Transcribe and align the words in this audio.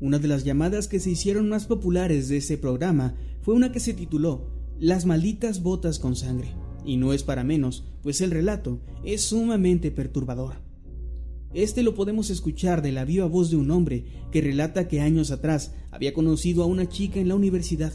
Una 0.00 0.18
de 0.20 0.28
las 0.28 0.44
llamadas 0.44 0.86
que 0.86 1.00
se 1.00 1.10
hicieron 1.10 1.48
más 1.48 1.66
populares 1.66 2.28
de 2.28 2.36
ese 2.36 2.56
programa 2.56 3.16
fue 3.42 3.54
una 3.54 3.72
que 3.72 3.80
se 3.80 3.94
tituló 3.94 4.48
Las 4.78 5.06
malditas 5.06 5.62
botas 5.62 5.98
con 5.98 6.14
sangre. 6.14 6.54
Y 6.84 6.96
no 6.96 7.12
es 7.12 7.24
para 7.24 7.42
menos, 7.42 7.84
pues 8.02 8.20
el 8.20 8.30
relato 8.30 8.80
es 9.04 9.22
sumamente 9.22 9.90
perturbador. 9.90 10.62
Este 11.52 11.82
lo 11.82 11.94
podemos 11.94 12.30
escuchar 12.30 12.80
de 12.80 12.92
la 12.92 13.04
viva 13.04 13.26
voz 13.26 13.50
de 13.50 13.56
un 13.56 13.70
hombre 13.70 14.04
que 14.30 14.40
relata 14.40 14.86
que 14.86 15.00
años 15.00 15.30
atrás 15.30 15.74
había 15.90 16.14
conocido 16.14 16.62
a 16.62 16.66
una 16.66 16.88
chica 16.88 17.18
en 17.18 17.28
la 17.28 17.34
universidad, 17.34 17.92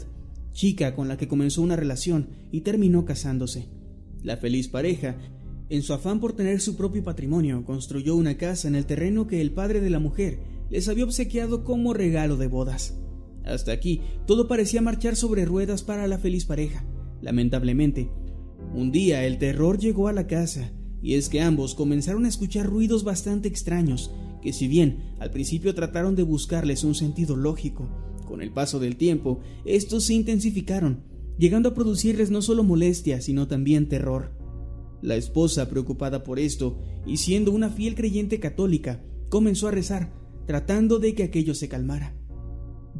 chica 0.52 0.94
con 0.94 1.08
la 1.08 1.16
que 1.16 1.28
comenzó 1.28 1.62
una 1.62 1.76
relación 1.76 2.28
y 2.52 2.60
terminó 2.60 3.04
casándose. 3.04 3.68
La 4.22 4.36
feliz 4.36 4.68
pareja, 4.68 5.16
en 5.70 5.82
su 5.82 5.94
afán 5.94 6.20
por 6.20 6.34
tener 6.34 6.60
su 6.60 6.76
propio 6.76 7.02
patrimonio, 7.02 7.64
construyó 7.64 8.16
una 8.16 8.36
casa 8.36 8.68
en 8.68 8.74
el 8.74 8.86
terreno 8.86 9.26
que 9.26 9.40
el 9.40 9.52
padre 9.52 9.80
de 9.80 9.90
la 9.90 10.00
mujer 10.00 10.53
les 10.74 10.88
había 10.88 11.04
obsequiado 11.04 11.62
como 11.62 11.94
regalo 11.94 12.36
de 12.36 12.48
bodas. 12.48 12.98
Hasta 13.44 13.70
aquí 13.70 14.00
todo 14.26 14.48
parecía 14.48 14.82
marchar 14.82 15.14
sobre 15.14 15.44
ruedas 15.44 15.84
para 15.84 16.08
la 16.08 16.18
feliz 16.18 16.46
pareja. 16.46 16.84
Lamentablemente, 17.22 18.10
un 18.74 18.90
día 18.90 19.24
el 19.24 19.38
terror 19.38 19.78
llegó 19.78 20.08
a 20.08 20.12
la 20.12 20.26
casa, 20.26 20.72
y 21.00 21.14
es 21.14 21.28
que 21.28 21.40
ambos 21.40 21.76
comenzaron 21.76 22.24
a 22.24 22.28
escuchar 22.28 22.66
ruidos 22.66 23.04
bastante 23.04 23.46
extraños, 23.46 24.10
que 24.42 24.52
si 24.52 24.66
bien 24.66 25.14
al 25.20 25.30
principio 25.30 25.76
trataron 25.76 26.16
de 26.16 26.24
buscarles 26.24 26.82
un 26.82 26.96
sentido 26.96 27.36
lógico, 27.36 27.88
con 28.26 28.42
el 28.42 28.50
paso 28.50 28.80
del 28.80 28.96
tiempo 28.96 29.38
estos 29.64 30.02
se 30.02 30.14
intensificaron, 30.14 31.04
llegando 31.38 31.68
a 31.68 31.74
producirles 31.74 32.32
no 32.32 32.42
solo 32.42 32.64
molestia, 32.64 33.20
sino 33.20 33.46
también 33.46 33.88
terror. 33.88 34.32
La 35.02 35.14
esposa, 35.14 35.70
preocupada 35.70 36.24
por 36.24 36.40
esto, 36.40 36.80
y 37.06 37.18
siendo 37.18 37.52
una 37.52 37.70
fiel 37.70 37.94
creyente 37.94 38.40
católica, 38.40 39.04
comenzó 39.28 39.68
a 39.68 39.70
rezar, 39.70 40.23
tratando 40.46 40.98
de 40.98 41.14
que 41.14 41.24
aquello 41.24 41.54
se 41.54 41.68
calmara. 41.68 42.14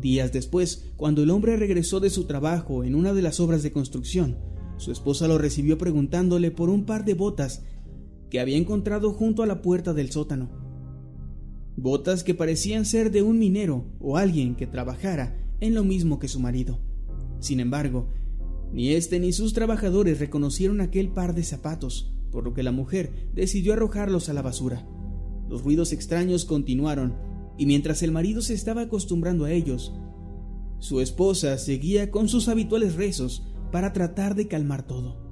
Días 0.01 0.33
después, 0.33 0.93
cuando 0.97 1.23
el 1.23 1.31
hombre 1.31 1.57
regresó 1.57 2.01
de 2.01 2.11
su 2.11 2.25
trabajo 2.25 2.85
en 2.85 2.95
una 2.95 3.15
de 3.15 3.23
las 3.23 3.41
obras 3.41 3.63
de 3.63 3.73
construcción, 3.73 4.37
su 4.77 4.91
esposa 4.91 5.29
lo 5.29 5.39
recibió 5.39 5.79
preguntándole 5.79 6.51
por 6.51 6.69
un 6.69 6.85
par 6.85 7.05
de 7.05 7.15
botas 7.15 7.63
que 8.31 8.41
había 8.41 8.57
encontrado 8.57 9.13
junto 9.13 9.43
a 9.43 9.47
la 9.47 9.63
puerta 9.63 9.95
del 9.95 10.11
sótano. 10.11 10.51
Botas 11.77 12.25
que 12.25 12.35
parecían 12.35 12.85
ser 12.85 13.11
de 13.11 13.23
un 13.23 13.39
minero 13.39 13.87
o 14.01 14.17
alguien 14.17 14.57
que 14.57 14.67
trabajara 14.67 15.37
en 15.61 15.75
lo 15.75 15.85
mismo 15.85 16.19
que 16.19 16.29
su 16.29 16.41
marido. 16.41 16.81
Sin 17.41 17.61
embargo, 17.61 18.09
ni 18.73 18.91
este 18.91 19.21
ni 19.21 19.33
sus 19.33 19.53
trabajadores 19.53 20.19
reconocieron 20.19 20.81
aquel 20.81 21.11
par 21.11 21.35
de 21.35 21.45
zapatos, 21.45 22.13
por 22.31 22.45
lo 22.45 22.55
que 22.55 22.63
la 22.65 22.73
mujer 22.73 23.31
decidió 23.33 23.73
arrojarlos 23.73 24.29
a 24.29 24.33
la 24.33 24.43
basura. 24.43 24.87
Los 25.49 25.63
ruidos 25.63 25.93
extraños 25.93 26.45
continuaron 26.45 27.15
y 27.57 27.67
mientras 27.67 28.03
el 28.03 28.13
marido 28.13 28.43
se 28.43 28.55
estaba 28.55 28.83
acostumbrando 28.83 29.45
a 29.45 29.53
ellos, 29.53 29.93
su 30.79 31.01
esposa 31.01 31.57
seguía 31.59 32.11
con 32.11 32.29
sus 32.29 32.49
habituales 32.49 32.95
rezos 32.95 33.45
para 33.71 33.93
tratar 33.93 34.35
de 34.35 34.49
calmar 34.49 34.87
todo. 34.87 35.23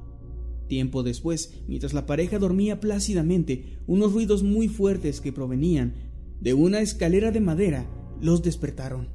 Tiempo 0.69 1.03
después, 1.03 1.63
mientras 1.69 1.93
la 1.93 2.07
pareja 2.07 2.39
dormía 2.39 2.81
plácidamente, 2.81 3.79
unos 3.87 4.13
ruidos 4.13 4.43
muy 4.43 4.69
fuertes 4.69 5.21
que 5.21 5.33
provenían 5.33 5.95
de 6.41 6.55
una 6.55 6.81
escalera 6.81 7.31
de 7.31 7.41
madera 7.41 7.87
los 8.21 8.43
despertaron. 8.43 9.11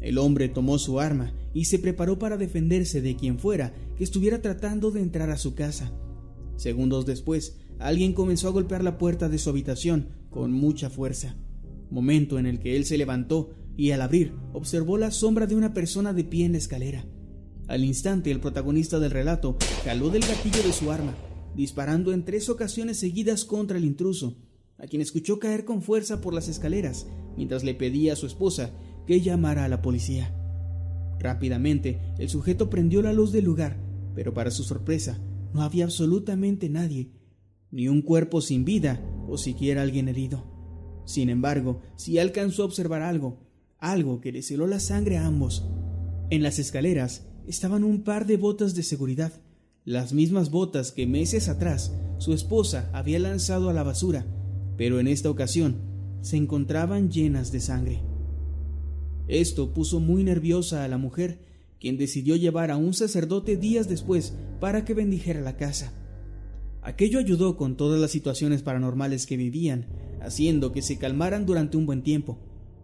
El 0.00 0.18
hombre 0.18 0.48
tomó 0.48 0.78
su 0.78 1.00
arma 1.00 1.32
y 1.54 1.64
se 1.64 1.78
preparó 1.78 2.18
para 2.18 2.36
defenderse 2.36 3.00
de 3.00 3.16
quien 3.16 3.38
fuera 3.38 3.72
que 3.96 4.04
estuviera 4.04 4.42
tratando 4.42 4.90
de 4.90 5.00
entrar 5.00 5.30
a 5.30 5.38
su 5.38 5.54
casa. 5.54 5.92
Segundos 6.56 7.06
después, 7.06 7.56
alguien 7.78 8.12
comenzó 8.12 8.48
a 8.48 8.52
golpear 8.52 8.84
la 8.84 8.98
puerta 8.98 9.28
de 9.28 9.38
su 9.38 9.50
habitación 9.50 10.08
con 10.30 10.52
mucha 10.52 10.90
fuerza 10.90 11.36
momento 11.90 12.38
en 12.38 12.46
el 12.46 12.58
que 12.58 12.76
él 12.76 12.84
se 12.84 12.98
levantó 12.98 13.50
y 13.76 13.92
al 13.92 14.02
abrir 14.02 14.34
observó 14.52 14.98
la 14.98 15.10
sombra 15.10 15.46
de 15.46 15.54
una 15.54 15.72
persona 15.72 16.12
de 16.12 16.24
pie 16.24 16.44
en 16.44 16.52
la 16.52 16.58
escalera. 16.58 17.06
Al 17.68 17.84
instante 17.84 18.30
el 18.30 18.40
protagonista 18.40 18.98
del 18.98 19.10
relato 19.10 19.56
jaló 19.84 20.10
del 20.10 20.22
gatillo 20.22 20.62
de 20.62 20.72
su 20.72 20.90
arma, 20.90 21.14
disparando 21.54 22.12
en 22.12 22.24
tres 22.24 22.48
ocasiones 22.48 22.98
seguidas 22.98 23.44
contra 23.44 23.78
el 23.78 23.84
intruso, 23.84 24.36
a 24.78 24.86
quien 24.86 25.02
escuchó 25.02 25.38
caer 25.38 25.64
con 25.64 25.82
fuerza 25.82 26.20
por 26.20 26.34
las 26.34 26.48
escaleras 26.48 27.06
mientras 27.36 27.64
le 27.64 27.74
pedía 27.74 28.14
a 28.14 28.16
su 28.16 28.26
esposa 28.26 28.72
que 29.06 29.20
llamara 29.20 29.64
a 29.64 29.68
la 29.68 29.82
policía. 29.82 30.34
Rápidamente 31.20 32.00
el 32.18 32.28
sujeto 32.28 32.70
prendió 32.70 33.02
la 33.02 33.12
luz 33.12 33.32
del 33.32 33.44
lugar, 33.44 33.76
pero 34.14 34.34
para 34.34 34.50
su 34.50 34.64
sorpresa 34.64 35.20
no 35.52 35.62
había 35.62 35.84
absolutamente 35.84 36.68
nadie, 36.68 37.12
ni 37.70 37.88
un 37.88 38.02
cuerpo 38.02 38.40
sin 38.40 38.64
vida 38.64 39.00
o 39.28 39.38
siquiera 39.38 39.82
alguien 39.82 40.08
herido. 40.08 40.57
Sin 41.08 41.30
embargo, 41.30 41.80
sí 41.96 42.18
alcanzó 42.18 42.62
a 42.62 42.66
observar 42.66 43.00
algo, 43.00 43.38
algo 43.78 44.20
que 44.20 44.30
le 44.30 44.42
celó 44.42 44.66
la 44.66 44.78
sangre 44.78 45.16
a 45.16 45.24
ambos. 45.24 45.64
En 46.28 46.42
las 46.42 46.58
escaleras 46.58 47.22
estaban 47.46 47.82
un 47.82 48.02
par 48.02 48.26
de 48.26 48.36
botas 48.36 48.74
de 48.74 48.82
seguridad, 48.82 49.32
las 49.86 50.12
mismas 50.12 50.50
botas 50.50 50.92
que 50.92 51.06
meses 51.06 51.48
atrás 51.48 51.94
su 52.18 52.34
esposa 52.34 52.90
había 52.92 53.18
lanzado 53.18 53.70
a 53.70 53.72
la 53.72 53.84
basura, 53.84 54.26
pero 54.76 55.00
en 55.00 55.08
esta 55.08 55.30
ocasión 55.30 55.76
se 56.20 56.36
encontraban 56.36 57.10
llenas 57.10 57.52
de 57.52 57.60
sangre. 57.60 58.02
Esto 59.28 59.72
puso 59.72 60.00
muy 60.00 60.24
nerviosa 60.24 60.84
a 60.84 60.88
la 60.88 60.98
mujer, 60.98 61.38
quien 61.80 61.96
decidió 61.96 62.36
llevar 62.36 62.70
a 62.70 62.76
un 62.76 62.92
sacerdote 62.92 63.56
días 63.56 63.88
después 63.88 64.34
para 64.60 64.84
que 64.84 64.92
bendijera 64.92 65.40
la 65.40 65.56
casa. 65.56 65.90
Aquello 66.82 67.18
ayudó 67.18 67.56
con 67.56 67.76
todas 67.76 68.00
las 68.00 68.10
situaciones 68.10 68.62
paranormales 68.62 69.26
que 69.26 69.36
vivían, 69.36 69.86
haciendo 70.20 70.72
que 70.72 70.82
se 70.82 70.98
calmaran 70.98 71.46
durante 71.46 71.76
un 71.76 71.86
buen 71.86 72.02
tiempo. 72.02 72.38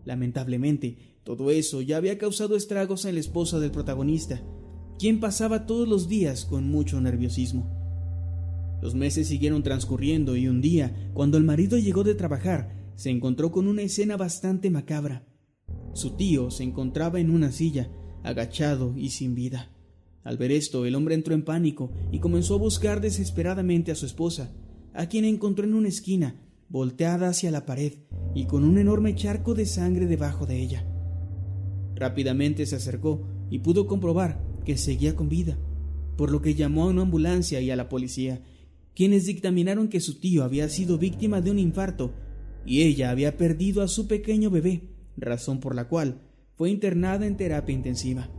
Lamentablemente, 0.05 0.99
todo 1.25 1.51
eso 1.51 1.81
ya 1.81 1.97
había 1.97 2.19
causado 2.19 2.57
estragos 2.57 3.05
en 3.05 3.15
la 3.15 3.21
esposa 3.21 3.59
del 3.59 3.71
protagonista, 3.71 4.43
quien 4.99 5.21
pasaba 5.21 5.67
todos 5.67 5.89
los 5.89 6.09
días 6.09 6.45
con 6.45 6.69
mucho 6.69 7.01
nerviosismo. 7.01 7.71
Los 8.83 8.95
meses 8.95 9.29
siguieron 9.29 9.63
transcurriendo 9.63 10.37
y 10.37 10.49
un 10.49 10.61
día, 10.61 11.11
cuando 11.15 11.39
el 11.39 11.45
marido 11.45 11.79
llegó 11.79 12.05
de 12.05 12.15
trabajar, 12.15 12.93
se 12.97 13.11
encontró 13.11 13.51
con 13.51 13.67
una 13.67 13.83
escena 13.83 14.17
bastante 14.17 14.71
macabra. 14.71 15.25
Su 15.95 16.17
tío 16.17 16.51
se 16.51 16.65
encontraba 16.65 17.21
en 17.21 17.31
una 17.31 17.51
silla, 17.51 17.91
agachado 18.23 18.95
y 18.97 19.11
sin 19.11 19.35
vida. 19.35 19.71
Al 20.25 20.39
ver 20.39 20.53
esto, 20.53 20.87
el 20.87 20.95
hombre 20.95 21.15
entró 21.15 21.35
en 21.35 21.45
pánico 21.45 21.93
y 22.11 22.19
comenzó 22.19 22.55
a 22.55 22.59
buscar 22.59 23.03
desesperadamente 23.03 23.93
a 23.93 23.95
su 23.95 24.07
esposa, 24.07 24.53
a 24.95 25.07
quien 25.07 25.27
encontró 25.27 25.67
en 25.67 25.75
una 25.75 25.89
esquina, 25.89 26.41
volteada 26.71 27.29
hacia 27.29 27.51
la 27.51 27.67
pared 27.67 27.93
y 28.35 28.47
con 28.47 28.65
un 28.65 28.79
enorme 28.79 29.15
charco 29.15 29.55
de 29.55 29.67
sangre 29.67 30.07
debajo 30.07 30.47
de 30.47 30.61
ella. 30.61 30.87
Rápidamente 31.95 32.65
se 32.65 32.77
acercó 32.77 33.29
y 33.51 33.59
pudo 33.59 33.87
comprobar 33.87 34.43
que 34.65 34.79
seguía 34.79 35.15
con 35.15 35.29
vida, 35.29 35.59
por 36.17 36.33
lo 36.33 36.41
que 36.41 36.55
llamó 36.55 36.85
a 36.85 36.89
una 36.89 37.03
ambulancia 37.03 37.61
y 37.61 37.71
a 37.71 37.77
la 37.77 37.91
policía, 37.91 38.43
quienes 38.95 39.27
dictaminaron 39.27 39.89
que 39.89 40.01
su 40.01 40.19
tío 40.21 40.43
había 40.43 40.69
sido 40.71 40.97
víctima 40.97 41.43
de 41.43 41.51
un 41.51 41.59
infarto 41.59 42.13
y 42.65 42.83
ella 42.83 43.11
había 43.11 43.37
perdido 43.37 43.83
a 43.83 43.89
su 43.89 44.09
pequeño 44.09 44.51
bebé, 44.51 44.89
razón 45.19 45.61
por 45.61 45.75
la 45.75 45.89
cual 45.89 46.23
fue 46.55 46.71
internada 46.71 47.27
en 47.27 47.37
terapia 47.37 47.75
intensiva. 47.75 48.31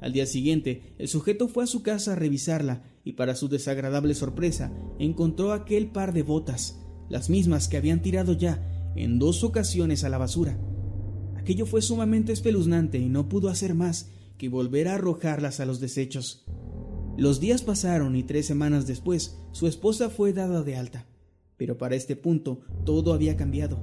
Al 0.00 0.12
día 0.12 0.26
siguiente, 0.26 0.94
el 0.98 1.08
sujeto 1.08 1.48
fue 1.48 1.64
a 1.64 1.66
su 1.66 1.82
casa 1.82 2.12
a 2.12 2.16
revisarla 2.16 2.84
y 3.04 3.14
para 3.14 3.34
su 3.34 3.48
desagradable 3.48 4.14
sorpresa 4.14 4.72
encontró 4.98 5.52
aquel 5.52 5.90
par 5.90 6.12
de 6.12 6.22
botas, 6.22 6.80
las 7.08 7.30
mismas 7.30 7.68
que 7.68 7.76
habían 7.76 8.02
tirado 8.02 8.32
ya 8.32 8.92
en 8.96 9.18
dos 9.18 9.44
ocasiones 9.44 10.04
a 10.04 10.08
la 10.08 10.18
basura. 10.18 10.58
Aquello 11.36 11.66
fue 11.66 11.82
sumamente 11.82 12.32
espeluznante 12.32 12.98
y 12.98 13.08
no 13.08 13.28
pudo 13.28 13.48
hacer 13.48 13.74
más 13.74 14.10
que 14.36 14.48
volver 14.48 14.88
a 14.88 14.94
arrojarlas 14.94 15.60
a 15.60 15.66
los 15.66 15.80
desechos. 15.80 16.44
Los 17.16 17.40
días 17.40 17.62
pasaron 17.62 18.14
y 18.14 18.22
tres 18.22 18.46
semanas 18.46 18.86
después 18.86 19.38
su 19.52 19.66
esposa 19.66 20.10
fue 20.10 20.32
dada 20.32 20.62
de 20.62 20.76
alta. 20.76 21.06
Pero 21.56 21.76
para 21.76 21.96
este 21.96 22.14
punto 22.14 22.60
todo 22.84 23.12
había 23.12 23.36
cambiado. 23.36 23.80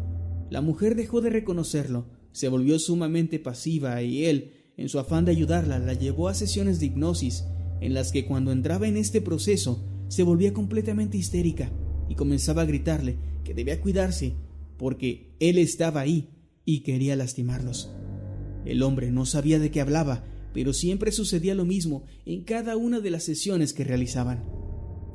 La 0.49 0.61
mujer 0.61 0.95
dejó 0.95 1.19
de 1.19 1.29
reconocerlo, 1.29 2.07
se 2.31 2.47
volvió 2.47 2.79
sumamente 2.79 3.39
pasiva 3.39 4.01
y 4.01 4.25
él, 4.25 4.53
en 4.77 4.89
su 4.89 4.99
afán 4.99 5.25
de 5.25 5.31
ayudarla, 5.31 5.79
la 5.79 5.93
llevó 5.93 6.27
a 6.27 6.33
sesiones 6.33 6.79
de 6.79 6.87
hipnosis, 6.87 7.45
en 7.81 7.93
las 7.93 8.11
que 8.11 8.25
cuando 8.25 8.51
entraba 8.51 8.87
en 8.87 8.97
este 8.97 9.21
proceso 9.21 9.85
se 10.07 10.23
volvía 10.23 10.53
completamente 10.53 11.17
histérica 11.17 11.71
y 12.09 12.15
comenzaba 12.15 12.61
a 12.61 12.65
gritarle 12.65 13.17
que 13.43 13.53
debía 13.53 13.81
cuidarse 13.81 14.33
porque 14.77 15.35
él 15.39 15.57
estaba 15.57 16.01
ahí 16.01 16.29
y 16.65 16.81
quería 16.81 17.15
lastimarlos. 17.15 17.91
El 18.65 18.81
hombre 18.83 19.11
no 19.11 19.25
sabía 19.25 19.59
de 19.59 19.71
qué 19.71 19.81
hablaba, 19.81 20.23
pero 20.53 20.73
siempre 20.73 21.11
sucedía 21.11 21.55
lo 21.55 21.65
mismo 21.65 22.03
en 22.25 22.43
cada 22.43 22.77
una 22.77 22.99
de 22.99 23.11
las 23.11 23.23
sesiones 23.23 23.73
que 23.73 23.83
realizaban. 23.83 24.43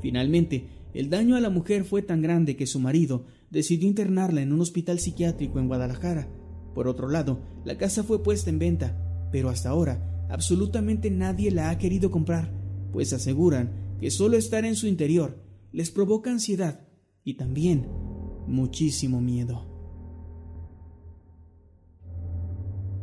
Finalmente, 0.00 0.68
el 0.94 1.10
daño 1.10 1.36
a 1.36 1.40
la 1.40 1.50
mujer 1.50 1.84
fue 1.84 2.02
tan 2.02 2.22
grande 2.22 2.56
que 2.56 2.66
su 2.66 2.80
marido 2.80 3.26
decidió 3.50 3.88
internarla 3.88 4.42
en 4.42 4.52
un 4.52 4.60
hospital 4.60 4.98
psiquiátrico 4.98 5.58
en 5.58 5.68
Guadalajara. 5.68 6.28
Por 6.74 6.88
otro 6.88 7.08
lado, 7.08 7.40
la 7.64 7.76
casa 7.76 8.02
fue 8.02 8.22
puesta 8.22 8.50
en 8.50 8.58
venta, 8.58 9.09
pero 9.30 9.48
hasta 9.48 9.70
ahora 9.70 10.26
absolutamente 10.28 11.10
nadie 11.10 11.50
la 11.50 11.70
ha 11.70 11.78
querido 11.78 12.10
comprar, 12.10 12.52
pues 12.92 13.12
aseguran 13.12 13.96
que 14.00 14.10
solo 14.10 14.36
estar 14.36 14.64
en 14.64 14.76
su 14.76 14.86
interior 14.86 15.42
les 15.72 15.90
provoca 15.90 16.30
ansiedad 16.30 16.80
y 17.24 17.34
también 17.34 17.86
muchísimo 18.46 19.20
miedo. 19.20 19.66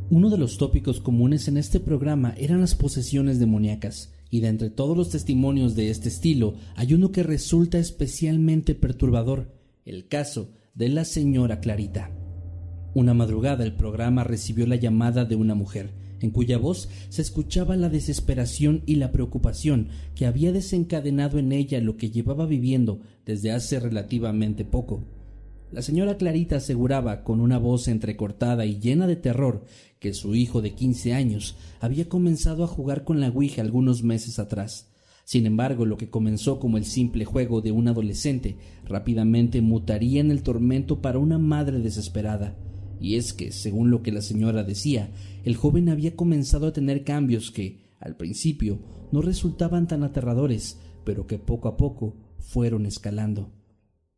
Uno 0.10 0.30
de 0.30 0.38
los 0.38 0.58
tópicos 0.58 1.02
comunes 1.02 1.50
en 1.50 1.58
este 1.58 1.82
programa 1.82 2.34
eran 2.38 2.62
las 2.62 2.76
posesiones 2.76 3.40
demoníacas, 3.40 4.14
y 4.30 4.40
de 4.40 4.48
entre 4.48 4.70
todos 4.70 4.96
los 4.96 5.10
testimonios 5.10 5.76
de 5.76 5.90
este 5.90 6.08
estilo 6.08 6.56
hay 6.76 6.94
uno 6.94 7.12
que 7.12 7.24
resulta 7.24 7.78
especialmente 7.78 8.74
perturbador, 8.74 9.54
el 9.86 10.08
caso 10.08 10.52
de 10.76 10.90
la 10.90 11.04
señora 11.04 11.60
Clarita. 11.60 12.12
Una 12.94 13.14
madrugada 13.14 13.64
el 13.66 13.76
programa 13.76 14.24
recibió 14.24 14.66
la 14.66 14.78
llamada 14.78 15.26
de 15.26 15.36
una 15.36 15.56
mujer, 15.56 15.94
en 16.22 16.32
cuya 16.32 16.58
voz 16.58 16.90
se 17.10 17.22
escuchaba 17.22 17.76
la 17.76 17.90
desesperación 17.90 18.84
y 18.86 18.96
la 18.96 19.12
preocupación 19.12 19.90
que 20.16 20.26
había 20.26 20.52
desencadenado 20.52 21.40
en 21.40 21.52
ella 21.52 21.80
lo 21.82 21.98
que 21.98 22.10
llevaba 22.10 22.46
viviendo 22.46 23.02
desde 23.26 23.52
hace 23.52 23.80
relativamente 23.80 24.66
poco. 24.66 25.04
La 25.72 25.82
señora 25.82 26.16
Clarita 26.16 26.58
aseguraba 26.58 27.24
con 27.24 27.42
una 27.42 27.58
voz 27.58 27.90
entrecortada 27.90 28.66
y 28.66 28.80
llena 28.80 29.06
de 29.06 29.18
terror 29.18 29.66
que 30.00 30.14
su 30.14 30.34
hijo 30.34 30.62
de 30.62 30.74
quince 30.74 31.14
años 31.14 31.58
había 31.82 32.08
comenzado 32.08 32.64
a 32.64 32.68
jugar 32.68 33.04
con 33.04 33.20
la 33.20 33.30
Ouija 33.30 33.62
algunos 33.62 34.02
meses 34.02 34.40
atrás. 34.40 34.90
Sin 35.26 35.46
embargo, 35.46 35.86
lo 35.86 35.98
que 35.98 36.10
comenzó 36.10 36.58
como 36.58 36.78
el 36.78 36.86
simple 36.86 37.26
juego 37.26 37.60
de 37.60 37.74
un 37.74 37.90
adolescente 37.90 38.56
rápidamente 38.86 39.60
mutaría 39.60 40.22
en 40.22 40.32
el 40.32 40.42
tormento 40.42 41.02
para 41.02 41.20
una 41.20 41.38
madre 41.38 41.80
desesperada. 41.80 42.56
Y 43.00 43.16
es 43.16 43.34
que, 43.34 43.52
según 43.52 43.92
lo 43.92 44.02
que 44.02 44.12
la 44.12 44.22
señora 44.22 44.64
decía, 44.64 45.12
el 45.44 45.56
joven 45.56 45.90
había 45.90 46.16
comenzado 46.16 46.68
a 46.68 46.74
tener 46.74 47.04
cambios 47.04 47.52
que, 47.52 47.80
al 48.00 48.16
principio, 48.16 48.80
no 49.12 49.22
resultaban 49.22 49.88
tan 49.88 50.04
aterradores, 50.04 50.80
pero 51.04 51.28
que 51.28 51.40
poco 51.40 51.68
a 51.68 51.78
poco 51.78 52.16
fueron 52.40 52.86
escalando. 52.86 53.52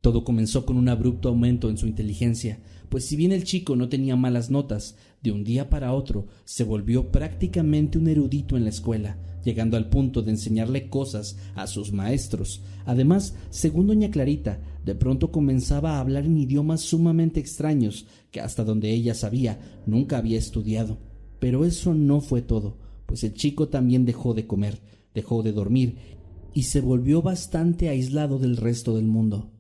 Todo 0.02 0.24
comenzó 0.24 0.66
con 0.66 0.78
un 0.78 0.88
abrupto 0.88 1.28
aumento 1.28 1.70
en 1.70 1.78
su 1.78 1.86
inteligencia, 1.86 2.60
pues 2.88 3.06
si 3.06 3.18
bien 3.18 3.34
el 3.34 3.44
chico 3.44 3.76
no 3.76 3.90
tenía 3.90 4.16
malas 4.16 4.50
notas, 4.50 4.96
de 5.22 5.34
un 5.34 5.44
día 5.44 5.70
para 5.70 5.94
otro 5.94 6.28
se 6.46 6.64
volvió 6.64 7.12
prácticamente 7.12 7.98
un 7.98 8.08
erudito 8.08 8.56
en 8.56 8.64
la 8.64 8.70
escuela, 8.70 9.18
llegando 9.44 9.76
al 9.76 9.90
punto 9.90 10.22
de 10.22 10.32
enseñarle 10.32 10.90
cosas 10.90 11.38
a 11.56 11.68
sus 11.68 11.92
maestros. 11.92 12.64
Además, 12.86 13.36
según 13.50 13.88
doña 13.88 14.10
Clarita, 14.10 14.62
de 14.86 14.96
pronto 14.96 15.32
comenzaba 15.32 15.98
a 15.98 16.00
hablar 16.00 16.26
en 16.26 16.38
idiomas 16.38 16.82
sumamente 16.82 17.40
extraños 17.40 18.08
que 18.32 18.42
hasta 18.42 18.64
donde 18.64 18.92
ella 18.92 19.14
sabía 19.14 19.60
nunca 19.86 20.18
había 20.18 20.38
estudiado. 20.38 20.98
Pero 21.40 21.66
eso 21.66 21.94
no 21.94 22.22
fue 22.22 22.42
todo, 22.42 22.78
pues 23.06 23.24
el 23.24 23.34
chico 23.34 23.70
también 23.70 24.06
dejó 24.06 24.34
de 24.34 24.48
comer, 24.48 24.82
dejó 25.14 25.44
de 25.44 25.52
dormir 25.52 25.98
y 26.54 26.64
se 26.64 26.82
volvió 26.82 27.22
bastante 27.22 27.90
aislado 27.90 28.40
del 28.40 28.58
resto 28.58 28.96
del 28.96 29.06
mundo. 29.06 29.52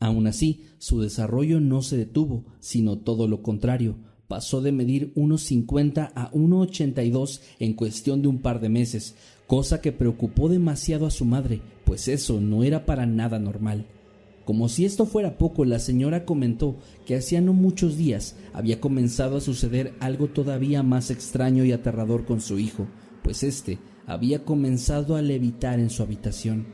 Aun 0.00 0.26
así, 0.26 0.64
su 0.78 1.00
desarrollo 1.00 1.60
no 1.60 1.82
se 1.82 1.96
detuvo, 1.96 2.44
sino 2.60 2.98
todo 2.98 3.28
lo 3.28 3.42
contrario. 3.42 3.96
Pasó 4.26 4.60
de 4.60 4.72
medir 4.72 5.12
unos 5.14 5.42
50 5.42 6.12
a 6.14 6.32
1,82 6.32 7.40
en 7.58 7.74
cuestión 7.74 8.22
de 8.22 8.28
un 8.28 8.38
par 8.38 8.60
de 8.60 8.68
meses, 8.68 9.14
cosa 9.46 9.80
que 9.80 9.92
preocupó 9.92 10.48
demasiado 10.48 11.06
a 11.06 11.10
su 11.10 11.24
madre, 11.24 11.60
pues 11.84 12.08
eso 12.08 12.40
no 12.40 12.64
era 12.64 12.86
para 12.86 13.06
nada 13.06 13.38
normal. 13.38 13.86
Como 14.44 14.68
si 14.68 14.84
esto 14.84 15.06
fuera 15.06 15.38
poco, 15.38 15.64
la 15.64 15.78
señora 15.78 16.24
comentó 16.24 16.76
que 17.06 17.14
hacía 17.14 17.40
no 17.40 17.52
muchos 17.52 17.96
días 17.96 18.36
había 18.52 18.80
comenzado 18.80 19.36
a 19.36 19.40
suceder 19.40 19.94
algo 20.00 20.28
todavía 20.28 20.82
más 20.82 21.10
extraño 21.10 21.64
y 21.64 21.72
aterrador 21.72 22.24
con 22.24 22.40
su 22.40 22.58
hijo, 22.58 22.88
pues 23.22 23.44
éste 23.44 23.78
había 24.06 24.44
comenzado 24.44 25.14
a 25.14 25.22
levitar 25.22 25.78
en 25.78 25.90
su 25.90 26.02
habitación. 26.02 26.66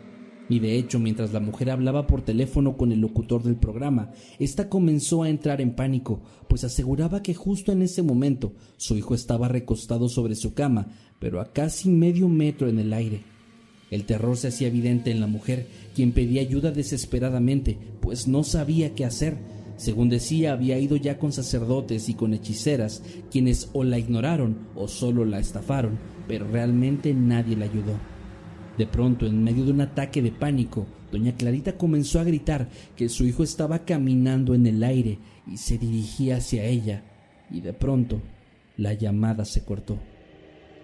Y 0.48 0.60
de 0.60 0.78
hecho, 0.78 0.98
mientras 0.98 1.34
la 1.34 1.40
mujer 1.40 1.70
hablaba 1.70 2.06
por 2.06 2.22
teléfono 2.22 2.78
con 2.78 2.90
el 2.90 3.00
locutor 3.00 3.42
del 3.42 3.56
programa, 3.56 4.12
ésta 4.38 4.70
comenzó 4.70 5.22
a 5.22 5.28
entrar 5.28 5.60
en 5.60 5.74
pánico, 5.74 6.22
pues 6.48 6.64
aseguraba 6.64 7.22
que 7.22 7.34
justo 7.34 7.70
en 7.70 7.82
ese 7.82 8.02
momento 8.02 8.54
su 8.78 8.96
hijo 8.96 9.14
estaba 9.14 9.48
recostado 9.48 10.08
sobre 10.08 10.36
su 10.36 10.54
cama, 10.54 10.88
pero 11.18 11.42
a 11.42 11.52
casi 11.52 11.90
medio 11.90 12.28
metro 12.28 12.66
en 12.66 12.78
el 12.78 12.94
aire. 12.94 13.37
El 13.90 14.04
terror 14.04 14.36
se 14.36 14.48
hacía 14.48 14.68
evidente 14.68 15.10
en 15.10 15.20
la 15.20 15.26
mujer, 15.26 15.66
quien 15.94 16.12
pedía 16.12 16.42
ayuda 16.42 16.70
desesperadamente, 16.70 17.78
pues 18.00 18.28
no 18.28 18.44
sabía 18.44 18.94
qué 18.94 19.04
hacer. 19.04 19.38
Según 19.76 20.08
decía, 20.08 20.52
había 20.52 20.78
ido 20.78 20.96
ya 20.96 21.18
con 21.18 21.32
sacerdotes 21.32 22.08
y 22.08 22.14
con 22.14 22.34
hechiceras, 22.34 23.02
quienes 23.30 23.70
o 23.72 23.84
la 23.84 23.98
ignoraron 23.98 24.68
o 24.74 24.88
solo 24.88 25.24
la 25.24 25.38
estafaron, 25.38 25.98
pero 26.26 26.46
realmente 26.48 27.14
nadie 27.14 27.56
la 27.56 27.64
ayudó. 27.64 27.94
De 28.76 28.86
pronto, 28.86 29.26
en 29.26 29.42
medio 29.42 29.64
de 29.64 29.72
un 29.72 29.80
ataque 29.80 30.20
de 30.20 30.32
pánico, 30.32 30.86
doña 31.10 31.34
Clarita 31.36 31.76
comenzó 31.76 32.20
a 32.20 32.24
gritar 32.24 32.68
que 32.96 33.08
su 33.08 33.24
hijo 33.24 33.42
estaba 33.42 33.84
caminando 33.84 34.54
en 34.54 34.66
el 34.66 34.82
aire 34.84 35.18
y 35.46 35.56
se 35.56 35.78
dirigía 35.78 36.36
hacia 36.36 36.64
ella, 36.64 37.04
y 37.50 37.60
de 37.60 37.72
pronto 37.72 38.20
la 38.76 38.92
llamada 38.92 39.44
se 39.44 39.64
cortó. 39.64 39.98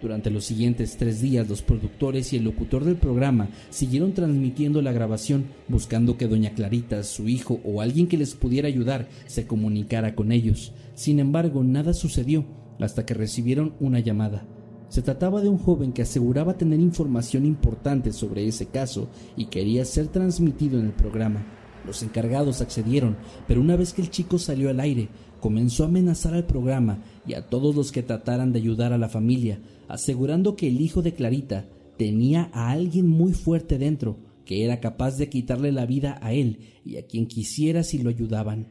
Durante 0.03 0.31
los 0.31 0.45
siguientes 0.45 0.97
tres 0.99 1.21
días, 1.21 1.49
los 1.49 1.63
productores 1.63 2.33
y 2.33 2.37
el 2.37 2.45
locutor 2.45 2.85
del 2.85 2.97
programa 2.97 3.49
siguieron 3.71 4.13
transmitiendo 4.13 4.83
la 4.83 4.93
grabación, 4.93 5.47
buscando 5.69 6.17
que 6.19 6.29
doña 6.29 6.51
Clarita, 6.55 7.03
su 7.03 7.29
hijo 7.29 7.61
o 7.65 7.81
alguien 7.81 8.07
que 8.07 8.19
les 8.19 8.35
pudiera 8.35 8.69
ayudar 8.69 9.09
se 9.27 9.47
comunicara 9.47 10.15
con 10.15 10.33
ellos. 10.33 10.73
Sin 10.95 11.21
embargo, 11.21 11.65
nada 11.65 11.95
sucedió 11.95 12.45
hasta 12.81 13.07
que 13.07 13.15
recibieron 13.15 13.75
una 13.81 14.01
llamada. 14.01 14.47
Se 14.89 15.03
trataba 15.03 15.41
de 15.41 15.49
un 15.49 15.59
joven 15.59 15.93
que 15.93 16.03
aseguraba 16.03 16.57
tener 16.57 16.81
información 16.81 17.47
importante 17.47 18.13
sobre 18.13 18.47
ese 18.47 18.67
caso 18.67 19.09
y 19.37 19.47
quería 19.47 19.85
ser 19.85 20.09
transmitido 20.09 20.79
en 20.79 20.87
el 20.87 20.93
programa. 20.93 21.47
Los 21.87 22.03
encargados 22.03 22.61
accedieron, 22.61 23.17
pero 23.47 23.61
una 23.61 23.77
vez 23.77 23.93
que 23.93 24.03
el 24.03 24.11
chico 24.11 24.39
salió 24.39 24.71
al 24.71 24.81
aire, 24.81 25.09
comenzó 25.41 25.85
a 25.85 25.89
amenazar 25.89 26.35
al 26.35 26.47
programa 26.47 27.03
y 27.27 27.35
a 27.35 27.47
todos 27.49 27.75
los 27.75 27.93
que 27.93 28.03
trataran 28.03 28.53
de 28.53 28.61
ayudar 28.61 28.93
a 28.93 28.99
la 28.99 29.09
familia, 29.09 29.59
asegurando 29.89 30.57
que 30.57 30.69
el 30.69 30.81
hijo 30.81 31.03
de 31.03 31.15
Clarita 31.15 31.67
tenía 31.97 32.51
a 32.53 32.71
alguien 32.71 33.09
muy 33.09 33.33
fuerte 33.33 33.79
dentro, 33.79 34.19
que 34.45 34.65
era 34.65 34.81
capaz 34.81 35.17
de 35.17 35.29
quitarle 35.29 35.73
la 35.73 35.87
vida 35.87 36.19
a 36.23 36.33
él 36.33 36.59
y 36.85 36.97
a 36.97 37.07
quien 37.07 37.27
quisiera 37.27 37.83
si 37.83 37.99
lo 37.99 38.11
ayudaban. 38.11 38.67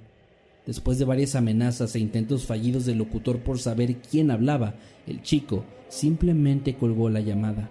Después 0.66 0.98
de 0.98 1.06
varias 1.06 1.36
amenazas 1.36 1.96
e 1.96 2.00
intentos 2.00 2.46
fallidos 2.46 2.86
del 2.86 2.98
locutor 2.98 3.40
por 3.40 3.60
saber 3.60 3.98
quién 3.98 4.32
hablaba, 4.32 4.76
el 5.08 5.22
chico 5.22 5.66
simplemente 5.90 6.76
colgó 6.76 7.10
la 7.10 7.20
llamada. 7.20 7.70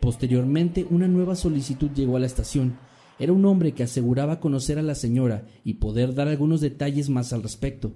Posteriormente, 0.00 0.86
una 0.90 1.08
nueva 1.08 1.36
solicitud 1.36 1.90
llegó 1.94 2.16
a 2.16 2.20
la 2.20 2.26
estación. 2.26 2.78
Era 3.18 3.32
un 3.32 3.44
hombre 3.44 3.72
que 3.72 3.82
aseguraba 3.82 4.40
conocer 4.40 4.78
a 4.78 4.82
la 4.82 4.94
señora 4.94 5.46
y 5.62 5.74
poder 5.74 6.14
dar 6.14 6.26
algunos 6.26 6.60
detalles 6.60 7.10
más 7.10 7.32
al 7.32 7.42
respecto. 7.42 7.92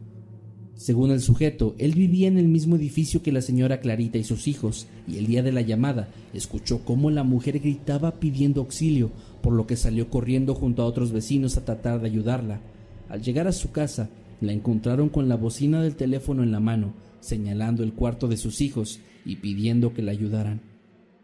Según 0.76 1.12
el 1.12 1.20
sujeto, 1.20 1.76
él 1.78 1.92
vivía 1.92 2.26
en 2.26 2.36
el 2.36 2.48
mismo 2.48 2.76
edificio 2.76 3.22
que 3.22 3.30
la 3.30 3.40
señora 3.40 3.80
Clarita 3.80 4.18
y 4.18 4.24
sus 4.24 4.48
hijos, 4.48 4.88
y 5.06 5.18
el 5.18 5.26
día 5.26 5.42
de 5.42 5.52
la 5.52 5.60
llamada 5.60 6.08
escuchó 6.32 6.84
cómo 6.84 7.10
la 7.10 7.22
mujer 7.22 7.60
gritaba 7.60 8.18
pidiendo 8.18 8.60
auxilio, 8.60 9.12
por 9.40 9.52
lo 9.52 9.66
que 9.66 9.76
salió 9.76 10.10
corriendo 10.10 10.54
junto 10.54 10.82
a 10.82 10.86
otros 10.86 11.12
vecinos 11.12 11.56
a 11.56 11.64
tratar 11.64 12.00
de 12.00 12.08
ayudarla. 12.08 12.60
Al 13.08 13.22
llegar 13.22 13.46
a 13.46 13.52
su 13.52 13.70
casa, 13.70 14.10
la 14.40 14.52
encontraron 14.52 15.08
con 15.08 15.28
la 15.28 15.36
bocina 15.36 15.80
del 15.80 15.94
teléfono 15.94 16.42
en 16.42 16.50
la 16.50 16.60
mano, 16.60 16.94
señalando 17.20 17.84
el 17.84 17.92
cuarto 17.92 18.26
de 18.26 18.36
sus 18.36 18.60
hijos 18.60 19.00
y 19.24 19.36
pidiendo 19.36 19.94
que 19.94 20.02
la 20.02 20.10
ayudaran. 20.10 20.60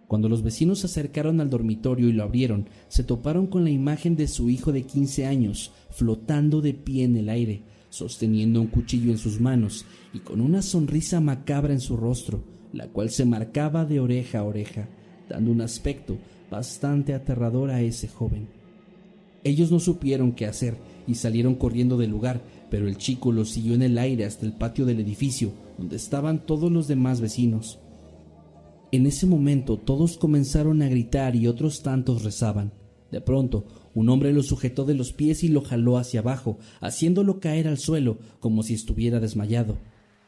Cuando 0.07 0.29
los 0.29 0.43
vecinos 0.43 0.81
se 0.81 0.87
acercaron 0.87 1.41
al 1.41 1.51
dormitorio 1.51 2.09
y 2.09 2.13
lo 2.13 2.25
abrieron, 2.25 2.69
se 2.89 3.05
toparon 3.05 3.47
con 3.47 3.65
la 3.65 3.71
imagen 3.71 4.17
de 4.17 4.27
su 4.27 4.51
hijo 4.51 4.73
de 4.73 4.83
15 4.83 5.27
años, 5.27 5.73
flotando 5.91 6.61
de 6.61 6.75
pie 6.75 7.05
en 7.05 7.17
el 7.17 7.29
aire, 7.29 7.63
sosteniendo 7.91 8.61
un 8.61 8.69
cuchillo 8.69 9.11
en 9.11 9.19
sus 9.19 9.41
manos 9.41 9.85
y 10.15 10.21
con 10.21 10.41
una 10.41 10.63
sonrisa 10.63 11.21
macabra 11.21 11.75
en 11.75 11.81
su 11.81 11.97
rostro, 11.97 12.43
la 12.73 12.89
cual 12.89 13.11
se 13.11 13.25
marcaba 13.25 13.85
de 13.85 14.01
oreja 14.01 14.39
a 14.39 14.45
oreja, 14.45 14.89
dando 15.29 15.51
un 15.51 15.61
aspecto 15.61 16.17
bastante 16.51 17.13
aterrador 17.15 17.71
a 17.71 17.83
ese 17.83 18.09
joven. 18.09 18.49
Ellos 19.45 19.71
no 19.71 19.81
supieron 19.81 20.33
qué 20.33 20.47
hacer 20.47 20.77
y 21.07 21.15
salieron 21.15 21.55
corriendo 21.55 21.97
del 21.97 22.11
lugar, 22.11 22.43
pero 22.71 22.89
el 22.89 22.97
chico 22.97 23.33
los 23.33 23.51
siguió 23.51 23.75
en 23.75 23.83
el 23.83 23.99
aire 23.99 24.25
hasta 24.25 24.47
el 24.47 24.53
patio 24.53 24.87
del 24.87 25.01
edificio, 25.01 25.53
donde 25.79 25.97
estaban 25.97 26.45
todos 26.47 26.71
los 26.71 26.89
demás 26.89 27.21
vecinos. 27.21 27.79
En 28.93 29.07
ese 29.07 29.27
momento 29.27 29.77
todos 29.77 30.19
comenzaron 30.19 30.83
a 30.83 30.89
gritar 30.89 31.37
y 31.37 31.47
otros 31.47 31.83
tantos 31.83 32.23
rezaban. 32.23 32.73
De 33.11 33.21
pronto, 33.21 33.65
un 33.95 34.09
hombre 34.09 34.33
lo 34.33 34.43
sujetó 34.43 34.85
de 34.85 34.95
los 34.95 35.13
pies 35.13 35.43
y 35.43 35.49
lo 35.49 35.63
jaló 35.63 35.99
hacia 35.99 36.21
abajo, 36.21 36.59
haciéndolo 36.81 37.41
caer 37.41 37.67
al 37.67 37.79
suelo 37.79 38.19
como 38.39 38.63
si 38.63 38.75
estuviera 38.75 39.19
desmayado. 39.21 39.79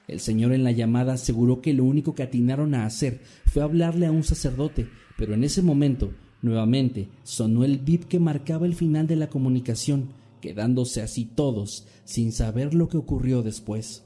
El 0.08 0.20
señor 0.20 0.52
en 0.52 0.64
la 0.64 0.72
llamada 0.72 1.14
aseguró 1.14 1.60
que 1.60 1.72
lo 1.72 1.84
único 1.84 2.14
que 2.14 2.24
atinaron 2.24 2.74
a 2.74 2.86
hacer 2.86 3.20
fue 3.46 3.62
hablarle 3.62 4.06
a 4.06 4.12
un 4.12 4.24
sacerdote, 4.24 4.88
pero 5.16 5.34
en 5.34 5.44
ese 5.44 5.62
momento, 5.62 6.12
nuevamente, 6.42 7.08
sonó 7.22 7.64
el 7.64 7.78
bip 7.78 8.04
que 8.04 8.18
marcaba 8.18 8.66
el 8.66 8.74
final 8.74 9.06
de 9.06 9.16
la 9.16 9.28
comunicación, 9.28 10.08
quedándose 10.40 11.02
así 11.02 11.24
todos, 11.24 11.86
sin 12.04 12.32
saber 12.32 12.74
lo 12.74 12.88
que 12.88 12.96
ocurrió 12.96 13.42
después. 13.42 14.04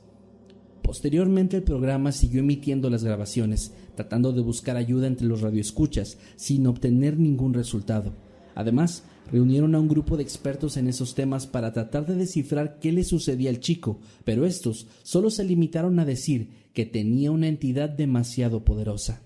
Posteriormente 0.83 1.57
el 1.57 1.63
programa 1.65 2.13
siguió 2.13 2.41
emitiendo 2.41 2.91
las 2.91 3.03
grabaciones, 3.03 3.73
tratando 3.97 4.33
de 4.33 4.43
buscar 4.43 4.77
ayuda 4.77 5.07
entre 5.07 5.27
los 5.27 5.41
radioescuchas, 5.41 6.19
sin 6.37 6.67
obtener 6.67 7.19
ningún 7.19 7.55
resultado. 7.55 8.13
Además, 8.57 9.05
reunieron 9.31 9.75
a 9.75 9.79
un 9.79 9.87
grupo 9.87 10.17
de 10.17 10.23
expertos 10.23 10.77
en 10.79 10.89
esos 10.89 11.15
temas 11.15 11.47
para 11.47 11.73
tratar 11.73 12.07
de 12.07 12.17
descifrar 12.17 12.79
qué 12.81 12.91
le 12.91 13.05
sucedía 13.05 13.51
al 13.51 13.61
chico, 13.61 14.01
pero 14.25 14.47
estos 14.47 14.87
solo 15.03 15.31
se 15.31 15.45
limitaron 15.45 16.01
a 16.01 16.07
decir 16.07 16.49
que 16.73 16.87
tenía 16.87 17.31
una 17.31 17.49
entidad 17.49 17.91
demasiado 17.91 18.65
poderosa. 18.65 19.23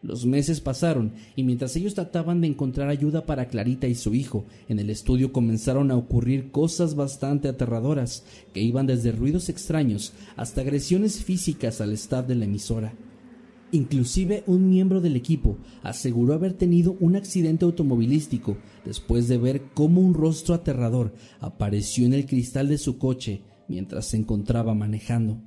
Los 0.00 0.26
meses 0.26 0.60
pasaron 0.60 1.12
y 1.36 1.44
mientras 1.44 1.76
ellos 1.76 1.94
trataban 1.94 2.40
de 2.40 2.48
encontrar 2.48 2.88
ayuda 2.88 3.26
para 3.26 3.46
Clarita 3.46 3.86
y 3.86 3.94
su 3.94 4.14
hijo, 4.14 4.46
en 4.68 4.78
el 4.80 4.88
estudio 4.88 5.32
comenzaron 5.32 5.90
a 5.90 5.96
ocurrir 5.96 6.50
cosas 6.50 6.96
bastante 6.96 7.48
aterradoras, 7.48 8.24
que 8.54 8.62
iban 8.62 8.86
desde 8.86 9.12
ruidos 9.12 9.50
extraños 9.50 10.14
hasta 10.34 10.62
agresiones 10.62 11.22
físicas 11.22 11.80
al 11.82 11.92
staff 11.92 12.26
de 12.26 12.36
la 12.36 12.46
emisora. 12.46 12.94
Inclusive 13.74 14.44
un 14.46 14.68
miembro 14.68 15.00
del 15.00 15.16
equipo 15.16 15.56
aseguró 15.82 16.34
haber 16.34 16.52
tenido 16.52 16.94
un 17.00 17.16
accidente 17.16 17.64
automovilístico 17.64 18.58
después 18.84 19.28
de 19.28 19.38
ver 19.38 19.62
cómo 19.72 20.02
un 20.02 20.12
rostro 20.12 20.54
aterrador 20.54 21.14
apareció 21.40 22.04
en 22.04 22.12
el 22.12 22.26
cristal 22.26 22.68
de 22.68 22.76
su 22.76 22.98
coche 22.98 23.40
mientras 23.68 24.08
se 24.08 24.18
encontraba 24.18 24.74
manejando. 24.74 25.40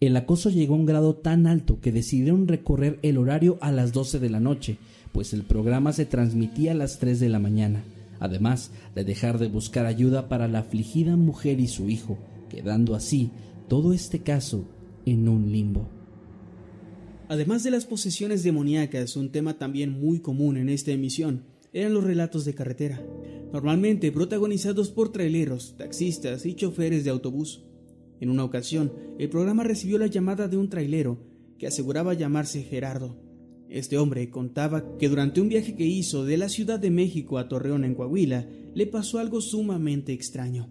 El 0.00 0.16
acoso 0.16 0.48
llegó 0.48 0.74
a 0.74 0.78
un 0.78 0.86
grado 0.86 1.16
tan 1.16 1.46
alto 1.46 1.78
que 1.80 1.92
decidieron 1.92 2.48
recorrer 2.48 2.98
el 3.02 3.18
horario 3.18 3.58
a 3.60 3.70
las 3.70 3.92
12 3.92 4.18
de 4.18 4.30
la 4.30 4.40
noche, 4.40 4.78
pues 5.12 5.34
el 5.34 5.42
programa 5.42 5.92
se 5.92 6.06
transmitía 6.06 6.72
a 6.72 6.74
las 6.74 6.98
3 7.00 7.20
de 7.20 7.28
la 7.28 7.38
mañana, 7.38 7.84
además 8.18 8.70
de 8.94 9.04
dejar 9.04 9.38
de 9.38 9.48
buscar 9.48 9.84
ayuda 9.84 10.30
para 10.30 10.48
la 10.48 10.60
afligida 10.60 11.16
mujer 11.16 11.60
y 11.60 11.68
su 11.68 11.90
hijo, 11.90 12.16
quedando 12.48 12.94
así 12.94 13.30
todo 13.68 13.92
este 13.92 14.20
caso 14.20 14.64
en 15.04 15.28
un 15.28 15.52
limbo. 15.52 15.99
Además 17.30 17.62
de 17.62 17.70
las 17.70 17.86
posesiones 17.86 18.42
demoníacas, 18.42 19.14
un 19.14 19.30
tema 19.30 19.56
también 19.56 19.92
muy 19.92 20.18
común 20.18 20.56
en 20.56 20.68
esta 20.68 20.90
emisión 20.90 21.44
eran 21.72 21.94
los 21.94 22.02
relatos 22.02 22.44
de 22.44 22.56
carretera, 22.56 23.00
normalmente 23.52 24.10
protagonizados 24.10 24.90
por 24.90 25.12
traileros, 25.12 25.76
taxistas 25.78 26.44
y 26.44 26.54
choferes 26.54 27.04
de 27.04 27.10
autobús. 27.10 27.62
En 28.18 28.30
una 28.30 28.42
ocasión, 28.42 28.92
el 29.20 29.28
programa 29.28 29.62
recibió 29.62 29.96
la 29.96 30.08
llamada 30.08 30.48
de 30.48 30.56
un 30.56 30.68
trailero 30.68 31.18
que 31.56 31.68
aseguraba 31.68 32.14
llamarse 32.14 32.64
Gerardo. 32.64 33.16
Este 33.68 33.96
hombre 33.96 34.28
contaba 34.28 34.98
que 34.98 35.08
durante 35.08 35.40
un 35.40 35.48
viaje 35.48 35.76
que 35.76 35.86
hizo 35.86 36.24
de 36.24 36.36
la 36.36 36.48
Ciudad 36.48 36.80
de 36.80 36.90
México 36.90 37.38
a 37.38 37.48
Torreón 37.48 37.84
en 37.84 37.94
Coahuila, 37.94 38.48
le 38.74 38.88
pasó 38.88 39.20
algo 39.20 39.40
sumamente 39.40 40.12
extraño. 40.12 40.68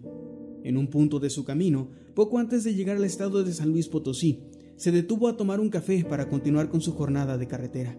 En 0.62 0.76
un 0.76 0.88
punto 0.88 1.20
de 1.20 1.30
su 1.30 1.42
camino, 1.42 1.88
poco 2.12 2.38
antes 2.38 2.64
de 2.64 2.74
llegar 2.74 2.98
al 2.98 3.04
estado 3.04 3.44
de 3.44 3.54
San 3.54 3.70
Luis 3.70 3.88
Potosí, 3.88 4.40
se 4.80 4.92
detuvo 4.92 5.28
a 5.28 5.36
tomar 5.36 5.60
un 5.60 5.68
café 5.68 6.06
para 6.08 6.30
continuar 6.30 6.70
con 6.70 6.80
su 6.80 6.94
jornada 6.94 7.36
de 7.36 7.46
carretera. 7.46 7.98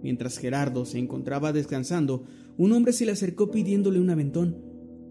Mientras 0.00 0.38
Gerardo 0.38 0.84
se 0.84 0.96
encontraba 0.96 1.52
descansando, 1.52 2.22
un 2.56 2.70
hombre 2.70 2.92
se 2.92 3.04
le 3.04 3.10
acercó 3.10 3.50
pidiéndole 3.50 3.98
un 3.98 4.10
aventón, 4.10 4.56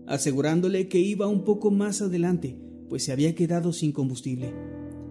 asegurándole 0.08 0.88
que 0.88 1.00
iba 1.00 1.28
un 1.28 1.44
poco 1.44 1.72
más 1.72 2.02
adelante, 2.02 2.58
pues 2.88 3.04
se 3.04 3.12
había 3.12 3.36
quedado 3.36 3.74
sin 3.74 3.92
combustible. 3.92 4.54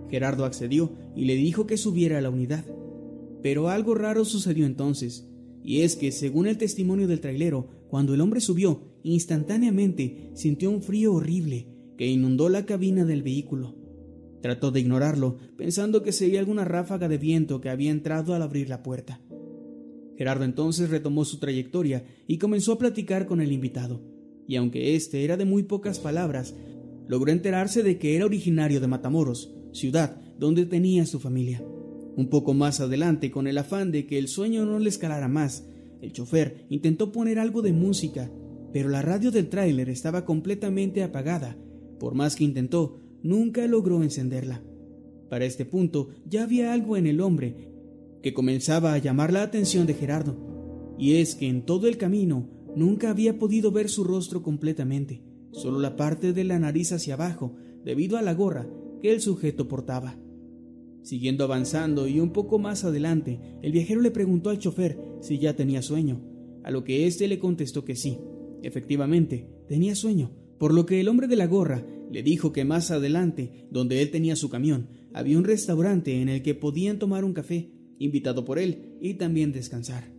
Gerardo 0.09 0.47
accedió 0.47 0.95
y 1.15 1.27
le 1.27 1.35
dijo 1.35 1.67
que 1.67 1.77
subiera 1.77 2.17
a 2.17 2.23
la 2.23 2.31
unidad. 2.31 2.65
Pero 3.43 3.69
algo 3.69 3.95
raro 3.95 4.25
sucedió 4.25 4.65
entonces, 4.65 5.29
y 5.62 5.83
es 5.83 5.95
que, 5.95 6.11
según 6.11 6.47
el 6.47 6.57
testimonio 6.57 7.07
del 7.07 7.21
trailero, 7.21 7.69
cuando 7.88 8.15
el 8.15 8.23
hombre 8.23 8.41
subió, 8.41 8.95
instantáneamente 9.03 10.31
sintió 10.33 10.71
un 10.71 10.81
frío 10.81 11.12
horrible 11.12 11.69
que 11.99 12.07
inundó 12.07 12.49
la 12.49 12.65
cabina 12.65 13.05
del 13.05 13.23
vehículo. 13.23 13.77
Trató 14.40 14.71
de 14.71 14.80
ignorarlo, 14.80 15.37
pensando 15.57 16.02
que 16.02 16.12
sería 16.12 16.40
alguna 16.40 16.64
ráfaga 16.64 17.09
de 17.09 17.18
viento 17.18 17.61
que 17.61 17.71
había 17.71 17.90
entrado 17.90 18.35
al 18.35 18.42
abrir 18.42 18.68
la 18.68 18.83
puerta. 18.83 19.21
Gerardo 20.16 20.45
entonces 20.45 20.90
retomó 20.90 21.25
su 21.25 21.38
trayectoria 21.38 22.04
y 22.26 22.38
comenzó 22.38 22.73
a 22.73 22.78
platicar 22.78 23.26
con 23.26 23.40
el 23.40 23.52
invitado, 23.52 24.00
y 24.47 24.57
aunque 24.57 24.97
éste 24.97 25.25
era 25.25 25.37
de 25.37 25.45
muy 25.45 25.62
pocas 25.62 25.99
palabras, 25.99 26.54
logró 27.07 27.33
enterarse 27.33 27.83
de 27.83 27.99
que 27.99 28.16
era 28.16 28.26
originario 28.26 28.80
de 28.80 28.87
Matamoros, 28.87 29.54
ciudad 29.73 30.21
donde 30.38 30.66
tenía 30.66 31.07
su 31.07 31.21
familia. 31.21 31.62
Un 32.16 32.28
poco 32.30 32.54
más 32.54 32.80
adelante, 32.80 33.30
con 33.30 33.47
el 33.47 33.59
afán 33.59 33.92
de 33.92 34.07
que 34.07 34.18
el 34.18 34.28
sueño 34.28 34.64
no 34.64 34.78
le 34.78 34.88
escalara 34.88 35.28
más, 35.28 35.66
el 36.00 36.12
chofer 36.12 36.66
intentó 36.68 37.12
poner 37.12 37.38
algo 37.38 37.62
de 37.62 37.73
música, 37.73 38.30
pero 38.73 38.88
la 38.88 39.02
radio 39.02 39.30
del 39.30 39.49
tráiler 39.49 39.88
estaba 39.88 40.25
completamente 40.25 41.02
apagada. 41.02 41.57
Por 41.99 42.14
más 42.14 42.37
que 42.37 42.45
intentó, 42.45 43.00
nunca 43.22 43.66
logró 43.66 44.02
encenderla. 44.02 44.62
Para 45.28 45.44
este 45.44 45.64
punto 45.64 46.08
ya 46.28 46.44
había 46.44 46.72
algo 46.72 46.96
en 46.96 47.06
el 47.06 47.20
hombre 47.20 47.68
que 48.22 48.34
comenzaba 48.34 48.94
a 48.94 48.98
llamar 48.98 49.32
la 49.32 49.42
atención 49.42 49.87
de 49.87 49.94
Gerardo, 49.94 50.37
y 50.98 51.16
es 51.16 51.34
que 51.34 51.46
en 51.48 51.62
todo 51.62 51.87
el 51.87 51.96
camino 51.96 52.48
nunca 52.75 53.10
había 53.10 53.38
podido 53.38 53.70
ver 53.70 53.88
su 53.88 54.04
rostro 54.04 54.42
completamente 54.42 55.22
solo 55.52 55.78
la 55.78 55.96
parte 55.96 56.32
de 56.32 56.44
la 56.44 56.58
nariz 56.58 56.92
hacia 56.92 57.14
abajo, 57.14 57.54
debido 57.84 58.16
a 58.16 58.22
la 58.22 58.34
gorra 58.34 58.68
que 59.00 59.12
el 59.12 59.20
sujeto 59.20 59.68
portaba. 59.68 60.16
Siguiendo 61.02 61.44
avanzando 61.44 62.06
y 62.06 62.20
un 62.20 62.32
poco 62.32 62.58
más 62.58 62.84
adelante, 62.84 63.40
el 63.62 63.72
viajero 63.72 64.00
le 64.00 64.10
preguntó 64.10 64.50
al 64.50 64.58
chofer 64.58 64.98
si 65.20 65.38
ya 65.38 65.56
tenía 65.56 65.82
sueño, 65.82 66.20
a 66.64 66.70
lo 66.70 66.84
que 66.84 67.06
éste 67.06 67.28
le 67.28 67.38
contestó 67.38 67.84
que 67.84 67.96
sí, 67.96 68.18
efectivamente, 68.62 69.48
tenía 69.68 69.94
sueño, 69.94 70.30
por 70.58 70.75
lo 70.75 70.87
que 70.87 71.00
el 71.00 71.08
hombre 71.08 71.28
de 71.28 71.37
la 71.37 71.46
gorra 71.46 71.84
le 72.11 72.23
dijo 72.23 72.53
que 72.53 72.65
más 72.65 72.91
adelante, 72.91 73.67
donde 73.71 74.03
él 74.03 74.11
tenía 74.11 74.37
su 74.37 74.49
camión, 74.49 74.88
había 75.12 75.38
un 75.38 75.45
restaurante 75.45 76.21
en 76.21 76.29
el 76.29 76.43
que 76.43 76.55
podían 76.55 76.99
tomar 76.99 77.25
un 77.25 77.33
café, 77.33 77.71
invitado 77.99 78.45
por 78.45 78.59
él, 78.59 78.97
y 79.00 79.15
también 79.15 79.53
descansar. 79.53 80.12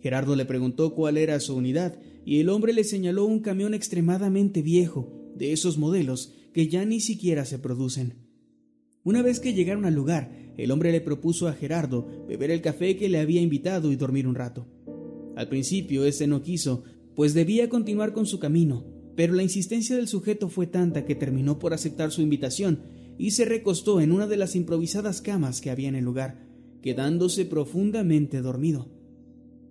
Gerardo 0.00 0.36
le 0.36 0.44
preguntó 0.44 0.94
cuál 0.94 1.16
era 1.16 1.40
su 1.40 1.56
unidad 1.56 1.98
y 2.24 2.40
el 2.40 2.48
hombre 2.50 2.72
le 2.72 2.84
señaló 2.84 3.24
un 3.24 3.40
camión 3.40 3.74
extremadamente 3.74 4.62
viejo, 4.62 5.32
de 5.34 5.52
esos 5.52 5.78
modelos 5.78 6.34
que 6.52 6.68
ya 6.68 6.84
ni 6.84 7.00
siquiera 7.00 7.44
se 7.44 7.58
producen. 7.58 8.26
Una 9.02 9.22
vez 9.22 9.40
que 9.40 9.54
llegaron 9.54 9.84
al 9.84 9.94
lugar, 9.94 10.52
el 10.56 10.70
hombre 10.70 10.92
le 10.92 11.00
propuso 11.00 11.48
a 11.48 11.52
Gerardo 11.52 12.06
beber 12.28 12.50
el 12.50 12.60
café 12.60 12.96
que 12.96 13.08
le 13.08 13.18
había 13.18 13.40
invitado 13.40 13.92
y 13.92 13.96
dormir 13.96 14.26
un 14.26 14.34
rato. 14.34 14.66
Al 15.36 15.48
principio 15.48 16.04
este 16.04 16.26
no 16.26 16.42
quiso, 16.42 16.82
pues 17.14 17.32
debía 17.32 17.68
continuar 17.68 18.12
con 18.12 18.26
su 18.26 18.38
camino, 18.38 18.84
pero 19.18 19.34
la 19.34 19.42
insistencia 19.42 19.96
del 19.96 20.06
sujeto 20.06 20.48
fue 20.48 20.68
tanta 20.68 21.04
que 21.04 21.16
terminó 21.16 21.58
por 21.58 21.74
aceptar 21.74 22.12
su 22.12 22.22
invitación 22.22 22.84
y 23.18 23.32
se 23.32 23.44
recostó 23.44 24.00
en 24.00 24.12
una 24.12 24.28
de 24.28 24.36
las 24.36 24.54
improvisadas 24.54 25.20
camas 25.22 25.60
que 25.60 25.70
había 25.70 25.88
en 25.88 25.96
el 25.96 26.04
lugar, 26.04 26.46
quedándose 26.82 27.44
profundamente 27.44 28.40
dormido. 28.42 28.86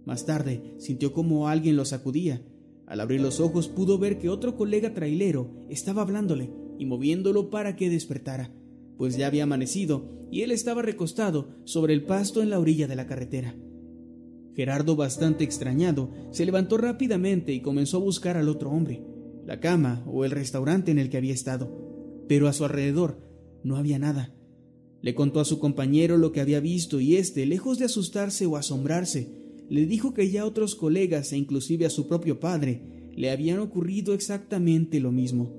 Más 0.04 0.26
tarde 0.26 0.76
sintió 0.80 1.14
como 1.14 1.48
alguien 1.48 1.78
lo 1.78 1.86
sacudía. 1.86 2.42
Al 2.88 3.00
abrir 3.00 3.22
los 3.22 3.40
ojos 3.40 3.70
pudo 3.70 3.98
ver 3.98 4.20
que 4.20 4.28
otro 4.28 4.58
colega 4.58 4.94
trailero 4.94 5.50
estaba 5.70 6.02
hablándole 6.02 6.52
y 6.78 6.86
moviéndolo 6.86 7.50
para 7.50 7.78
que 7.78 7.90
despertara, 7.90 8.52
pues 8.98 9.16
ya 9.16 9.28
había 9.28 9.44
amanecido 9.44 10.28
y 10.30 10.42
él 10.42 10.52
estaba 10.52 10.82
recostado 10.82 11.56
sobre 11.64 11.94
el 11.94 12.04
pasto 12.04 12.42
en 12.42 12.50
la 12.50 12.60
orilla 12.60 12.90
de 12.90 12.98
la 12.98 13.08
carretera. 13.08 13.56
Gerardo, 14.58 14.98
bastante 14.98 15.46
extrañado, 15.46 16.12
se 16.32 16.46
levantó 16.46 16.78
rápidamente 16.78 17.54
y 17.54 17.62
comenzó 17.62 17.96
a 17.96 18.02
buscar 18.02 18.36
al 18.36 18.50
otro 18.50 18.72
hombre, 18.72 19.06
la 19.48 19.62
cama 19.62 20.04
o 20.06 20.26
el 20.26 20.32
restaurante 20.32 20.92
en 20.92 21.00
el 21.00 21.10
que 21.10 21.18
había 21.18 21.34
estado. 21.34 21.86
pero 22.28 22.50
a 22.50 22.54
su 22.54 22.66
alrededor 22.66 23.22
no 23.64 23.78
había 23.78 23.98
nada. 23.98 24.36
Le 25.02 25.16
contó 25.16 25.40
a 25.40 25.46
su 25.46 25.60
compañero 25.60 26.18
lo 26.18 26.34
que 26.34 26.42
había 26.42 26.60
visto 26.60 27.00
y 27.00 27.16
éste, 27.16 27.46
lejos 27.46 27.80
de 27.80 27.86
asustarse 27.86 28.46
o 28.46 28.58
asombrarse, 28.58 29.30
le 29.70 29.86
dijo 29.86 30.14
que 30.14 30.30
ya 30.30 30.46
otros 30.46 30.76
colegas 30.76 31.32
e 31.32 31.38
inclusive 31.38 31.86
a 31.86 31.90
su 31.90 32.10
propio 32.10 32.42
padre 32.42 33.10
le 33.16 33.32
habían 33.32 33.60
ocurrido 33.60 34.14
exactamente 34.14 35.00
lo 35.00 35.14
mismo. 35.14 35.56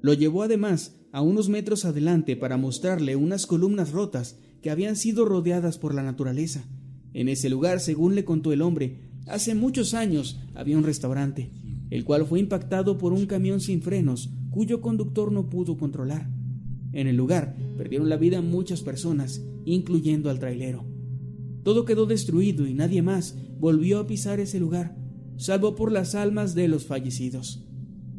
Lo 0.00 0.14
llevó 0.14 0.42
además 0.42 0.96
a 1.12 1.20
unos 1.20 1.50
metros 1.50 1.84
adelante 1.84 2.36
para 2.36 2.56
mostrarle 2.56 3.16
unas 3.16 3.44
columnas 3.44 3.92
rotas 3.92 4.38
que 4.62 4.70
habían 4.70 4.96
sido 4.96 5.26
rodeadas 5.26 5.76
por 5.76 5.94
la 5.94 6.02
naturaleza. 6.02 6.64
En 7.12 7.28
ese 7.28 7.50
lugar, 7.50 7.80
según 7.80 8.14
le 8.14 8.24
contó 8.24 8.50
el 8.54 8.62
hombre, 8.62 9.10
hace 9.26 9.54
muchos 9.54 9.92
años 9.92 10.40
había 10.54 10.78
un 10.78 10.84
restaurante, 10.84 11.50
el 11.90 12.04
cual 12.04 12.24
fue 12.24 12.40
impactado 12.40 12.98
por 12.98 13.12
un 13.12 13.26
camión 13.26 13.60
sin 13.60 13.82
frenos 13.82 14.30
cuyo 14.50 14.80
conductor 14.80 15.32
no 15.32 15.48
pudo 15.48 15.76
controlar. 15.76 16.30
En 16.92 17.06
el 17.06 17.16
lugar 17.16 17.56
perdieron 17.76 18.08
la 18.08 18.16
vida 18.16 18.40
muchas 18.42 18.82
personas, 18.82 19.44
incluyendo 19.64 20.30
al 20.30 20.38
trailero. 20.38 20.84
Todo 21.62 21.84
quedó 21.84 22.06
destruido 22.06 22.66
y 22.66 22.74
nadie 22.74 23.02
más 23.02 23.36
volvió 23.58 23.98
a 23.98 24.06
pisar 24.06 24.40
ese 24.40 24.58
lugar, 24.58 24.96
salvo 25.36 25.74
por 25.74 25.92
las 25.92 26.14
almas 26.14 26.54
de 26.54 26.68
los 26.68 26.86
fallecidos. 26.86 27.66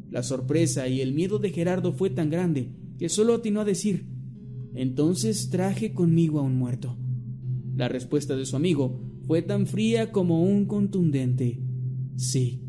La 0.10 0.24
sorpresa 0.24 0.88
y 0.88 1.02
el 1.02 1.14
miedo 1.14 1.40
de 1.40 1.50
Gerardo 1.50 1.94
fue 1.94 2.10
tan 2.10 2.30
grande 2.30 2.72
que 2.98 3.10
solo 3.10 3.36
atinó 3.36 3.62
a 3.62 3.66
decir, 3.66 4.06
entonces 4.76 5.50
traje 5.50 5.94
conmigo 5.94 6.40
a 6.40 6.44
un 6.44 6.56
muerto. 6.56 6.98
La 7.76 7.88
respuesta 7.88 8.36
de 8.36 8.46
su 8.46 8.56
amigo 8.56 9.02
fue 9.26 9.42
tan 9.42 9.66
fría 9.66 10.12
como 10.12 10.44
un 10.44 10.66
contundente 10.66 11.62
sí. 12.16 12.62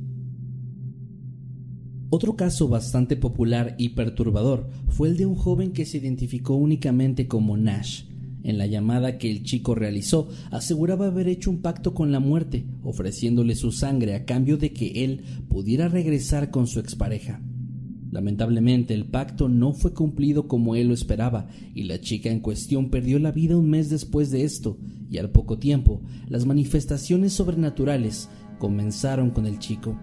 Otro 2.14 2.36
caso 2.36 2.68
bastante 2.68 3.16
popular 3.16 3.74
y 3.78 3.88
perturbador 3.88 4.68
fue 4.88 5.08
el 5.08 5.16
de 5.16 5.24
un 5.24 5.34
joven 5.34 5.72
que 5.72 5.86
se 5.86 5.96
identificó 5.96 6.56
únicamente 6.56 7.26
como 7.26 7.56
Nash. 7.56 8.02
En 8.42 8.58
la 8.58 8.66
llamada 8.66 9.16
que 9.16 9.30
el 9.30 9.44
chico 9.44 9.74
realizó, 9.74 10.28
aseguraba 10.50 11.06
haber 11.06 11.26
hecho 11.26 11.48
un 11.48 11.62
pacto 11.62 11.94
con 11.94 12.12
la 12.12 12.20
muerte, 12.20 12.66
ofreciéndole 12.82 13.54
su 13.54 13.72
sangre 13.72 14.14
a 14.14 14.26
cambio 14.26 14.58
de 14.58 14.74
que 14.74 15.04
él 15.04 15.22
pudiera 15.48 15.88
regresar 15.88 16.50
con 16.50 16.66
su 16.66 16.80
expareja. 16.80 17.40
Lamentablemente 18.10 18.92
el 18.92 19.06
pacto 19.06 19.48
no 19.48 19.72
fue 19.72 19.94
cumplido 19.94 20.48
como 20.48 20.76
él 20.76 20.88
lo 20.88 20.94
esperaba 20.94 21.48
y 21.74 21.84
la 21.84 21.98
chica 21.98 22.28
en 22.28 22.40
cuestión 22.40 22.90
perdió 22.90 23.20
la 23.20 23.32
vida 23.32 23.56
un 23.56 23.70
mes 23.70 23.88
después 23.88 24.30
de 24.30 24.44
esto 24.44 24.76
y 25.10 25.16
al 25.16 25.30
poco 25.30 25.58
tiempo 25.58 26.02
las 26.28 26.44
manifestaciones 26.44 27.32
sobrenaturales 27.32 28.28
comenzaron 28.58 29.30
con 29.30 29.46
el 29.46 29.58
chico. 29.58 29.98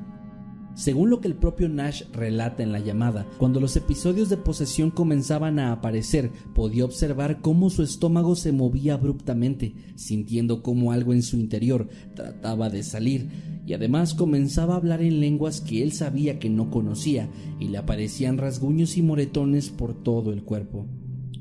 Según 0.76 1.10
lo 1.10 1.20
que 1.20 1.28
el 1.28 1.36
propio 1.36 1.68
Nash 1.68 2.04
relata 2.14 2.64
en 2.64 2.72
la 2.72 2.80
llamada, 2.80 3.28
cuando 3.38 3.60
los 3.60 3.76
episodios 3.76 4.30
de 4.30 4.38
posesión 4.38 4.92
comenzaban 4.92 5.60
a 5.60 5.74
aparecer, 5.74 6.32
podía 6.56 6.86
observar 6.86 7.42
cómo 7.42 7.70
su 7.70 7.84
estómago 7.84 8.36
se 8.36 8.52
movía 8.52 8.94
abruptamente, 8.94 9.74
sintiendo 9.96 10.64
cómo 10.64 10.92
algo 10.92 11.14
en 11.14 11.22
su 11.22 11.38
interior 11.38 11.90
trataba 12.16 12.70
de 12.70 12.84
salir, 12.84 13.30
y 13.66 13.74
además 13.74 14.14
comenzaba 14.14 14.76
a 14.76 14.78
hablar 14.78 15.02
en 15.02 15.20
lenguas 15.20 15.62
que 15.62 15.84
él 15.84 15.92
sabía 15.92 16.40
que 16.40 16.50
no 16.50 16.70
conocía, 16.70 17.30
y 17.60 17.68
le 17.68 17.78
aparecían 17.78 18.38
rasguños 18.38 18.98
y 18.98 19.02
moretones 19.02 19.70
por 19.70 19.94
todo 19.94 20.32
el 20.32 20.44
cuerpo. 20.44 20.86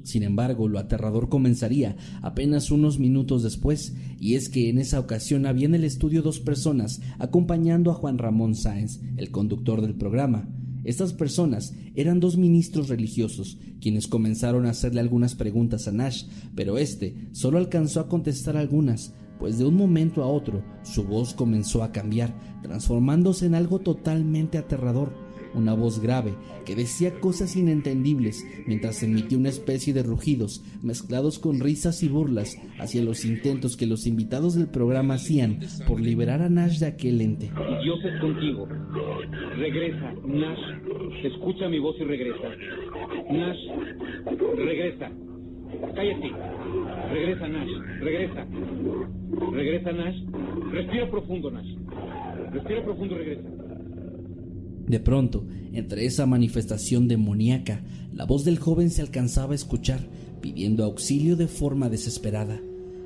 Sin 0.03 0.23
embargo, 0.23 0.69
lo 0.69 0.79
aterrador 0.79 1.29
comenzaría 1.29 1.97
apenas 2.23 2.71
unos 2.71 2.99
minutos 2.99 3.43
después, 3.43 3.95
y 4.19 4.35
es 4.35 4.49
que 4.49 4.69
en 4.69 4.79
esa 4.79 5.01
ocasión 5.01 5.47
había 5.47 5.67
en 5.67 5.75
el 5.75 5.85
estudio 5.85 6.23
dos 6.23 6.41
personas 6.41 7.01
acompañando 7.19 7.91
a 7.91 7.95
Juan 7.95 8.19
Ramón 8.19 8.55
Sáenz, 8.55 9.01
el 9.17 9.31
conductor 9.31 9.83
del 9.83 9.95
programa. 9.95 10.49
Estas 10.85 11.13
personas 11.13 11.75
eran 11.95 12.21
dos 12.21 12.37
ministros 12.37 12.89
religiosos, 12.89 13.59
quienes 13.81 14.09
comenzaron 14.09 14.67
a 14.67 14.71
hacerle 14.71 15.01
algunas 15.01 15.35
preguntas 15.35 15.87
a 15.89 15.93
Nash, 15.93 16.25
pero 16.55 16.79
éste 16.79 17.29
solo 17.33 17.59
alcanzó 17.59 18.01
a 18.01 18.09
contestar 18.09 18.57
algunas, 18.57 19.13
pues 19.39 19.59
de 19.59 19.65
un 19.65 19.77
momento 19.77 20.23
a 20.23 20.27
otro 20.27 20.65
su 20.83 21.05
voz 21.05 21.35
comenzó 21.35 21.83
a 21.83 21.93
cambiar, 21.93 22.35
transformándose 22.63 23.47
en 23.47 23.55
algo 23.55 23.81
totalmente 23.81 24.59
aterrador 24.59 25.28
una 25.59 25.75
voz 25.75 26.01
grave 26.01 26.35
que 26.65 26.75
decía 26.75 27.21
cosas 27.21 27.57
inentendibles 27.57 28.47
mientras 28.67 29.03
emitía 29.03 29.39
una 29.39 29.49
especie 29.49 29.93
de 29.93 30.03
rugidos 30.03 30.65
mezclados 30.83 31.39
con 31.39 31.61
risas 31.61 32.03
y 32.03 32.09
burlas 32.09 32.57
hacia 32.79 33.03
los 33.03 33.25
intentos 33.25 33.77
que 33.77 33.87
los 33.87 34.07
invitados 34.07 34.55
del 34.55 34.69
programa 34.69 35.15
hacían 35.15 35.59
por 35.87 36.01
liberar 36.01 36.43
a 36.43 36.49
Nash 36.49 36.79
de 36.79 36.87
aquel 36.87 37.21
ente. 37.21 37.51
Dios 37.83 37.99
es 38.05 38.21
contigo. 38.21 38.67
Regresa, 39.57 40.15
Nash. 40.25 41.25
Escucha 41.25 41.69
mi 41.69 41.79
voz 41.79 41.97
y 42.01 42.05
regresa. 42.05 42.49
Nash, 43.31 43.59
regresa. 44.57 45.11
Cállate. 45.95 46.33
Regresa, 47.13 47.49
Nash. 47.49 47.71
Regresa. 48.01 48.47
Regresa, 49.53 49.93
Nash. 49.93 50.17
Respira 50.73 51.11
profundo, 51.11 51.51
Nash. 51.51 51.75
Respira 52.53 52.85
profundo 52.85 53.17
regresa. 53.17 53.58
De 54.89 55.01
pronto, 55.01 55.45
entre 55.73 56.07
esa 56.07 56.25
manifestación 56.25 57.09
demoníaca, 57.09 57.83
la 58.15 58.25
voz 58.25 58.45
del 58.45 58.59
joven 58.59 58.91
se 58.91 59.03
alcanzaba 59.03 59.53
a 59.53 59.57
escuchar, 59.57 60.01
pidiendo 60.41 60.85
auxilio 60.85 61.37
de 61.37 61.47
forma 61.47 61.91
desesperada. 61.91 62.59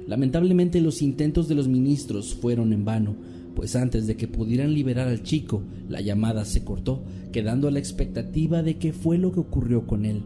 Lamentablemente 0.07 0.81
los 0.81 1.03
intentos 1.03 1.49
de 1.49 1.57
los 1.57 1.69
ministros 1.69 2.35
fueron 2.35 2.73
en 2.73 2.85
vano, 2.85 3.17
pues 3.57 3.77
antes 3.77 4.07
de 4.07 4.17
que 4.17 4.29
pudieran 4.29 4.75
liberar 4.75 5.09
al 5.09 5.23
chico, 5.23 5.63
la 5.89 6.01
llamada 6.01 6.45
se 6.45 6.65
cortó, 6.65 7.03
quedando 7.33 7.69
a 7.69 7.71
la 7.71 7.79
expectativa 7.79 8.63
de 8.63 8.79
qué 8.79 8.93
fue 8.93 9.19
lo 9.19 9.33
que 9.33 9.41
ocurrió 9.41 9.87
con 9.87 10.05
él. 10.05 10.23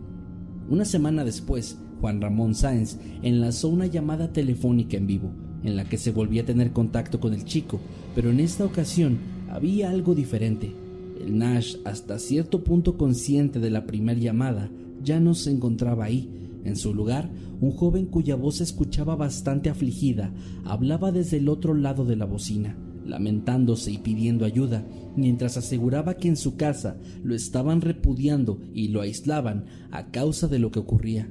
Una 0.68 0.84
semana 0.84 1.24
después, 1.24 1.78
Juan 2.00 2.20
Ramón 2.20 2.54
Sáenz 2.54 2.98
enlazó 3.22 3.68
una 3.68 3.86
llamada 3.86 4.32
telefónica 4.32 4.96
en 4.96 5.06
vivo, 5.06 5.30
en 5.64 5.76
la 5.76 5.88
que 5.88 5.96
se 5.96 6.10
volvía 6.10 6.42
a 6.42 6.46
tener 6.46 6.72
contacto 6.72 7.18
con 7.18 7.32
el 7.32 7.44
chico, 7.44 7.80
pero 8.14 8.30
en 8.30 8.40
esta 8.40 8.64
ocasión 8.64 9.18
había 9.48 9.90
algo 9.90 10.14
diferente. 10.14 10.85
El 11.20 11.38
Nash, 11.38 11.76
hasta 11.84 12.18
cierto 12.18 12.62
punto 12.62 12.96
consciente 12.96 13.58
de 13.58 13.70
la 13.70 13.86
primera 13.86 14.18
llamada, 14.18 14.70
ya 15.02 15.20
no 15.20 15.34
se 15.34 15.50
encontraba 15.50 16.04
ahí. 16.04 16.30
En 16.64 16.76
su 16.76 16.94
lugar, 16.94 17.30
un 17.60 17.70
joven 17.70 18.06
cuya 18.06 18.34
voz 18.36 18.60
escuchaba 18.60 19.16
bastante 19.16 19.70
afligida 19.70 20.32
hablaba 20.64 21.12
desde 21.12 21.38
el 21.38 21.48
otro 21.48 21.74
lado 21.74 22.04
de 22.04 22.16
la 22.16 22.24
bocina, 22.24 22.76
lamentándose 23.06 23.92
y 23.92 23.98
pidiendo 23.98 24.44
ayuda, 24.44 24.84
mientras 25.16 25.56
aseguraba 25.56 26.14
que 26.14 26.28
en 26.28 26.36
su 26.36 26.56
casa 26.56 26.98
lo 27.22 27.34
estaban 27.34 27.80
repudiando 27.80 28.60
y 28.74 28.88
lo 28.88 29.00
aislaban 29.00 29.66
a 29.90 30.10
causa 30.10 30.48
de 30.48 30.58
lo 30.58 30.70
que 30.70 30.80
ocurría. 30.80 31.30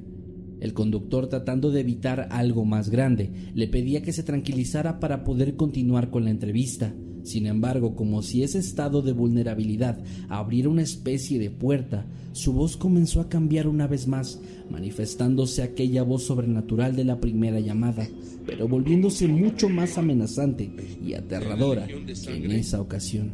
El 0.61 0.73
conductor, 0.73 1.27
tratando 1.27 1.69
de 1.69 1.81
evitar 1.81 2.29
algo 2.31 2.65
más 2.65 2.89
grande, 2.89 3.31
le 3.53 3.67
pedía 3.67 4.01
que 4.01 4.13
se 4.13 4.23
tranquilizara 4.23 4.99
para 4.99 5.23
poder 5.23 5.57
continuar 5.57 6.09
con 6.09 6.23
la 6.23 6.31
entrevista. 6.31 6.95
Sin 7.25 7.47
embargo, 7.47 7.95
como 7.95 8.21
si 8.21 8.43
ese 8.43 8.59
estado 8.59 9.01
de 9.01 9.11
vulnerabilidad 9.11 9.97
abriera 10.29 10.69
una 10.69 10.83
especie 10.83 11.39
de 11.39 11.49
puerta, 11.49 12.05
su 12.33 12.53
voz 12.53 12.77
comenzó 12.77 13.19
a 13.19 13.29
cambiar 13.29 13.67
una 13.67 13.87
vez 13.87 14.05
más, 14.05 14.39
manifestándose 14.69 15.63
aquella 15.63 16.03
voz 16.03 16.23
sobrenatural 16.25 16.95
de 16.95 17.03
la 17.03 17.19
primera 17.19 17.59
llamada, 17.59 18.07
pero 18.45 18.67
volviéndose 18.67 19.27
mucho 19.27 19.69
más 19.69 19.97
amenazante 19.97 20.69
y 21.03 21.15
aterradora 21.15 21.87
que 21.87 22.13
en 22.27 22.51
esa 22.51 22.79
ocasión. 22.79 23.31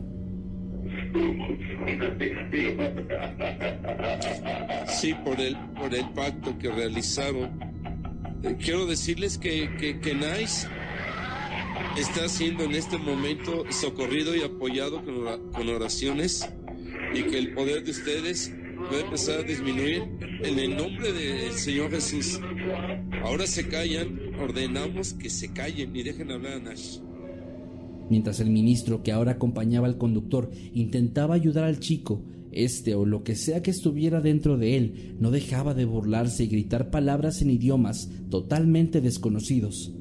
Sí, 4.87 5.13
por 5.25 5.37
el, 5.41 5.57
por 5.77 5.93
el 5.93 6.09
pacto 6.11 6.57
que 6.57 6.71
realizaron. 6.71 7.49
Eh, 8.43 8.55
quiero 8.57 8.85
decirles 8.85 9.37
que, 9.37 9.69
que, 9.77 9.99
que 9.99 10.15
Nice 10.15 10.65
está 11.97 12.27
siendo 12.29 12.63
en 12.63 12.73
este 12.73 12.97
momento 12.97 13.63
socorrido 13.69 14.35
y 14.35 14.41
apoyado 14.41 15.03
con, 15.03 15.69
oraciones 15.69 16.47
y 17.13 17.23
que 17.23 17.37
el 17.37 17.53
poder 17.53 17.83
de 17.83 17.91
ustedes 17.91 18.53
va 18.91 18.97
a 18.97 19.01
empezar 19.01 19.39
a 19.39 19.43
disminuir 19.43 20.03
en 20.43 20.59
el 20.59 20.75
nombre 20.75 21.11
del 21.11 21.51
Señor 21.53 21.91
Jesús. 21.91 22.39
Ahora 23.23 23.45
se 23.45 23.67
callan, 23.67 24.19
ordenamos 24.39 25.13
que 25.13 25.29
se 25.29 25.51
callen 25.53 25.95
y 25.95 26.03
dejen 26.03 26.31
hablar 26.31 26.53
a 26.53 26.59
Nash. 26.59 26.99
Mientras 28.09 28.39
el 28.39 28.49
ministro 28.49 29.03
que 29.03 29.11
ahora 29.11 29.33
acompañaba 29.33 29.87
al 29.87 29.97
conductor 29.97 30.51
intentaba 30.73 31.35
ayudar 31.35 31.63
al 31.63 31.79
chico, 31.79 32.21
este 32.51 32.95
o 32.95 33.05
lo 33.05 33.23
que 33.23 33.35
sea 33.35 33.61
que 33.61 33.71
estuviera 33.71 34.19
dentro 34.19 34.57
de 34.57 34.75
él 34.75 35.15
no 35.19 35.31
dejaba 35.31 35.73
de 35.73 35.85
burlarse 35.85 36.43
y 36.43 36.47
gritar 36.47 36.89
palabras 36.89 37.41
en 37.41 37.49
idiomas 37.49 38.09
totalmente 38.29 38.99
desconocidos. 38.99 39.93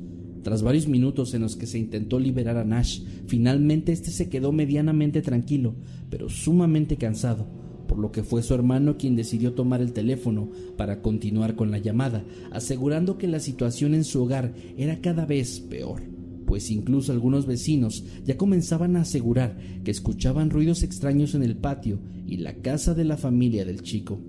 Tras 0.43 0.63
varios 0.63 0.89
minutos 0.89 1.35
en 1.35 1.43
los 1.43 1.57
que 1.57 1.67
se 1.67 1.79
intentó 1.79 2.19
liberar 2.19 2.57
a 2.57 2.65
Nash, 2.65 3.03
finalmente 3.27 3.93
este 3.93 4.11
se 4.11 4.31
quedó 4.31 4.53
medianamente 4.53 5.21
tranquilo, 5.21 5.75
pero 6.09 6.31
sumamente 6.31 6.97
cansado, 6.97 7.47
por 7.87 7.99
lo 7.99 8.11
que 8.11 8.23
fue 8.23 8.43
su 8.43 8.55
hermano 8.55 8.97
quien 8.97 9.17
decidió 9.17 9.53
tomar 9.53 9.83
el 9.83 9.93
teléfono 9.93 10.51
para 10.79 11.03
continuar 11.03 11.57
con 11.57 11.71
la 11.71 11.79
llamada, 11.79 12.25
asegurando 12.53 13.19
que 13.19 13.29
la 13.29 13.41
situación 13.41 13.95
en 13.95 14.05
su 14.05 14.23
hogar 14.23 14.55
era 14.79 15.01
cada 15.01 15.27
vez 15.27 15.61
peor, 15.61 16.03
pues 16.47 16.71
incluso 16.71 17.13
algunos 17.13 17.47
vecinos 17.47 18.05
ya 18.25 18.39
comenzaban 18.39 18.97
a 18.97 19.03
asegurar 19.03 19.59
que 19.85 19.91
escuchaban 19.91 20.49
ruidos 20.49 20.83
extraños 20.83 21.35
en 21.35 21.43
el 21.43 21.57
patio 21.57 21.99
y 22.27 22.39
la 22.39 22.55
casa 22.55 22.95
de 22.95 23.05
la 23.05 23.19
familia 23.19 23.67
del 23.67 23.83
chico. 23.83 24.21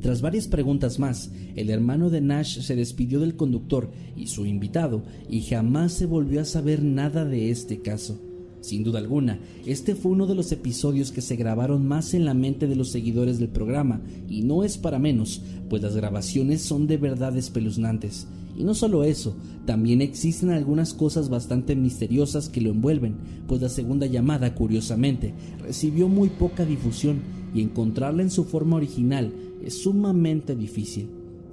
Tras 0.00 0.20
varias 0.20 0.46
preguntas 0.46 0.98
más, 0.98 1.30
el 1.56 1.70
hermano 1.70 2.08
de 2.08 2.20
Nash 2.20 2.60
se 2.60 2.76
despidió 2.76 3.18
del 3.20 3.34
conductor 3.34 3.90
y 4.16 4.28
su 4.28 4.46
invitado 4.46 5.02
y 5.28 5.42
jamás 5.42 5.92
se 5.92 6.06
volvió 6.06 6.40
a 6.40 6.44
saber 6.44 6.82
nada 6.82 7.24
de 7.24 7.50
este 7.50 7.80
caso. 7.80 8.20
Sin 8.60 8.84
duda 8.84 8.98
alguna, 8.98 9.38
este 9.66 9.94
fue 9.94 10.12
uno 10.12 10.26
de 10.26 10.34
los 10.34 10.50
episodios 10.52 11.10
que 11.10 11.20
se 11.20 11.36
grabaron 11.36 11.86
más 11.86 12.14
en 12.14 12.24
la 12.24 12.34
mente 12.34 12.66
de 12.66 12.76
los 12.76 12.90
seguidores 12.90 13.38
del 13.38 13.48
programa, 13.48 14.00
y 14.28 14.42
no 14.42 14.64
es 14.64 14.78
para 14.78 14.98
menos, 14.98 15.42
pues 15.70 15.82
las 15.82 15.94
grabaciones 15.94 16.62
son 16.62 16.86
de 16.86 16.96
verdad 16.96 17.36
espeluznantes. 17.36 18.26
Y 18.56 18.64
no 18.64 18.74
solo 18.74 19.04
eso, 19.04 19.36
también 19.66 20.02
existen 20.02 20.50
algunas 20.50 20.92
cosas 20.92 21.28
bastante 21.28 21.76
misteriosas 21.76 22.48
que 22.48 22.60
lo 22.60 22.70
envuelven, 22.70 23.14
pues 23.46 23.62
la 23.62 23.68
segunda 23.68 24.06
llamada, 24.06 24.54
curiosamente, 24.54 25.34
recibió 25.62 26.08
muy 26.08 26.28
poca 26.28 26.64
difusión 26.64 27.37
y 27.54 27.62
encontrarla 27.62 28.22
en 28.22 28.30
su 28.30 28.44
forma 28.44 28.76
original 28.76 29.32
es 29.62 29.82
sumamente 29.82 30.54
difícil. 30.54 31.08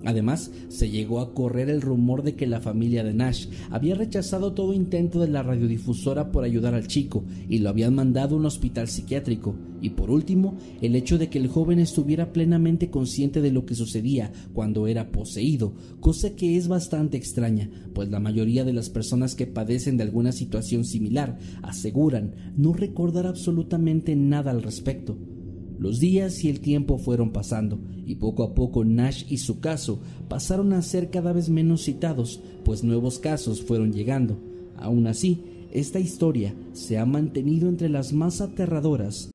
Además, 0.05 0.51
se 0.69 0.91
llegó 0.91 1.19
a 1.19 1.33
correr 1.33 1.67
el 1.67 1.81
rumor 1.81 2.21
de 2.21 2.35
que 2.35 2.45
la 2.45 2.61
familia 2.61 3.03
de 3.03 3.15
Nash 3.15 3.47
había 3.71 3.95
rechazado 3.95 4.53
todo 4.53 4.73
intento 4.73 5.19
de 5.19 5.27
la 5.27 5.41
radiodifusora 5.41 6.31
por 6.31 6.43
ayudar 6.43 6.75
al 6.75 6.87
chico 6.87 7.25
y 7.49 7.57
lo 7.57 7.69
habían 7.69 7.95
mandado 7.95 8.35
a 8.35 8.39
un 8.39 8.45
hospital 8.45 8.87
psiquiátrico. 8.87 9.55
Y 9.81 9.89
por 9.91 10.11
último, 10.11 10.57
el 10.81 10.95
hecho 10.95 11.17
de 11.17 11.29
que 11.29 11.39
el 11.39 11.47
joven 11.47 11.79
estuviera 11.79 12.33
plenamente 12.33 12.91
consciente 12.91 13.41
de 13.41 13.51
lo 13.51 13.65
que 13.65 13.73
sucedía 13.73 14.31
cuando 14.53 14.85
era 14.85 15.11
poseído, 15.11 15.73
cosa 16.01 16.35
que 16.35 16.55
es 16.55 16.67
bastante 16.67 17.17
extraña, 17.17 17.71
pues 17.95 18.09
la 18.09 18.19
mayoría 18.19 18.63
de 18.63 18.73
las 18.73 18.91
personas 18.91 19.33
que 19.33 19.47
padecen 19.47 19.97
de 19.97 20.03
alguna 20.03 20.31
situación 20.31 20.85
similar 20.85 21.39
aseguran 21.63 22.35
no 22.55 22.73
recordar 22.73 23.25
absolutamente 23.25 24.15
nada 24.15 24.51
al 24.51 24.61
respecto. 24.61 25.17
Los 25.77 25.99
días 25.99 26.43
y 26.43 26.49
el 26.49 26.61
tiempo 26.61 26.97
fueron 26.97 27.31
pasando, 27.31 27.79
y 28.05 28.15
poco 28.15 28.43
a 28.43 28.55
poco 28.55 28.85
Nash 28.85 29.25
y 29.29 29.37
su 29.37 29.59
caso 29.59 29.99
pasaron 30.27 30.73
a 30.73 30.81
ser 30.81 31.09
cada 31.09 31.33
vez 31.33 31.49
menos 31.49 31.83
citados, 31.83 32.41
pues 32.63 32.83
nuevos 32.83 33.19
casos 33.19 33.61
fueron 33.61 33.91
llegando. 33.91 34.37
Aún 34.77 35.07
así, 35.07 35.43
esta 35.71 35.99
historia 35.99 36.55
se 36.73 36.97
ha 36.97 37.05
mantenido 37.05 37.67
entre 37.67 37.89
las 37.89 38.13
más 38.13 38.41
aterradoras 38.41 39.34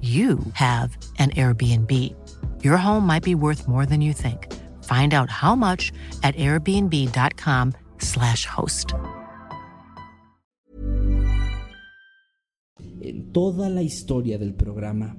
you 0.00 0.38
have 0.54 0.96
an 1.18 1.28
Airbnb. 1.30 1.90
Your 2.64 2.78
home 2.78 3.06
might 3.06 3.22
be 3.22 3.34
worth 3.34 3.68
more 3.68 3.84
than 3.84 4.00
you 4.00 4.14
think. 4.14 4.50
Find 4.84 5.12
out 5.12 5.28
how 5.28 5.54
much 5.54 5.92
at 6.22 6.34
airbnb.com/slash 6.36 8.46
host. 8.46 8.94
En 13.02 13.30
toda 13.32 13.68
la 13.68 13.82
historia 13.82 14.38
del 14.38 14.54
programa. 14.54 15.14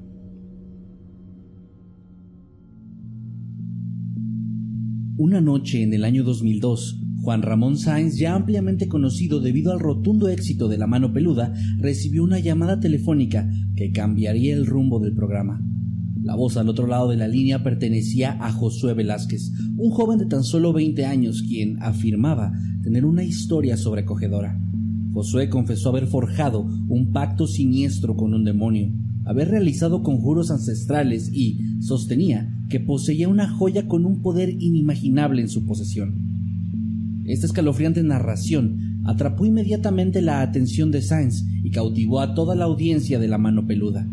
Una 5.17 5.41
noche 5.41 5.83
en 5.83 5.93
el 5.93 6.03
año 6.03 6.23
2002, 6.23 7.00
Juan 7.21 7.43
Ramón 7.43 7.77
Sáenz, 7.77 8.17
ya 8.17 8.33
ampliamente 8.33 8.87
conocido 8.87 9.39
debido 9.41 9.71
al 9.71 9.79
rotundo 9.79 10.27
éxito 10.27 10.67
de 10.67 10.79
La 10.79 10.87
Mano 10.87 11.13
Peluda, 11.13 11.53
recibió 11.77 12.23
una 12.23 12.39
llamada 12.39 12.79
telefónica 12.79 13.47
que 13.75 13.91
cambiaría 13.91 14.55
el 14.55 14.65
rumbo 14.65 14.99
del 14.99 15.13
programa. 15.13 15.61
La 16.23 16.35
voz 16.35 16.57
al 16.57 16.67
otro 16.67 16.87
lado 16.87 17.09
de 17.09 17.17
la 17.17 17.27
línea 17.27 17.61
pertenecía 17.61 18.37
a 18.41 18.51
Josué 18.51 18.95
Velázquez, 18.95 19.51
un 19.77 19.91
joven 19.91 20.17
de 20.17 20.25
tan 20.25 20.43
solo 20.43 20.73
20 20.73 21.05
años 21.05 21.43
quien 21.43 21.81
afirmaba 21.83 22.53
tener 22.81 23.05
una 23.05 23.23
historia 23.23 23.77
sobrecogedora. 23.77 24.59
Josué 25.13 25.47
confesó 25.47 25.89
haber 25.89 26.07
forjado 26.07 26.61
un 26.61 27.11
pacto 27.11 27.45
siniestro 27.45 28.15
con 28.15 28.33
un 28.33 28.45
demonio, 28.45 28.91
haber 29.25 29.49
realizado 29.49 30.01
conjuros 30.01 30.49
ancestrales 30.49 31.29
y 31.31 31.59
sostenía 31.81 32.51
que 32.67 32.79
poseía 32.79 33.29
una 33.29 33.47
joya 33.47 33.87
con 33.87 34.05
un 34.07 34.23
poder 34.23 34.49
inimaginable 34.49 35.43
en 35.43 35.49
su 35.49 35.67
posesión. 35.67 36.40
Esta 37.31 37.45
escalofriante 37.45 38.03
narración 38.03 38.99
atrapó 39.05 39.45
inmediatamente 39.45 40.21
la 40.21 40.41
atención 40.41 40.91
de 40.91 41.01
Sainz 41.01 41.45
y 41.63 41.71
cautivó 41.71 42.19
a 42.19 42.33
toda 42.35 42.55
la 42.55 42.65
audiencia 42.65 43.19
de 43.19 43.29
la 43.29 43.37
mano 43.37 43.65
peluda. 43.65 44.05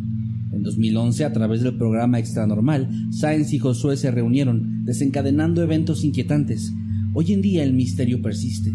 En 0.53 0.63
2011, 0.63 1.25
a 1.25 1.33
través 1.33 1.63
del 1.63 1.77
programa 1.77 2.21
Extra 2.21 2.47
Normal, 2.47 2.89
Sainz 3.11 3.53
y 3.53 3.59
Josué 3.59 3.97
se 3.97 4.13
reunieron, 4.13 4.85
desencadenando 4.85 5.65
eventos 5.65 6.05
inquietantes. 6.05 6.73
Hoy 7.13 7.33
en 7.33 7.43
día 7.43 7.65
el 7.65 7.73
misterio 7.73 8.23
persiste. 8.23 8.73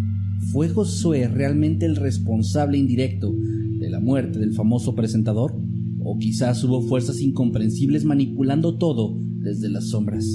¿Fue 0.51 0.67
Josué 0.67 1.29
realmente 1.29 1.86
el 1.86 1.95
responsable 1.95 2.77
indirecto 2.77 3.34
de 3.79 3.89
la 3.89 4.01
muerte 4.01 4.39
del 4.39 4.51
famoso 4.51 4.93
presentador? 4.93 5.56
¿O 6.03 6.19
quizás 6.19 6.62
hubo 6.65 6.82
fuerzas 6.82 7.21
incomprensibles 7.21 8.03
manipulando 8.03 8.77
todo 8.77 9.17
desde 9.39 9.69
las 9.69 9.88
sombras? 9.88 10.25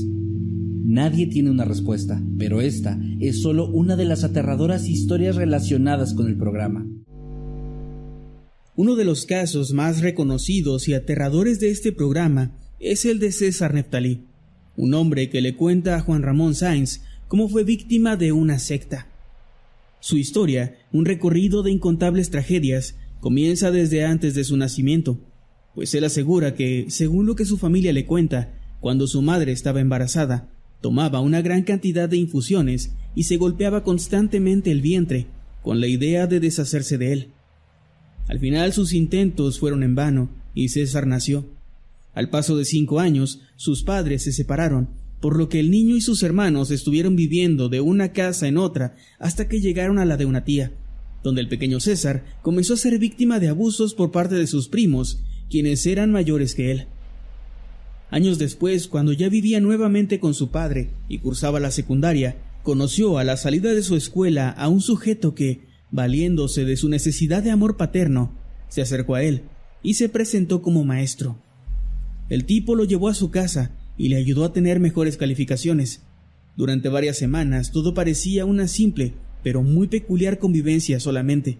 Nadie 0.90 1.27
tiene 1.27 1.51
una 1.51 1.66
respuesta, 1.66 2.18
pero 2.38 2.62
esta 2.62 2.98
es 3.20 3.42
solo 3.42 3.68
una 3.68 3.94
de 3.94 4.07
las 4.07 4.24
aterradoras 4.24 4.88
historias 4.88 5.37
relacionadas 5.37 6.14
con 6.14 6.29
el 6.29 6.38
programa. 6.38 6.87
Uno 8.74 8.96
de 8.96 9.05
los 9.05 9.27
casos 9.27 9.74
más 9.74 10.01
reconocidos 10.01 10.88
y 10.88 10.94
aterradores 10.94 11.61
de 11.61 11.68
este 11.68 11.92
programa 11.92 12.53
es 12.81 13.05
el 13.05 13.18
de 13.18 13.33
César 13.33 13.74
Neftalí, 13.74 14.24
un 14.79 14.94
hombre 14.94 15.29
que 15.29 15.42
le 15.42 15.57
cuenta 15.57 15.94
a 15.94 16.01
Juan 16.01 16.22
Ramón 16.22 16.55
Sáenz 16.55 17.03
cómo 17.29 17.51
fue 17.51 17.64
víctima 17.64 18.16
de 18.16 18.33
una 18.33 18.59
secta. 18.59 19.09
Su 20.01 20.16
historia, 20.16 20.79
un 20.90 21.05
recorrido 21.05 21.62
de 21.62 21.70
incontables 21.70 22.31
tragedias, 22.31 22.96
comienza 23.20 23.70
desde 23.70 24.07
antes 24.07 24.35
de 24.35 24.42
su 24.42 24.57
nacimiento, 24.57 25.20
pues 25.74 25.94
él 25.94 26.05
asegura 26.05 26.55
que, 26.55 26.87
según 26.88 27.27
lo 27.27 27.37
que 27.37 27.44
su 27.44 27.59
familia 27.59 27.92
le 27.92 28.07
cuenta, 28.07 28.55
cuando 28.81 29.07
su 29.07 29.20
madre 29.20 29.53
estaba 29.53 29.81
embarazada, 29.81 30.48
Tomaba 30.80 31.20
una 31.20 31.42
gran 31.42 31.62
cantidad 31.62 32.08
de 32.08 32.16
infusiones 32.16 32.92
y 33.14 33.24
se 33.24 33.36
golpeaba 33.36 33.82
constantemente 33.82 34.70
el 34.70 34.80
vientre 34.80 35.26
con 35.62 35.80
la 35.80 35.86
idea 35.86 36.26
de 36.26 36.40
deshacerse 36.40 36.98
de 36.98 37.12
él. 37.12 37.28
Al 38.28 38.38
final 38.38 38.72
sus 38.72 38.92
intentos 38.92 39.58
fueron 39.58 39.82
en 39.82 39.94
vano 39.94 40.30
y 40.54 40.68
César 40.68 41.06
nació. 41.06 41.46
Al 42.14 42.30
paso 42.30 42.56
de 42.56 42.64
cinco 42.64 43.00
años, 43.00 43.40
sus 43.56 43.82
padres 43.82 44.24
se 44.24 44.32
separaron, 44.32 44.90
por 45.20 45.36
lo 45.36 45.48
que 45.48 45.60
el 45.60 45.70
niño 45.70 45.96
y 45.96 46.00
sus 46.00 46.22
hermanos 46.22 46.70
estuvieron 46.70 47.16
viviendo 47.16 47.68
de 47.68 47.80
una 47.80 48.12
casa 48.12 48.46
en 48.46 48.56
otra 48.56 48.96
hasta 49.18 49.48
que 49.48 49.60
llegaron 49.60 49.98
a 49.98 50.04
la 50.04 50.16
de 50.16 50.26
una 50.26 50.44
tía, 50.44 50.72
donde 51.22 51.40
el 51.40 51.48
pequeño 51.48 51.80
César 51.80 52.24
comenzó 52.42 52.74
a 52.74 52.78
ser 52.78 52.98
víctima 52.98 53.40
de 53.40 53.48
abusos 53.48 53.94
por 53.94 54.12
parte 54.12 54.36
de 54.36 54.46
sus 54.46 54.68
primos, 54.68 55.22
quienes 55.50 55.86
eran 55.86 56.12
mayores 56.12 56.54
que 56.54 56.70
él. 56.70 56.86
Años 58.10 58.38
después, 58.38 58.88
cuando 58.88 59.12
ya 59.12 59.28
vivía 59.28 59.60
nuevamente 59.60 60.18
con 60.18 60.32
su 60.34 60.50
padre 60.50 60.90
y 61.08 61.18
cursaba 61.18 61.60
la 61.60 61.70
secundaria, 61.70 62.36
conoció 62.62 63.18
a 63.18 63.24
la 63.24 63.36
salida 63.36 63.74
de 63.74 63.82
su 63.82 63.96
escuela 63.96 64.50
a 64.50 64.68
un 64.68 64.80
sujeto 64.80 65.34
que, 65.34 65.66
valiéndose 65.90 66.64
de 66.64 66.76
su 66.76 66.88
necesidad 66.88 67.42
de 67.42 67.50
amor 67.50 67.76
paterno, 67.76 68.34
se 68.68 68.80
acercó 68.80 69.14
a 69.14 69.22
él 69.22 69.42
y 69.82 69.94
se 69.94 70.08
presentó 70.08 70.62
como 70.62 70.84
maestro. 70.84 71.38
El 72.28 72.44
tipo 72.44 72.74
lo 72.74 72.84
llevó 72.84 73.08
a 73.08 73.14
su 73.14 73.30
casa 73.30 73.72
y 73.96 74.08
le 74.08 74.16
ayudó 74.16 74.44
a 74.44 74.52
tener 74.52 74.80
mejores 74.80 75.16
calificaciones. 75.16 76.02
Durante 76.56 76.88
varias 76.88 77.18
semanas 77.18 77.72
todo 77.72 77.94
parecía 77.94 78.44
una 78.44 78.68
simple, 78.68 79.14
pero 79.42 79.62
muy 79.62 79.86
peculiar 79.86 80.38
convivencia 80.38 80.98
solamente, 80.98 81.58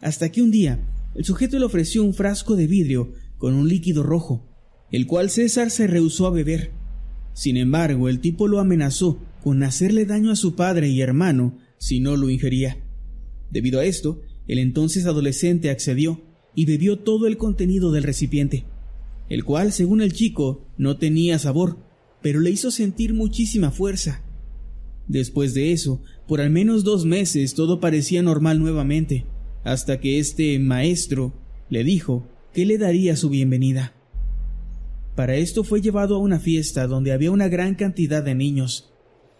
hasta 0.00 0.30
que 0.30 0.42
un 0.42 0.50
día 0.50 0.80
el 1.14 1.24
sujeto 1.24 1.58
le 1.58 1.64
ofreció 1.64 2.04
un 2.04 2.14
frasco 2.14 2.56
de 2.56 2.66
vidrio 2.66 3.12
con 3.38 3.54
un 3.54 3.68
líquido 3.68 4.02
rojo, 4.02 4.46
el 4.92 5.06
cual 5.06 5.30
César 5.30 5.70
se 5.70 5.86
rehusó 5.86 6.26
a 6.26 6.30
beber. 6.30 6.72
Sin 7.32 7.56
embargo, 7.56 8.08
el 8.08 8.20
tipo 8.20 8.48
lo 8.48 8.60
amenazó 8.60 9.20
con 9.42 9.62
hacerle 9.62 10.04
daño 10.04 10.30
a 10.30 10.36
su 10.36 10.54
padre 10.54 10.88
y 10.88 11.00
hermano 11.00 11.58
si 11.78 12.00
no 12.00 12.16
lo 12.16 12.28
ingería. 12.28 12.78
Debido 13.50 13.80
a 13.80 13.84
esto, 13.84 14.20
el 14.46 14.58
entonces 14.58 15.06
adolescente 15.06 15.70
accedió 15.70 16.22
y 16.54 16.66
bebió 16.66 16.98
todo 16.98 17.26
el 17.26 17.36
contenido 17.36 17.92
del 17.92 18.02
recipiente, 18.02 18.64
el 19.28 19.44
cual, 19.44 19.72
según 19.72 20.02
el 20.02 20.12
chico, 20.12 20.66
no 20.76 20.98
tenía 20.98 21.38
sabor, 21.38 21.78
pero 22.20 22.40
le 22.40 22.50
hizo 22.50 22.70
sentir 22.70 23.14
muchísima 23.14 23.70
fuerza. 23.70 24.22
Después 25.08 25.54
de 25.54 25.72
eso, 25.72 26.02
por 26.26 26.40
al 26.40 26.50
menos 26.50 26.84
dos 26.84 27.04
meses 27.04 27.54
todo 27.54 27.80
parecía 27.80 28.22
normal 28.22 28.58
nuevamente, 28.58 29.24
hasta 29.64 30.00
que 30.00 30.18
este 30.18 30.58
maestro 30.58 31.34
le 31.68 31.84
dijo 31.84 32.26
que 32.52 32.66
le 32.66 32.78
daría 32.78 33.16
su 33.16 33.30
bienvenida. 33.30 33.94
Para 35.14 35.36
esto 35.36 35.64
fue 35.64 35.80
llevado 35.80 36.16
a 36.16 36.18
una 36.18 36.38
fiesta 36.38 36.86
donde 36.86 37.12
había 37.12 37.30
una 37.30 37.48
gran 37.48 37.74
cantidad 37.74 38.22
de 38.22 38.34
niños. 38.34 38.92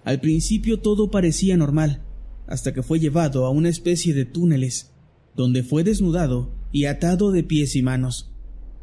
Al 0.04 0.20
principio 0.20 0.80
todo 0.80 1.10
parecía 1.10 1.56
normal, 1.56 2.02
hasta 2.46 2.74
que 2.74 2.82
fue 2.82 2.98
llevado 2.98 3.46
a 3.46 3.50
una 3.50 3.68
especie 3.68 4.12
de 4.12 4.24
túneles, 4.24 4.92
donde 5.36 5.62
fue 5.62 5.84
desnudado 5.84 6.52
y 6.72 6.86
atado 6.86 7.30
de 7.30 7.44
pies 7.44 7.76
y 7.76 7.82
manos, 7.82 8.32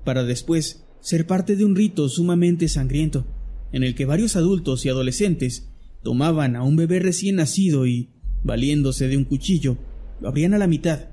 para 0.04 0.24
después 0.24 0.86
ser 1.02 1.28
parte 1.28 1.56
de 1.56 1.66
un 1.66 1.76
rito 1.76 2.08
sumamente 2.10 2.68
sangriento, 2.68 3.26
en 3.72 3.84
el 3.84 3.96
que 3.96 4.06
varios 4.06 4.36
adultos 4.36 4.86
y 4.86 4.90
adolescentes 4.90 5.70
tomaban 6.04 6.56
a 6.56 6.64
un 6.64 6.78
bebé 6.78 7.00
recién 7.00 7.36
nacido 7.36 7.86
y, 7.86 8.10
valiéndose 8.44 9.08
de 9.08 9.18
un 9.18 9.26
cuchillo, 9.26 9.78
lo 10.22 10.30
abrían 10.30 10.54
a 10.54 10.58
la 10.58 10.68
mitad 10.68 11.10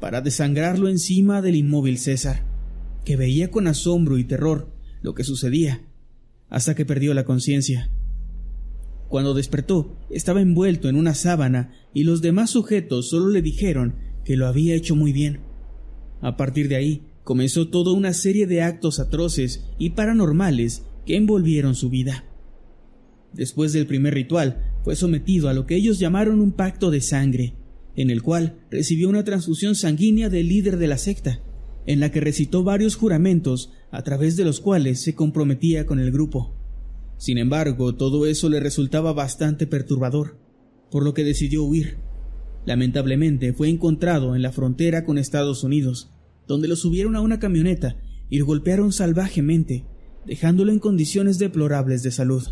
para 0.00 0.20
desangrarlo 0.20 0.88
encima 0.88 1.42
del 1.42 1.56
inmóvil 1.56 1.98
César, 1.98 2.44
que 3.04 3.16
veía 3.16 3.50
con 3.50 3.66
asombro 3.66 4.16
y 4.18 4.24
terror 4.24 4.77
lo 5.02 5.14
que 5.14 5.24
sucedía, 5.24 5.82
hasta 6.48 6.74
que 6.74 6.86
perdió 6.86 7.14
la 7.14 7.24
conciencia. 7.24 7.90
Cuando 9.08 9.34
despertó, 9.34 9.96
estaba 10.10 10.42
envuelto 10.42 10.88
en 10.88 10.96
una 10.96 11.14
sábana 11.14 11.72
y 11.94 12.04
los 12.04 12.20
demás 12.20 12.50
sujetos 12.50 13.08
solo 13.08 13.28
le 13.28 13.42
dijeron 13.42 13.96
que 14.24 14.36
lo 14.36 14.46
había 14.46 14.74
hecho 14.74 14.94
muy 14.94 15.12
bien. 15.12 15.40
A 16.20 16.36
partir 16.36 16.68
de 16.68 16.76
ahí, 16.76 17.02
comenzó 17.24 17.68
toda 17.68 17.92
una 17.92 18.12
serie 18.12 18.46
de 18.46 18.62
actos 18.62 19.00
atroces 19.00 19.64
y 19.78 19.90
paranormales 19.90 20.82
que 21.06 21.16
envolvieron 21.16 21.74
su 21.74 21.88
vida. 21.88 22.24
Después 23.32 23.72
del 23.72 23.86
primer 23.86 24.14
ritual, 24.14 24.62
fue 24.82 24.96
sometido 24.96 25.48
a 25.48 25.54
lo 25.54 25.66
que 25.66 25.76
ellos 25.76 25.98
llamaron 25.98 26.40
un 26.40 26.52
pacto 26.52 26.90
de 26.90 27.00
sangre, 27.00 27.54
en 27.96 28.10
el 28.10 28.22
cual 28.22 28.58
recibió 28.70 29.08
una 29.08 29.24
transfusión 29.24 29.74
sanguínea 29.74 30.28
del 30.28 30.48
líder 30.48 30.78
de 30.78 30.86
la 30.86 30.98
secta, 30.98 31.40
en 31.88 32.00
la 32.00 32.12
que 32.12 32.20
recitó 32.20 32.64
varios 32.64 32.96
juramentos 32.96 33.72
a 33.90 34.02
través 34.02 34.36
de 34.36 34.44
los 34.44 34.60
cuales 34.60 35.00
se 35.00 35.14
comprometía 35.14 35.86
con 35.86 35.98
el 35.98 36.12
grupo. 36.12 36.54
Sin 37.16 37.38
embargo, 37.38 37.94
todo 37.94 38.26
eso 38.26 38.50
le 38.50 38.60
resultaba 38.60 39.14
bastante 39.14 39.66
perturbador, 39.66 40.36
por 40.90 41.02
lo 41.02 41.14
que 41.14 41.24
decidió 41.24 41.64
huir. 41.64 41.96
Lamentablemente 42.66 43.54
fue 43.54 43.70
encontrado 43.70 44.36
en 44.36 44.42
la 44.42 44.52
frontera 44.52 45.06
con 45.06 45.16
Estados 45.16 45.64
Unidos, 45.64 46.10
donde 46.46 46.68
lo 46.68 46.76
subieron 46.76 47.16
a 47.16 47.22
una 47.22 47.38
camioneta 47.38 47.96
y 48.28 48.36
lo 48.36 48.44
golpearon 48.44 48.92
salvajemente, 48.92 49.86
dejándolo 50.26 50.72
en 50.72 50.80
condiciones 50.80 51.38
deplorables 51.38 52.02
de 52.02 52.10
salud. 52.10 52.44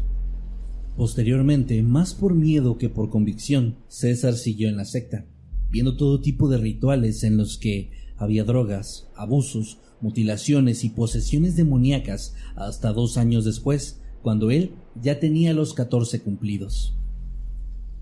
Posteriormente, 0.97 1.83
más 1.83 2.15
por 2.15 2.35
miedo 2.35 2.79
que 2.79 2.89
por 2.89 3.11
convicción, 3.11 3.77
César 3.89 4.33
siguió 4.33 4.71
en 4.71 4.79
la 4.79 4.87
secta, 4.87 5.27
viendo 5.71 5.95
todo 5.99 6.23
tipo 6.23 6.49
de 6.49 6.57
rituales 6.57 7.23
en 7.23 7.37
los 7.37 7.59
que 7.59 8.06
había 8.19 8.45
drogas, 8.45 9.09
abusos, 9.15 9.79
mutilaciones 10.01 10.85
y 10.85 10.91
posesiones 10.91 11.57
demoníacas 11.57 12.35
hasta 12.55 12.93
dos 12.93 13.17
años 13.17 13.45
después, 13.45 14.01
cuando 14.23 14.51
él 14.51 14.73
ya 15.01 15.21
tenía 15.21 15.53
los 15.55 15.75
catorce 15.75 16.21
cumplidos. 16.21 16.95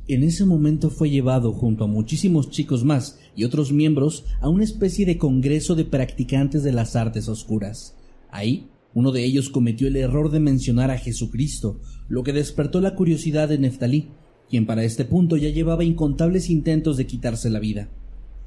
En 0.06 0.22
ese 0.22 0.44
momento 0.44 0.90
fue 0.90 1.08
llevado 1.08 1.52
junto 1.52 1.84
a 1.84 1.86
muchísimos 1.86 2.50
chicos 2.50 2.84
más 2.84 3.18
y 3.34 3.44
otros 3.44 3.72
miembros 3.72 4.24
a 4.40 4.48
una 4.48 4.64
especie 4.64 5.06
de 5.06 5.16
congreso 5.16 5.74
de 5.74 5.86
practicantes 5.86 6.62
de 6.62 6.72
las 6.72 6.94
artes 6.94 7.28
oscuras. 7.28 7.96
Ahí 8.30 8.68
uno 8.94 9.10
de 9.10 9.24
ellos 9.24 9.48
cometió 9.48 9.88
el 9.88 9.96
error 9.96 10.30
de 10.30 10.40
mencionar 10.40 10.90
a 10.90 10.98
Jesucristo, 10.98 11.80
lo 12.08 12.22
que 12.22 12.32
despertó 12.32 12.80
la 12.80 12.94
curiosidad 12.94 13.48
de 13.48 13.58
Neftalí, 13.58 14.08
quien 14.48 14.66
para 14.66 14.84
este 14.84 15.04
punto 15.04 15.36
ya 15.36 15.48
llevaba 15.48 15.84
incontables 15.84 16.48
intentos 16.48 16.96
de 16.96 17.06
quitarse 17.06 17.50
la 17.50 17.58
vida. 17.58 17.88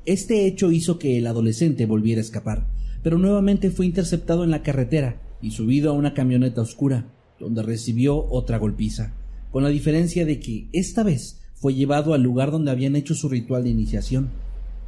Este 0.08 0.48
hecho 0.48 0.72
hizo 0.72 1.00
que 1.00 1.18
el 1.18 1.28
adolescente 1.28 1.86
volviera 1.86 2.20
a 2.20 2.24
escapar, 2.24 2.70
pero 3.04 3.18
nuevamente 3.18 3.72
fue 3.72 3.86
interceptado 3.86 4.46
en 4.46 4.52
la 4.52 4.64
carretera 4.64 5.22
y 5.42 5.52
subido 5.52 5.90
a 5.90 5.94
una 5.94 6.14
camioneta 6.14 6.62
oscura, 6.62 7.14
donde 7.42 7.62
recibió 7.62 8.26
otra 8.30 8.58
golpiza, 8.58 9.14
con 9.52 9.64
la 9.64 9.70
diferencia 9.70 10.26
de 10.26 10.40
que 10.40 10.70
esta 10.72 11.04
vez 11.04 11.42
fue 11.56 11.74
llevado 11.74 12.14
al 12.14 12.24
lugar 12.24 12.52
donde 12.52 12.72
habían 12.72 12.96
hecho 12.96 13.16
su 13.16 13.28
ritual 13.28 13.66
de 13.66 13.72
iniciación. 13.72 14.30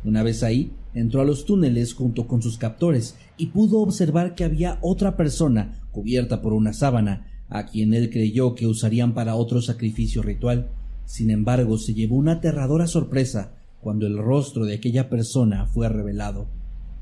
Una 0.05 0.23
vez 0.23 0.41
ahí, 0.41 0.71
entró 0.93 1.19
a 1.19 1.25
los 1.25 1.43
túneles 1.43 1.93
junto 1.93 2.25
con 2.25 2.41
sus 2.41 2.57
captores 2.57 3.17
y 3.35 3.47
pudo 3.47 3.81
observar 3.81 4.35
que 4.35 4.45
había 4.45 4.79
otra 4.81 5.17
persona 5.17 5.81
cubierta 5.91 6.41
por 6.41 6.53
una 6.53 6.71
sábana, 6.71 7.43
a 7.49 7.65
quien 7.65 7.93
él 7.93 8.09
creyó 8.09 8.55
que 8.55 8.67
usarían 8.67 9.13
para 9.13 9.35
otro 9.35 9.61
sacrificio 9.61 10.21
ritual. 10.21 10.69
Sin 11.03 11.29
embargo, 11.29 11.77
se 11.77 11.93
llevó 11.93 12.15
una 12.15 12.33
aterradora 12.33 12.87
sorpresa 12.87 13.58
cuando 13.81 14.07
el 14.07 14.17
rostro 14.17 14.65
de 14.65 14.75
aquella 14.75 15.09
persona 15.09 15.65
fue 15.65 15.89
revelado. 15.89 16.47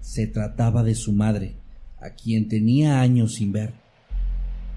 Se 0.02 0.28
trataba 0.28 0.84
de 0.84 0.96
su 0.96 1.12
madre, 1.12 1.56
a 2.00 2.12
quien 2.12 2.48
tenía 2.48 3.02
años 3.02 3.36
sin 3.36 3.52
ver. 3.52 3.74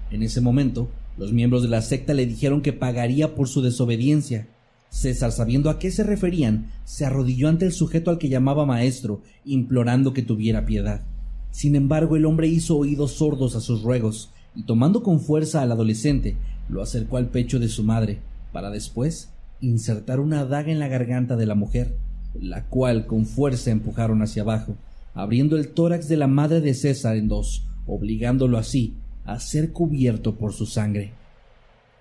En 0.09 0.23
ese 0.23 0.41
momento, 0.41 0.89
los 1.17 1.31
miembros 1.31 1.63
de 1.63 1.69
la 1.69 1.81
secta 1.81 2.13
le 2.13 2.25
dijeron 2.25 2.61
que 2.61 2.73
pagaría 2.73 3.35
por 3.35 3.47
su 3.47 3.61
desobediencia, 3.61 4.47
César, 4.89 5.31
sabiendo 5.31 5.69
a 5.69 5.79
qué 5.79 5.89
se 5.89 6.03
referían, 6.03 6.69
se 6.83 7.05
arrodilló 7.05 7.47
ante 7.47 7.65
el 7.65 7.71
sujeto 7.71 8.11
al 8.11 8.17
que 8.17 8.27
llamaba 8.27 8.65
maestro, 8.65 9.21
implorando 9.45 10.13
que 10.13 10.21
tuviera 10.21 10.65
piedad. 10.65 11.01
Sin 11.49 11.75
embargo, 11.75 12.17
el 12.17 12.25
hombre 12.25 12.49
hizo 12.49 12.77
oídos 12.77 13.13
sordos 13.13 13.55
a 13.55 13.61
sus 13.61 13.83
ruegos, 13.83 14.31
y 14.53 14.63
tomando 14.63 15.01
con 15.01 15.21
fuerza 15.21 15.61
al 15.61 15.71
adolescente, 15.71 16.35
lo 16.67 16.81
acercó 16.81 17.15
al 17.15 17.29
pecho 17.29 17.57
de 17.57 17.69
su 17.69 17.83
madre, 17.83 18.19
para 18.51 18.69
después 18.69 19.29
insertar 19.61 20.19
una 20.19 20.45
daga 20.45 20.71
en 20.71 20.79
la 20.79 20.87
garganta 20.87 21.35
de 21.35 21.45
la 21.45 21.55
mujer, 21.55 21.95
la 22.39 22.65
cual 22.65 23.05
con 23.05 23.25
fuerza 23.25 23.71
empujaron 23.71 24.21
hacia 24.21 24.41
abajo, 24.41 24.75
abriendo 25.13 25.57
el 25.57 25.69
tórax 25.69 26.07
de 26.07 26.17
la 26.17 26.27
madre 26.27 26.61
de 26.61 26.73
César 26.73 27.15
en 27.15 27.27
dos, 27.27 27.65
obligándolo 27.85 28.57
así 28.57 28.95
a 29.25 29.39
ser 29.39 29.71
cubierto 29.71 30.35
por 30.35 30.53
su 30.53 30.65
sangre. 30.65 31.13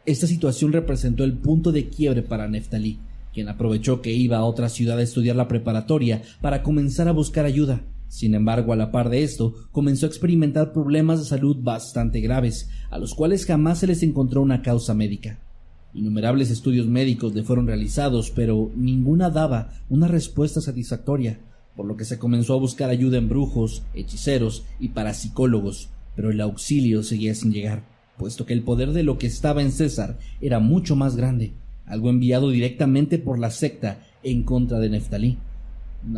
Esta 0.07 0.27
situación 0.27 0.73
representó 0.73 1.25
el 1.25 1.35
punto 1.35 1.73
de 1.73 1.89
quiebre 1.89 2.23
para 2.23 2.49
Neftalí, 2.49 2.99
quien 3.33 3.49
aprovechó 3.49 4.01
que 4.01 4.13
iba 4.13 4.39
a 4.39 4.45
otra 4.45 4.69
ciudad 4.69 4.99
a 4.99 5.03
estudiar 5.03 5.37
la 5.37 5.49
preparatoria 5.49 6.23
para 6.41 6.63
comenzar 6.63 7.09
a 7.09 7.13
buscar 7.13 7.45
ayuda. 7.45 7.83
Sin 8.09 8.35
embargo, 8.35 8.73
a 8.73 8.77
la 8.77 8.91
par 8.91 9.09
de 9.09 9.23
esto, 9.23 9.55
comenzó 9.71 10.07
a 10.07 10.09
experimentar 10.09 10.73
problemas 10.73 11.21
de 11.21 11.27
salud 11.27 11.59
bastante 11.61 12.21
graves, 12.21 12.69
a 12.91 12.99
los 12.99 13.15
cuales 13.15 13.47
jamás 13.47 13.79
se 13.79 13.87
les 13.87 14.03
encontró 14.03 14.43
una 14.43 14.63
causa 14.63 14.95
médica. 14.95 15.39
Innumerables 15.95 16.51
estudios 16.51 16.87
médicos 16.87 17.35
le 17.35 17.43
fueron 17.43 17.67
realizados, 17.67 18.31
pero 18.31 18.71
ninguna 18.77 19.31
daba 19.31 19.73
una 19.89 20.09
respuesta 20.09 20.61
satisfactoria, 20.61 21.41
por 21.77 21.87
lo 21.87 21.97
que 21.97 22.05
se 22.05 22.19
comenzó 22.19 22.55
a 22.55 22.61
buscar 22.61 22.91
ayuda 22.91 23.19
en 23.19 23.29
brujos, 23.29 23.83
hechiceros 23.95 24.65
y 24.79 24.89
parapsicólogos, 24.89 25.89
pero 26.15 26.31
el 26.31 26.41
auxilio 26.41 27.03
seguía 27.03 27.35
sin 27.35 27.53
llegar 27.53 27.83
puesto 28.21 28.45
que 28.45 28.53
el 28.53 28.63
poder 28.63 28.93
de 28.93 29.03
lo 29.03 29.17
que 29.17 29.27
estaba 29.27 29.63
en 29.63 29.73
César 29.73 30.19
era 30.43 30.61
mucho 30.61 30.95
más 30.95 31.17
grande, 31.17 31.55
algo 31.87 32.11
enviado 32.11 32.51
directamente 32.51 33.19
por 33.19 33.39
la 33.39 33.51
secta 33.51 34.03
en 34.23 34.43
contra 34.43 34.79
de 34.79 34.91
Neftalí, 34.91 35.39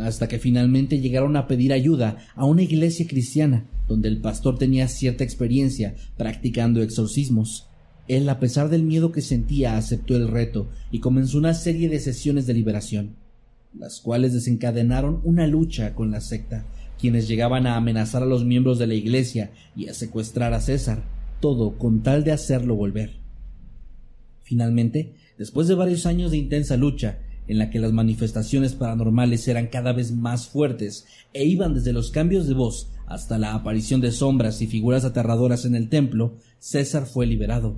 hasta 0.01 0.27
que 0.27 0.37
finalmente 0.37 0.99
llegaron 0.99 1.37
a 1.37 1.47
pedir 1.47 1.71
ayuda 1.71 2.17
a 2.35 2.43
una 2.43 2.61
iglesia 2.61 3.07
cristiana, 3.07 3.65
donde 3.87 4.09
el 4.09 4.19
pastor 4.19 4.57
tenía 4.57 4.89
cierta 4.89 5.23
experiencia 5.23 5.95
practicando 6.17 6.81
exorcismos. 6.81 7.69
Él, 8.07 8.27
a 8.27 8.39
pesar 8.39 8.69
del 8.69 8.83
miedo 8.83 9.11
que 9.11 9.21
sentía, 9.21 9.77
aceptó 9.77 10.15
el 10.15 10.27
reto 10.27 10.67
y 10.91 10.99
comenzó 10.99 11.37
una 11.37 11.53
serie 11.53 11.89
de 11.89 11.99
sesiones 11.99 12.45
de 12.45 12.53
liberación, 12.53 13.15
las 13.77 14.01
cuales 14.01 14.33
desencadenaron 14.33 15.21
una 15.23 15.47
lucha 15.47 15.95
con 15.95 16.11
la 16.11 16.19
secta, 16.19 16.65
quienes 16.99 17.27
llegaban 17.27 17.65
a 17.65 17.75
amenazar 17.75 18.23
a 18.23 18.27
los 18.27 18.45
miembros 18.45 18.77
de 18.77 18.87
la 18.87 18.93
iglesia 18.93 19.51
y 19.75 19.87
a 19.87 19.93
secuestrar 19.93 20.53
a 20.53 20.61
César, 20.61 21.03
todo 21.39 21.77
con 21.77 22.03
tal 22.03 22.23
de 22.23 22.31
hacerlo 22.31 22.75
volver. 22.75 23.17
Finalmente, 24.43 25.13
después 25.37 25.67
de 25.67 25.75
varios 25.75 26.05
años 26.05 26.31
de 26.31 26.37
intensa 26.37 26.77
lucha, 26.77 27.19
en 27.47 27.57
la 27.57 27.69
que 27.69 27.79
las 27.79 27.91
manifestaciones 27.91 28.73
paranormales 28.73 29.47
eran 29.47 29.67
cada 29.67 29.91
vez 29.91 30.11
más 30.11 30.47
fuertes 30.47 31.05
e 31.33 31.45
iban 31.45 31.73
desde 31.73 31.91
los 31.91 32.11
cambios 32.11 32.47
de 32.47 32.53
voz 32.53 32.89
hasta 33.05 33.37
la 33.37 33.53
aparición 33.53 33.99
de 34.01 34.11
sombras 34.11 34.61
y 34.61 34.67
figuras 34.67 35.03
aterradoras 35.03 35.65
en 35.65 35.75
el 35.75 35.89
templo, 35.89 36.37
César 36.59 37.05
fue 37.05 37.25
liberado. 37.25 37.75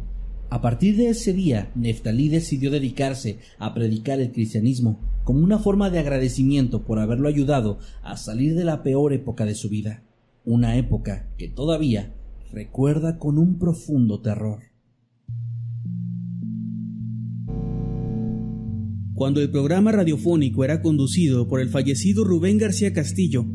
A 0.55 0.61
partir 0.61 0.95
de 0.95 1.09
ese 1.09 1.33
día, 1.33 1.69
Neftalí 1.75 2.29
decidió 2.29 2.71
dedicarse 2.71 3.39
a 3.59 3.73
predicar 3.73 4.21
el 4.21 4.31
cristianismo 4.31 5.01
como 5.25 5.41
una 5.41 5.59
forma 5.59 5.89
de 5.89 5.99
agradecimiento 5.99 6.85
por 6.85 6.97
haberlo 6.97 7.27
ayudado 7.27 7.79
a 8.01 8.15
salir 8.15 8.55
de 8.55 8.63
la 8.63 8.81
peor 8.81 9.11
época 9.11 9.45
de 9.45 9.53
su 9.53 9.67
vida, 9.67 10.05
una 10.45 10.77
época 10.77 11.27
que 11.37 11.49
todavía 11.49 12.15
recuerda 12.53 13.17
con 13.19 13.37
un 13.37 13.59
profundo 13.59 14.21
terror. 14.21 14.59
Cuando 19.13 19.41
el 19.41 19.51
programa 19.51 19.91
radiofónico 19.91 20.63
era 20.63 20.81
conducido 20.81 21.49
por 21.49 21.59
el 21.59 21.67
fallecido 21.67 22.23
Rubén 22.23 22.59
García 22.59 22.93
Castillo, 22.93 23.45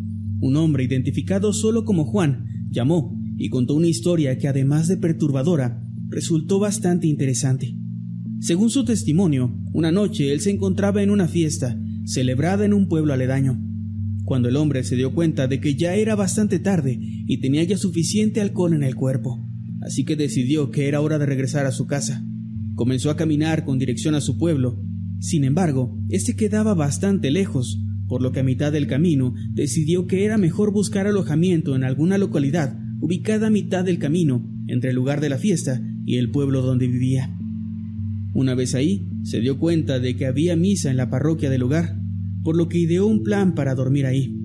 un 0.43 0.55
hombre 0.55 0.85
identificado 0.85 1.55
solo 1.55 1.87
como 1.87 2.05
Juan 2.05 2.69
llamó 2.71 3.19
y 3.39 3.49
contó 3.49 3.75
una 3.75 3.87
historia 3.87 4.37
que 4.37 4.49
además 4.49 4.87
de 4.87 4.99
perturbadora, 4.99 5.87
resultó 6.11 6.59
bastante 6.59 7.07
interesante. 7.07 7.75
Según 8.41 8.71
su 8.71 8.85
testimonio, 8.85 9.57
una 9.73 9.93
noche 9.93 10.33
él 10.33 10.41
se 10.41 10.51
encontraba 10.51 11.03
en 11.03 11.11
una 11.11 11.29
fiesta, 11.29 11.81
celebrada 12.05 12.65
en 12.65 12.75
un 12.75 12.89
pueblo 12.89 13.13
aledaño 13.13 13.71
cuando 14.31 14.49
el 14.49 14.55
hombre 14.55 14.85
se 14.85 14.95
dio 14.95 15.13
cuenta 15.13 15.49
de 15.49 15.61
que 15.61 15.75
ya 15.75 15.97
era 15.97 16.15
bastante 16.15 16.61
tarde 16.61 16.97
y 17.01 17.41
tenía 17.41 17.65
ya 17.65 17.77
suficiente 17.77 18.41
alcohol 18.41 18.75
en 18.75 18.85
el 18.85 18.95
cuerpo. 18.95 19.45
así 19.81 20.05
que 20.05 20.15
decidió 20.15 20.71
que 20.71 20.87
era 20.87 21.01
hora 21.01 21.19
de 21.19 21.27
regresar 21.27 21.67
a 21.67 21.73
su 21.73 21.89
casa. 21.89 22.25
Comenzó 22.77 23.11
a 23.11 23.17
caminar 23.17 23.65
con 23.65 23.81
dirección 23.81 24.15
a 24.15 24.21
su 24.21 24.39
pueblo. 24.39 24.81
Sin 25.19 25.43
embargo, 25.43 25.99
este 26.11 26.37
quedaba 26.37 26.75
bastante 26.75 27.33
lejos, 27.33 27.83
por 28.07 28.23
lo 28.23 28.31
que 28.31 28.39
a 28.39 28.45
mitad 28.45 28.71
del 28.71 28.87
camino 28.87 29.35
decidió 29.53 30.07
que 30.07 30.25
era 30.25 30.39
mejor 30.39 30.71
buscar 30.71 31.09
alojamiento 31.09 31.75
en 31.75 31.83
alguna 31.83 32.17
localidad 32.17 32.79
ubicada 33.01 33.49
a 33.49 33.51
mitad 33.51 33.85
del 33.85 33.99
camino 33.99 34.49
entre 34.69 34.91
el 34.91 34.97
lugar 34.97 35.21
de 35.21 35.31
la 35.31 35.39
fiesta 35.39 35.83
y 36.11 36.17
el 36.17 36.33
pueblo 36.33 36.61
donde 36.61 36.89
vivía. 36.89 37.31
Una 38.35 38.57
vez 38.57 38.75
ahí, 38.75 39.07
se 39.23 39.41
dio 39.41 39.61
cuenta 39.61 40.01
de 40.01 40.17
que 40.17 40.27
había 40.27 40.57
misa 40.57 40.91
en 40.91 40.97
la 40.97 41.09
parroquia 41.09 41.51
del 41.51 41.61
lugar, 41.61 42.01
por 42.43 42.57
lo 42.57 42.69
que 42.69 42.79
ideó 42.79 43.07
un 43.07 43.23
plan 43.23 43.55
para 43.55 43.77
dormir 43.77 44.07
ahí. 44.07 44.37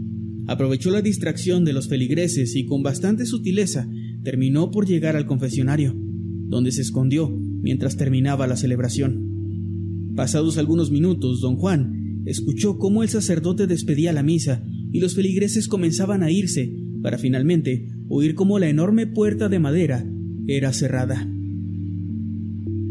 Aprovechó 0.45 0.91
la 0.91 1.01
distracción 1.01 1.65
de 1.65 1.73
los 1.73 1.89
feligreses 1.89 2.56
y 2.56 2.67
con 2.67 2.84
bastante 2.84 3.25
sutileza 3.25 3.89
terminó 4.23 4.69
por 4.69 4.86
llegar 4.86 5.15
al 5.15 5.25
confesionario, 5.25 5.95
donde 5.95 6.71
se 6.71 6.84
escondió 6.84 7.36
mientras 7.36 7.97
terminaba 7.97 8.45
la 8.45 8.58
celebración. 8.58 10.13
Pasados 10.15 10.60
algunos 10.60 10.91
minutos, 10.91 11.41
don 11.41 11.56
Juan 11.56 12.21
escuchó 12.28 12.78
cómo 12.78 13.01
el 13.01 13.10
sacerdote 13.10 13.65
despedía 13.65 14.13
la 14.13 14.21
misa 14.21 14.63
y 14.91 14.99
los 14.99 15.15
feligreses 15.15 15.67
comenzaban 15.67 16.21
a 16.21 16.30
irse, 16.30 16.71
para 17.01 17.17
finalmente 17.17 17.89
oír 18.08 18.36
cómo 18.36 18.60
la 18.60 18.69
enorme 18.69 19.08
puerta 19.08 19.49
de 19.49 19.58
madera 19.58 20.06
era 20.45 20.71
cerrada. 20.73 21.28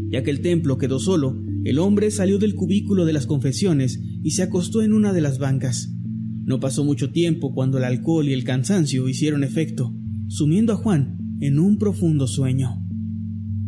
Ya 0.09 0.23
que 0.23 0.31
el 0.31 0.41
templo 0.41 0.77
quedó 0.77 0.99
solo, 0.99 1.41
el 1.63 1.79
hombre 1.79 2.11
salió 2.11 2.37
del 2.37 2.55
cubículo 2.55 3.05
de 3.05 3.13
las 3.13 3.25
confesiones 3.25 3.99
y 4.23 4.31
se 4.31 4.43
acostó 4.43 4.81
en 4.81 4.93
una 4.93 5.13
de 5.13 5.21
las 5.21 5.39
bancas. 5.39 5.91
No 6.45 6.59
pasó 6.59 6.83
mucho 6.83 7.11
tiempo 7.11 7.53
cuando 7.53 7.79
el 7.79 7.83
alcohol 7.83 8.27
y 8.27 8.33
el 8.33 8.43
cansancio 8.43 9.09
hicieron 9.09 9.43
efecto, 9.43 9.93
sumiendo 10.27 10.73
a 10.73 10.75
Juan 10.75 11.17
en 11.41 11.57
un 11.57 11.77
profundo 11.77 12.27
sueño. 12.27 12.81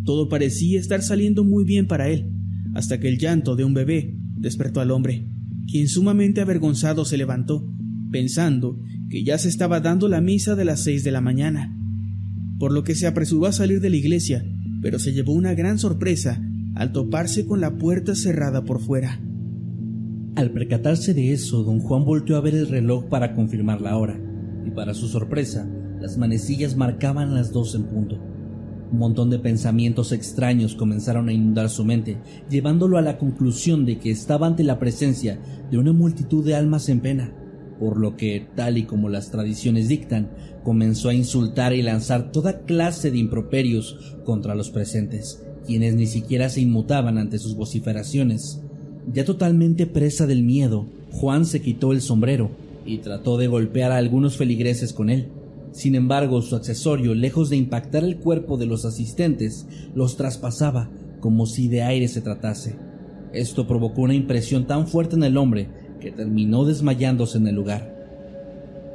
Todo 0.05 0.29
parecía 0.29 0.79
estar 0.79 1.01
saliendo 1.01 1.43
muy 1.43 1.65
bien 1.65 1.87
para 1.87 2.09
él, 2.09 2.31
hasta 2.75 2.99
que 2.99 3.07
el 3.07 3.17
llanto 3.17 3.55
de 3.55 3.63
un 3.63 3.73
bebé 3.73 4.15
despertó 4.35 4.79
al 4.79 4.91
hombre, 4.91 5.27
quien 5.69 5.87
sumamente 5.87 6.39
avergonzado 6.39 7.03
se 7.03 7.17
levantó, 7.17 7.67
pensando 8.11 8.79
que 9.09 9.23
ya 9.23 9.37
se 9.37 9.49
estaba 9.49 9.79
dando 9.79 10.07
la 10.07 10.21
misa 10.21 10.55
de 10.55 10.65
las 10.65 10.83
seis 10.83 11.03
de 11.03 11.11
la 11.11 11.19
mañana, 11.19 11.75
por 12.59 12.71
lo 12.71 12.83
que 12.83 12.95
se 12.95 13.07
apresuró 13.07 13.47
a 13.47 13.51
salir 13.51 13.81
de 13.81 13.89
la 13.89 13.97
iglesia 13.97 14.45
pero 14.81 14.99
se 14.99 15.13
llevó 15.13 15.33
una 15.33 15.53
gran 15.53 15.79
sorpresa 15.79 16.41
al 16.75 16.91
toparse 16.91 17.45
con 17.45 17.61
la 17.61 17.77
puerta 17.77 18.15
cerrada 18.15 18.63
por 18.63 18.79
fuera. 18.79 19.19
Al 20.35 20.51
percatarse 20.51 21.13
de 21.13 21.33
eso, 21.33 21.63
don 21.63 21.79
Juan 21.79 22.05
volvió 22.05 22.37
a 22.37 22.41
ver 22.41 22.53
el 22.53 22.67
reloj 22.67 23.05
para 23.05 23.33
confirmar 23.33 23.81
la 23.81 23.97
hora, 23.97 24.19
y 24.65 24.69
para 24.69 24.93
su 24.93 25.07
sorpresa, 25.07 25.67
las 25.99 26.17
manecillas 26.17 26.75
marcaban 26.75 27.33
las 27.33 27.51
dos 27.51 27.73
en 27.73 27.83
punto. 27.83 28.19
Un 28.91 28.99
montón 28.99 29.29
de 29.29 29.39
pensamientos 29.39 30.11
extraños 30.11 30.75
comenzaron 30.75 31.27
a 31.27 31.33
inundar 31.33 31.69
su 31.69 31.83
mente, 31.83 32.17
llevándolo 32.49 32.97
a 32.97 33.01
la 33.01 33.17
conclusión 33.17 33.85
de 33.85 33.97
que 33.97 34.11
estaba 34.11 34.47
ante 34.47 34.63
la 34.63 34.79
presencia 34.79 35.39
de 35.71 35.77
una 35.77 35.91
multitud 35.91 36.45
de 36.45 36.55
almas 36.55 36.87
en 36.87 36.99
pena, 36.99 37.33
por 37.79 37.99
lo 37.99 38.15
que, 38.15 38.47
tal 38.55 38.77
y 38.77 38.83
como 38.83 39.09
las 39.09 39.31
tradiciones 39.31 39.87
dictan, 39.87 40.29
comenzó 40.63 41.09
a 41.09 41.13
insultar 41.13 41.73
y 41.73 41.81
lanzar 41.81 42.31
toda 42.31 42.61
clase 42.61 43.11
de 43.11 43.17
improperios 43.17 44.15
contra 44.25 44.55
los 44.55 44.69
presentes, 44.69 45.43
quienes 45.65 45.95
ni 45.95 46.07
siquiera 46.07 46.49
se 46.49 46.61
inmutaban 46.61 47.17
ante 47.17 47.39
sus 47.39 47.55
vociferaciones. 47.55 48.61
Ya 49.13 49.23
totalmente 49.23 49.85
presa 49.85 50.27
del 50.27 50.43
miedo, 50.43 50.85
Juan 51.11 51.45
se 51.45 51.61
quitó 51.61 51.93
el 51.93 52.01
sombrero 52.01 52.51
y 52.85 52.97
trató 52.99 53.37
de 53.37 53.47
golpear 53.47 53.91
a 53.91 53.97
algunos 53.97 54.37
feligreses 54.37 54.93
con 54.93 55.09
él. 55.09 55.27
Sin 55.71 55.95
embargo, 55.95 56.41
su 56.41 56.55
accesorio, 56.55 57.13
lejos 57.13 57.49
de 57.49 57.57
impactar 57.57 58.03
el 58.03 58.17
cuerpo 58.17 58.57
de 58.57 58.65
los 58.65 58.85
asistentes, 58.85 59.67
los 59.93 60.17
traspasaba 60.17 60.89
como 61.19 61.45
si 61.45 61.67
de 61.67 61.83
aire 61.83 62.07
se 62.07 62.21
tratase. 62.21 62.75
Esto 63.33 63.67
provocó 63.67 64.01
una 64.01 64.15
impresión 64.15 64.65
tan 64.67 64.87
fuerte 64.87 65.15
en 65.15 65.23
el 65.23 65.37
hombre 65.37 65.69
que 65.99 66.11
terminó 66.11 66.65
desmayándose 66.65 67.37
en 67.37 67.47
el 67.47 67.55
lugar. 67.55 67.95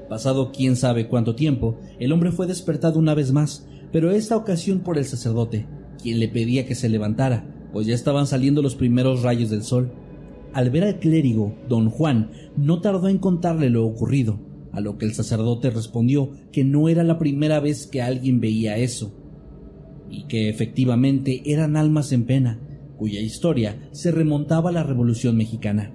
Pasado 0.09 0.53
quién 0.53 0.77
sabe 0.77 1.09
cuánto 1.09 1.35
tiempo, 1.35 1.79
el 1.99 2.13
hombre 2.13 2.33
fue 2.33 2.47
despertado 2.47 2.99
una 2.99 3.15
vez 3.15 3.33
más, 3.33 3.67
pero 3.93 4.11
esta 4.11 4.37
ocasión 4.37 4.81
por 4.81 4.99
el 4.99 5.05
sacerdote, 5.05 5.67
quien 6.03 6.21
le 6.21 6.29
pedía 6.29 6.67
que 6.67 6.75
se 6.75 6.89
levantara, 6.89 7.47
pues 7.73 7.87
ya 7.87 7.95
estaban 7.95 8.27
saliendo 8.27 8.61
los 8.61 8.75
primeros 8.75 9.23
rayos 9.23 9.51
del 9.51 9.63
sol. 9.63 9.91
Al 10.53 10.71
ver 10.71 10.85
al 10.85 10.99
clérigo, 10.99 11.55
don 11.69 11.89
Juan 11.89 12.31
no 12.57 12.81
tardó 12.81 13.09
en 13.09 13.19
contarle 13.19 13.71
lo 13.71 13.87
ocurrido, 13.87 14.39
a 14.73 14.81
lo 14.81 14.99
que 14.99 15.07
el 15.07 15.15
sacerdote 15.15 15.71
respondió 15.71 16.31
que 16.51 16.65
no 16.65 16.89
era 16.89 17.05
la 17.05 17.19
primera 17.19 17.61
vez 17.61 17.87
que 17.87 18.03
alguien 18.03 18.41
veía 18.41 18.77
eso, 18.77 19.15
y 20.11 20.25
que 20.25 20.51
efectivamente 20.51 21.43
eran 21.47 21.77
almas 21.77 22.13
en 22.13 22.25
pena, 22.25 22.61
cuya 22.99 23.21
historia 23.21 23.89
se 23.93 24.11
remontaba 24.11 24.71
a 24.71 24.73
la 24.73 24.83
Revolución 24.83 25.37
Mexicana. 25.37 25.93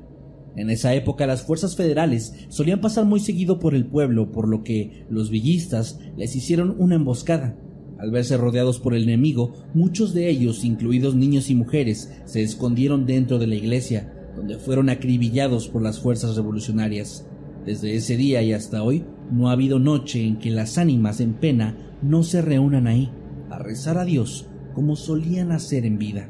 En 0.57 0.71
esa 0.71 0.95
época 0.95 1.27
las 1.27 1.43
fuerzas 1.43 1.75
federales 1.75 2.33
solían 2.49 2.81
pasar 2.81 3.05
muy 3.05 3.19
seguido 3.19 3.59
por 3.59 3.75
el 3.75 3.85
pueblo, 3.85 4.31
por 4.31 4.47
lo 4.47 4.63
que 4.63 5.05
los 5.07 5.29
villistas 5.29 5.99
les 6.17 6.35
hicieron 6.35 6.75
una 6.79 6.95
emboscada. 6.95 7.55
Al 7.99 8.09
verse 8.09 8.37
rodeados 8.37 8.79
por 8.79 8.95
el 8.95 9.03
enemigo, 9.03 9.53
muchos 9.75 10.15
de 10.15 10.29
ellos, 10.29 10.65
incluidos 10.65 11.15
niños 11.15 11.51
y 11.51 11.55
mujeres, 11.55 12.11
se 12.25 12.41
escondieron 12.41 13.05
dentro 13.05 13.37
de 13.37 13.45
la 13.45 13.55
iglesia, 13.55 14.11
donde 14.35 14.57
fueron 14.57 14.89
acribillados 14.89 15.67
por 15.67 15.83
las 15.83 15.99
fuerzas 15.99 16.35
revolucionarias. 16.35 17.27
Desde 17.63 17.95
ese 17.95 18.17
día 18.17 18.41
y 18.41 18.51
hasta 18.53 18.81
hoy, 18.81 19.05
no 19.31 19.49
ha 19.49 19.51
habido 19.51 19.77
noche 19.77 20.25
en 20.25 20.39
que 20.39 20.49
las 20.49 20.79
ánimas 20.79 21.21
en 21.21 21.35
pena 21.35 21.77
no 22.01 22.23
se 22.23 22.41
reúnan 22.41 22.87
ahí, 22.87 23.11
a 23.51 23.59
rezar 23.59 23.99
a 23.99 24.05
Dios 24.05 24.47
como 24.73 24.95
solían 24.95 25.51
hacer 25.51 25.85
en 25.85 25.97
vida. 25.97 26.29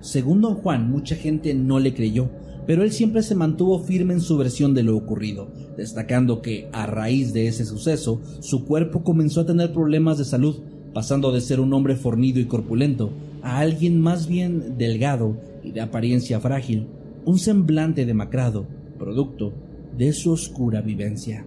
Según 0.00 0.42
don 0.42 0.54
Juan, 0.54 0.90
mucha 0.90 1.16
gente 1.16 1.54
no 1.54 1.80
le 1.80 1.94
creyó, 1.94 2.30
pero 2.66 2.82
él 2.82 2.92
siempre 2.92 3.22
se 3.22 3.34
mantuvo 3.34 3.78
firme 3.78 4.14
en 4.14 4.20
su 4.20 4.36
versión 4.36 4.74
de 4.74 4.82
lo 4.82 4.96
ocurrido, 4.96 5.48
destacando 5.76 6.40
que, 6.40 6.68
a 6.72 6.86
raíz 6.86 7.32
de 7.32 7.46
ese 7.48 7.64
suceso, 7.64 8.20
su 8.40 8.64
cuerpo 8.64 9.02
comenzó 9.02 9.42
a 9.42 9.46
tener 9.46 9.72
problemas 9.72 10.18
de 10.18 10.24
salud, 10.24 10.56
pasando 10.92 11.32
de 11.32 11.40
ser 11.40 11.60
un 11.60 11.72
hombre 11.72 11.96
fornido 11.96 12.40
y 12.40 12.46
corpulento 12.46 13.10
a 13.42 13.58
alguien 13.58 14.00
más 14.00 14.26
bien 14.26 14.78
delgado 14.78 15.36
y 15.62 15.72
de 15.72 15.80
apariencia 15.80 16.40
frágil, 16.40 16.86
un 17.24 17.38
semblante 17.38 18.06
demacrado, 18.06 18.66
producto 18.98 19.52
de 19.96 20.12
su 20.12 20.30
oscura 20.32 20.80
vivencia. 20.80 21.44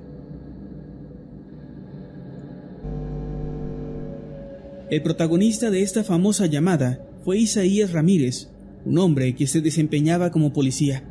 El 4.89 5.01
protagonista 5.01 5.69
de 5.69 5.81
esta 5.81 6.03
famosa 6.03 6.45
llamada 6.45 7.05
fue 7.25 7.39
Isaías 7.39 7.91
Ramírez, 7.91 8.49
un 8.87 8.97
hombre 8.97 9.35
que 9.35 9.47
se 9.47 9.61
desempeñaba 9.61 10.31
como 10.31 10.53
policía. 10.53 11.03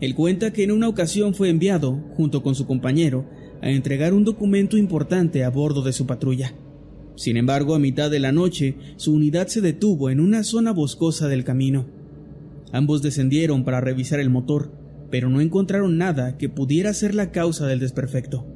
Él 0.00 0.14
cuenta 0.14 0.52
que 0.52 0.62
en 0.62 0.70
una 0.70 0.88
ocasión 0.88 1.34
fue 1.34 1.50
enviado, 1.50 1.92
junto 2.16 2.42
con 2.42 2.54
su 2.54 2.66
compañero, 2.66 3.28
a 3.60 3.70
entregar 3.70 4.14
un 4.14 4.24
documento 4.24 4.76
importante 4.78 5.44
a 5.44 5.50
bordo 5.50 5.82
de 5.82 5.92
su 5.92 6.06
patrulla. 6.06 6.54
Sin 7.16 7.36
embargo, 7.36 7.74
a 7.74 7.78
mitad 7.78 8.10
de 8.10 8.20
la 8.20 8.32
noche, 8.32 8.76
su 8.96 9.12
unidad 9.12 9.48
se 9.48 9.60
detuvo 9.60 10.08
en 10.08 10.20
una 10.20 10.44
zona 10.44 10.72
boscosa 10.72 11.28
del 11.28 11.44
camino. 11.44 11.86
Ambos 12.72 13.02
descendieron 13.02 13.64
para 13.64 13.80
revisar 13.80 14.20
el 14.20 14.30
motor, 14.30 14.72
pero 15.10 15.28
no 15.28 15.40
encontraron 15.40 15.98
nada 15.98 16.38
que 16.38 16.48
pudiera 16.48 16.94
ser 16.94 17.14
la 17.14 17.32
causa 17.32 17.66
del 17.66 17.80
desperfecto. 17.80 18.46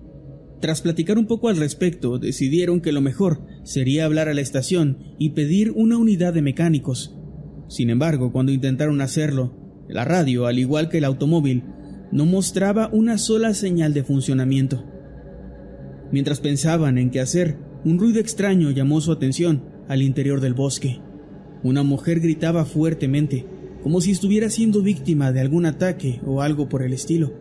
Tras 0.61 0.81
platicar 0.81 1.19
un 1.19 1.27
poco 1.27 1.49
al 1.49 1.57
respecto, 1.57 2.19
decidieron 2.19 2.81
que 2.81 2.93
lo 2.93 3.03
mejor 3.03 3.45
sería 3.65 4.07
hablar 4.07 4.29
a 4.29 4.35
la 4.35 4.41
estación 4.41 4.99
y 5.19 5.31
pedir 5.31 5.73
una 5.73 5.99
unidad 5.99 6.33
de 6.33 6.41
mecánicos, 6.41 7.15
sin 7.75 7.91
embargo, 7.91 8.31
cuando 8.31 8.53
intentaron 8.53 9.01
hacerlo, 9.01 9.53
la 9.89 10.05
radio, 10.05 10.47
al 10.47 10.61
igual 10.61 10.89
que 10.89 10.99
el 10.99 11.05
automóvil, 11.05 11.65
no 12.13 12.25
mostraba 12.25 12.89
una 12.93 13.19
sola 13.19 13.53
señal 13.53 13.93
de 13.93 14.05
funcionamiento. 14.05 14.85
Mientras 16.13 16.39
pensaban 16.39 16.99
en 16.99 17.11
qué 17.11 17.19
hacer, 17.19 17.59
un 17.85 17.99
ruido 17.99 18.21
extraño 18.21 18.71
llamó 18.71 19.01
su 19.01 19.11
atención 19.11 19.65
al 19.89 20.03
interior 20.03 20.41
del 20.41 20.55
bosque. 20.55 21.01
Una 21.65 21.83
mujer 21.83 22.21
gritaba 22.21 22.65
fuertemente, 22.65 23.45
como 23.83 24.01
si 24.01 24.13
estuviera 24.13 24.51
siendo 24.51 24.81
víctima 24.81 25.33
de 25.33 25.41
algún 25.41 25.67
ataque 25.67 26.21
o 26.25 26.43
algo 26.43 26.69
por 26.69 26.85
el 26.85 26.93
estilo. 26.93 27.33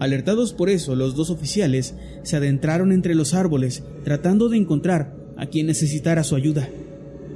Alertados 0.00 0.52
por 0.52 0.68
eso, 0.68 0.96
los 0.96 1.14
dos 1.14 1.30
oficiales 1.30 1.94
se 2.24 2.36
adentraron 2.36 2.90
entre 2.90 3.14
los 3.14 3.34
árboles 3.34 3.84
tratando 4.02 4.48
de 4.48 4.56
encontrar 4.56 5.14
a 5.36 5.46
quien 5.46 5.68
necesitara 5.68 6.24
su 6.24 6.34
ayuda. 6.34 6.68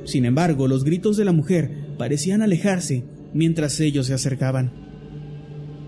Sin 0.02 0.24
embargo, 0.24 0.66
los 0.66 0.82
gritos 0.82 1.16
de 1.16 1.24
la 1.24 1.32
mujer 1.32 1.86
parecían 1.98 2.42
alejarse 2.42 3.04
mientras 3.34 3.78
ellos 3.80 4.06
se 4.06 4.14
acercaban. 4.14 4.72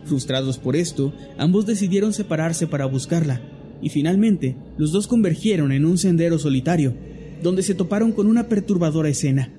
Frustrados 0.04 0.58
por 0.58 0.76
esto, 0.76 1.14
ambos 1.38 1.66
decidieron 1.66 2.12
separarse 2.12 2.66
para 2.66 2.86
buscarla, 2.86 3.40
y 3.80 3.90
finalmente 3.90 4.56
los 4.76 4.92
dos 4.92 5.06
convergieron 5.06 5.72
en 5.72 5.86
un 5.86 5.98
sendero 5.98 6.38
solitario, 6.38 6.94
donde 7.42 7.62
se 7.62 7.74
toparon 7.74 8.12
con 8.12 8.26
una 8.26 8.48
perturbadora 8.48 9.08
escena. 9.08 9.52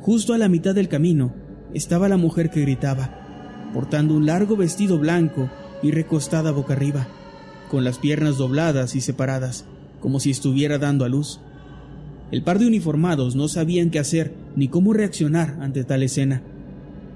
Justo 0.00 0.32
a 0.32 0.38
la 0.38 0.48
mitad 0.48 0.74
del 0.74 0.88
camino 0.88 1.34
estaba 1.74 2.08
la 2.08 2.16
mujer 2.16 2.50
que 2.50 2.60
gritaba, 2.60 3.70
portando 3.74 4.14
un 4.14 4.26
largo 4.26 4.56
vestido 4.56 4.98
blanco 4.98 5.50
y 5.82 5.90
recostada 5.90 6.52
boca 6.52 6.74
arriba, 6.74 7.08
con 7.70 7.84
las 7.84 7.98
piernas 7.98 8.38
dobladas 8.38 8.94
y 8.94 9.00
separadas, 9.00 9.66
como 10.00 10.20
si 10.20 10.30
estuviera 10.30 10.78
dando 10.78 11.04
a 11.04 11.08
luz. 11.08 11.40
El 12.30 12.42
par 12.42 12.58
de 12.58 12.66
uniformados 12.66 13.36
no 13.36 13.48
sabían 13.48 13.90
qué 13.90 13.98
hacer 13.98 14.32
ni 14.56 14.68
cómo 14.68 14.92
reaccionar 14.92 15.58
ante 15.60 15.84
tal 15.84 16.02
escena. 16.02 16.42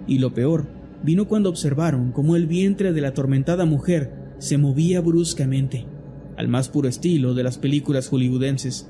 Y 0.07 0.19
lo 0.19 0.33
peor 0.33 0.67
vino 1.03 1.29
cuando 1.29 1.49
observaron 1.49 2.13
cómo 2.13 2.37
el 2.37 2.47
vientre 2.47 2.93
de 2.93 3.01
la 3.01 3.09
atormentada 3.09 3.65
mujer 3.65 4.13
se 4.39 4.59
movía 4.59 5.01
bruscamente, 5.01 5.87
al 6.37 6.49
más 6.49 6.69
puro 6.69 6.89
estilo 6.89 7.35
de 7.35 7.43
las 7.43 7.59
películas 7.59 8.09
hollywoodenses. 8.09 8.89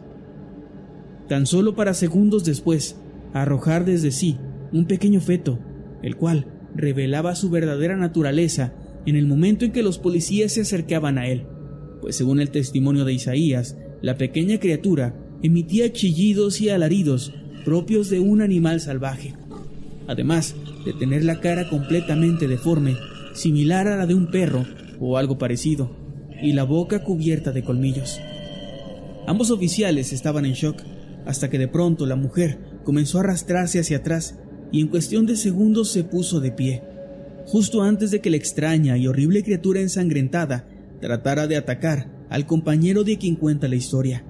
Tan 1.29 1.47
solo 1.47 1.75
para 1.75 1.95
segundos 1.95 2.45
después, 2.45 2.97
arrojar 3.33 3.85
desde 3.85 4.11
sí 4.11 4.39
un 4.73 4.87
pequeño 4.87 5.21
feto, 5.21 5.59
el 6.03 6.17
cual 6.17 6.47
revelaba 6.75 7.35
su 7.35 7.51
verdadera 7.51 7.97
naturaleza 7.97 8.73
en 9.07 9.17
el 9.17 9.27
momento 9.27 9.65
en 9.65 9.73
que 9.73 9.83
los 9.83 9.99
policías 9.99 10.53
se 10.53 10.63
acercaban 10.63 11.19
a 11.19 11.27
él, 11.27 11.47
pues 12.01 12.17
según 12.17 12.41
el 12.41 12.51
testimonio 12.51 13.05
de 13.05 13.15
Isaías, 13.15 13.77
la 14.03 14.17
pequeña 14.17 14.59
criatura 14.59 15.15
emitía 15.43 15.93
chillidos 15.93 16.61
y 16.61 16.69
alaridos 16.69 17.33
propios 17.65 18.09
de 18.11 18.21
un 18.21 18.41
animal 18.41 18.81
salvaje, 18.81 19.35
además 20.07 20.55
de 20.85 20.93
tener 20.93 21.25
la 21.25 21.41
cara 21.41 21.69
completamente 21.69 22.49
deforme, 22.49 22.97
similar 23.35 23.89
a 23.89 23.97
la 23.97 24.07
de 24.07 24.15
un 24.15 24.31
perro 24.31 24.65
o 24.99 25.19
algo 25.19 25.39
parecido, 25.39 25.91
y 26.43 26.53
la 26.53 26.65
boca 26.65 27.05
cubierta 27.05 27.53
de 27.53 27.63
colmillos. 27.63 28.21
Ambos 29.27 29.51
oficiales 29.51 30.13
estaban 30.13 30.47
en 30.47 30.55
shock, 30.55 30.83
hasta 31.27 31.51
que 31.51 31.59
de 31.59 31.69
pronto 31.69 32.07
la 32.07 32.17
mujer 32.17 32.59
comenzó 32.85 33.19
a 33.19 33.21
arrastrarse 33.21 33.79
hacia 33.79 33.99
atrás 33.99 34.39
y 34.73 34.81
en 34.81 34.89
cuestión 34.89 35.27
de 35.27 35.37
segundos 35.37 35.91
se 35.91 36.05
puso 36.05 36.41
de 36.41 36.53
pie, 36.53 36.83
justo 37.45 37.83
antes 37.83 38.11
de 38.11 38.21
que 38.21 38.31
la 38.31 38.37
extraña 38.37 38.97
y 38.97 39.07
horrible 39.07 39.43
criatura 39.43 39.81
ensangrentada 39.81 40.67
tratara 41.01 41.47
de 41.47 41.57
atacar 41.57 42.11
al 42.31 42.47
compañero 42.47 43.05
de 43.05 43.19
quien 43.19 43.37
cuenta 43.37 43.69
la 43.69 43.77
historia. 43.77 44.25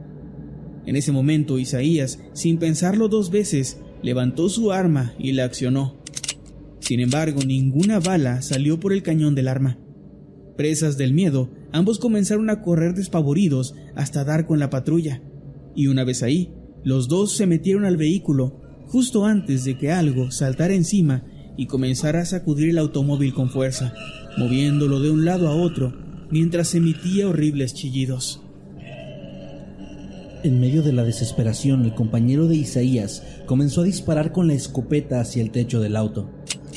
En 0.88 0.96
ese 0.96 1.12
momento 1.12 1.58
Isaías, 1.58 2.18
sin 2.32 2.56
pensarlo 2.56 3.08
dos 3.08 3.30
veces, 3.30 3.76
levantó 4.02 4.48
su 4.48 4.72
arma 4.72 5.12
y 5.18 5.32
la 5.32 5.44
accionó. 5.44 5.98
Sin 6.80 7.00
embargo, 7.00 7.42
ninguna 7.44 8.00
bala 8.00 8.40
salió 8.40 8.80
por 8.80 8.94
el 8.94 9.02
cañón 9.02 9.34
del 9.34 9.48
arma. 9.48 9.78
Presas 10.56 10.96
del 10.96 11.12
miedo, 11.12 11.50
ambos 11.72 11.98
comenzaron 11.98 12.48
a 12.48 12.62
correr 12.62 12.94
despavoridos 12.94 13.74
hasta 13.96 14.24
dar 14.24 14.46
con 14.46 14.60
la 14.60 14.70
patrulla, 14.70 15.20
y 15.76 15.88
una 15.88 16.04
vez 16.04 16.22
ahí, 16.22 16.54
los 16.84 17.06
dos 17.06 17.36
se 17.36 17.46
metieron 17.46 17.84
al 17.84 17.98
vehículo 17.98 18.62
justo 18.86 19.26
antes 19.26 19.64
de 19.64 19.76
que 19.76 19.92
algo 19.92 20.30
saltara 20.30 20.72
encima 20.72 21.26
y 21.58 21.66
comenzara 21.66 22.22
a 22.22 22.24
sacudir 22.24 22.70
el 22.70 22.78
automóvil 22.78 23.34
con 23.34 23.50
fuerza, 23.50 23.92
moviéndolo 24.38 25.00
de 25.00 25.10
un 25.10 25.26
lado 25.26 25.48
a 25.48 25.54
otro 25.54 25.92
mientras 26.30 26.74
emitía 26.74 27.28
horribles 27.28 27.74
chillidos. 27.74 28.40
En 30.44 30.60
medio 30.60 30.82
de 30.82 30.92
la 30.92 31.02
desesperación, 31.02 31.84
el 31.84 31.94
compañero 31.94 32.46
de 32.46 32.54
Isaías 32.54 33.24
comenzó 33.46 33.80
a 33.80 33.84
disparar 33.84 34.30
con 34.30 34.46
la 34.46 34.54
escopeta 34.54 35.20
hacia 35.20 35.42
el 35.42 35.50
techo 35.50 35.80
del 35.80 35.96
auto. 35.96 36.30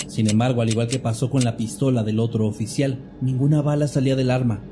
Sin 0.08 0.28
embargo, 0.32 0.64
al 0.64 0.70
igual 0.70 0.88
que 0.88 0.98
pasó 0.98 1.30
con 1.30 1.44
la 1.44 1.58
pistola 1.58 2.04
del 2.04 2.20
otro 2.20 2.48
oficial, 2.48 2.98
ninguna 3.22 3.62
bala 3.62 3.88
salía 3.88 4.16
del 4.16 4.32
arma. 4.32 4.64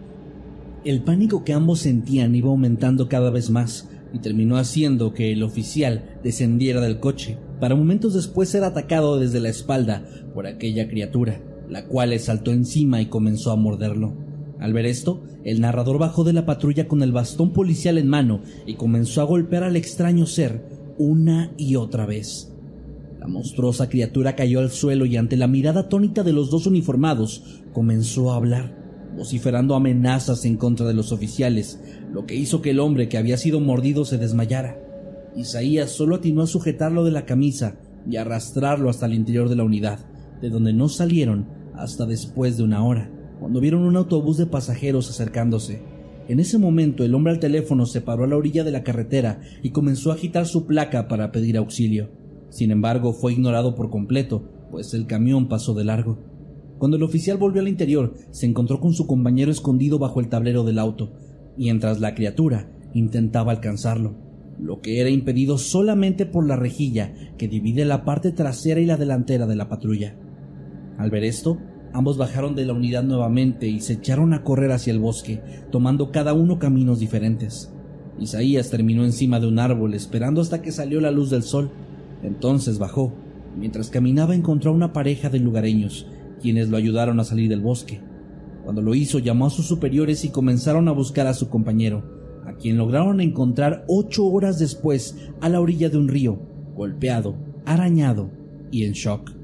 El 0.84 1.04
pánico 1.04 1.44
que 1.44 1.54
ambos 1.54 1.82
sentían 1.82 2.34
iba 2.34 2.50
aumentando 2.50 3.08
cada 3.08 3.30
vez 3.30 3.52
más, 3.52 3.88
y 4.12 4.20
terminó 4.20 4.58
haciendo 4.58 5.14
que 5.14 5.32
el 5.32 5.44
oficial 5.44 6.18
descendiera 6.24 6.82
del 6.82 7.00
coche, 7.00 7.38
para 7.60 7.76
momentos 7.76 8.16
después 8.16 8.50
ser 8.50 8.64
atacado 8.64 9.20
desde 9.20 9.40
la 9.40 9.50
espalda 9.50 10.04
por 10.34 10.48
aquella 10.48 10.88
criatura, 10.88 11.40
la 11.70 11.86
cual 11.86 12.10
le 12.10 12.18
saltó 12.18 12.52
encima 12.52 13.02
y 13.02 13.06
comenzó 13.06 13.52
a 13.52 13.56
morderlo. 13.56 14.29
Al 14.60 14.74
ver 14.74 14.86
esto, 14.86 15.24
el 15.44 15.62
narrador 15.62 16.00
bajó 16.00 16.24
de 16.24 16.34
la 16.34 16.46
patrulla 16.46 16.88
con 16.88 17.02
el 17.02 17.12
bastón 17.12 17.54
policial 17.54 17.98
en 17.98 18.08
mano 18.08 18.42
y 18.66 18.76
comenzó 18.76 19.22
a 19.22 19.26
golpear 19.26 19.64
al 19.64 19.76
extraño 19.76 20.26
ser 20.26 20.66
una 20.98 21.52
y 21.58 21.76
otra 21.76 22.06
vez. 22.06 22.52
La 23.20 23.28
monstruosa 23.28 23.90
criatura 23.90 24.36
cayó 24.36 24.60
al 24.60 24.72
suelo 24.72 25.06
y 25.06 25.18
ante 25.18 25.38
la 25.38 25.48
mirada 25.48 25.82
atónita 25.82 26.24
de 26.24 26.34
los 26.34 26.50
dos 26.50 26.68
uniformados 26.68 27.62
comenzó 27.74 28.32
a 28.32 28.36
hablar 28.36 28.80
vociferando 29.16 29.76
amenazas 29.76 30.46
en 30.46 30.56
contra 30.56 30.86
de 30.86 30.94
los 30.94 31.12
oficiales, 31.12 31.80
lo 32.14 32.26
que 32.26 32.36
hizo 32.36 32.62
que 32.62 32.72
el 32.72 32.80
hombre 32.80 33.10
que 33.10 33.18
había 33.18 33.38
sido 33.38 33.60
mordido 33.60 34.06
se 34.06 34.18
desmayara. 34.18 34.80
Isaías 35.36 35.92
solo 35.92 36.16
atinó 36.16 36.44
a 36.44 36.48
sujetarlo 36.48 37.04
de 37.04 37.12
la 37.12 37.26
camisa 37.26 37.76
y 38.10 38.16
arrastrarlo 38.16 38.90
hasta 38.90 39.06
el 39.06 39.14
interior 39.14 39.50
de 39.50 39.56
la 39.56 39.64
unidad, 39.64 40.00
de 40.42 40.50
donde 40.50 40.74
no 40.74 40.90
salieron 40.90 41.48
hasta 41.76 42.06
después 42.06 42.58
de 42.58 42.64
una 42.64 42.84
hora, 42.84 43.12
cuando 43.40 43.60
vieron 43.60 43.84
un 43.84 43.96
autobús 43.96 44.38
de 44.38 44.46
pasajeros 44.46 45.10
acercándose. 45.10 45.82
En 46.28 46.40
ese 46.40 46.58
momento 46.58 47.04
el 47.04 47.16
hombre 47.16 47.34
al 47.34 47.40
teléfono 47.40 47.86
se 47.86 48.02
paró 48.02 48.24
a 48.24 48.28
la 48.28 48.38
orilla 48.38 48.64
de 48.64 48.72
la 48.72 48.84
carretera 48.84 49.42
y 49.64 49.72
comenzó 49.72 50.12
a 50.12 50.16
agitar 50.16 50.46
su 50.46 50.68
placa 50.68 51.08
para 51.08 51.32
pedir 51.32 51.58
auxilio. 51.58 52.10
Sin 52.50 52.72
embargo, 52.72 53.14
fue 53.14 53.34
ignorado 53.34 53.76
por 53.76 53.90
completo, 53.90 54.44
pues 54.72 54.94
el 54.94 55.08
camión 55.08 55.48
pasó 55.48 55.74
de 55.74 55.86
largo. 55.86 56.20
Cuando 56.78 56.98
el 56.98 57.04
oficial 57.04 57.38
volvió 57.38 57.62
al 57.62 57.68
interior, 57.68 58.14
se 58.32 58.46
encontró 58.46 58.80
con 58.80 58.94
su 58.94 59.08
compañero 59.08 59.52
escondido 59.52 60.00
bajo 60.00 60.20
el 60.20 60.30
tablero 60.30 60.64
del 60.64 60.80
auto, 60.80 61.12
mientras 61.58 62.00
la 62.00 62.16
criatura 62.16 62.72
intentaba 62.94 63.52
alcanzarlo, 63.52 64.16
lo 64.60 64.82
que 64.82 65.00
era 65.00 65.10
impedido 65.10 65.58
solamente 65.58 66.26
por 66.26 66.48
la 66.48 66.56
rejilla 66.56 67.14
que 67.38 67.48
divide 67.48 67.86
la 67.86 68.06
parte 68.06 68.32
trasera 68.32 68.80
y 68.80 68.86
la 68.86 68.98
delantera 68.98 69.46
de 69.46 69.56
la 69.56 69.68
patrulla. 69.68 70.16
Al 70.98 71.10
ver 71.10 71.24
esto, 71.24 71.58
ambos 71.94 72.18
bajaron 72.18 72.56
de 72.56 72.66
la 72.66 72.74
unidad 72.74 73.04
nuevamente 73.04 73.68
y 73.68 73.82
se 73.82 73.94
echaron 73.94 74.34
a 74.34 74.44
correr 74.44 74.72
hacia 74.72 74.92
el 74.92 75.00
bosque, 75.00 75.42
tomando 75.72 76.12
cada 76.12 76.34
uno 76.34 76.60
caminos 76.60 77.00
diferentes. 77.00 77.72
Isaías 78.20 78.70
terminó 78.70 79.06
encima 79.06 79.40
de 79.40 79.48
un 79.48 79.60
árbol 79.60 79.94
esperando 79.94 80.42
hasta 80.42 80.62
que 80.62 80.72
salió 80.72 81.00
la 81.02 81.12
luz 81.12 81.30
del 81.30 81.44
sol. 81.44 81.72
Entonces 82.22 82.80
bajó. 82.80 83.14
Mientras 83.58 83.90
caminaba 83.90 84.36
encontró 84.36 84.72
a 84.72 84.76
una 84.76 84.94
pareja 84.94 85.30
de 85.30 85.40
lugareños 85.40 86.06
quienes 86.42 86.70
lo 86.70 86.78
ayudaron 86.78 87.20
a 87.20 87.24
salir 87.24 87.50
del 87.50 87.62
bosque. 87.62 88.02
Cuando 88.64 88.82
lo 88.82 88.96
hizo, 88.96 89.20
llamó 89.20 89.48
a 89.48 89.50
sus 89.50 89.66
superiores 89.66 90.24
y 90.26 90.30
comenzaron 90.30 90.88
a 90.88 90.92
buscar 90.92 91.28
a 91.28 91.34
su 91.34 91.50
compañero, 91.50 92.04
a 92.46 92.54
quien 92.54 92.78
lograron 92.78 93.22
encontrar 93.22 93.86
ocho 93.88 94.26
horas 94.26 94.60
después 94.60 95.18
a 95.42 95.50
la 95.50 95.60
orilla 95.60 95.90
de 95.90 95.98
un 95.98 96.08
río, 96.08 96.40
golpeado, 96.76 97.36
arañado 97.66 98.30
y 98.72 98.86
en 98.86 98.94
shock. 98.94 99.39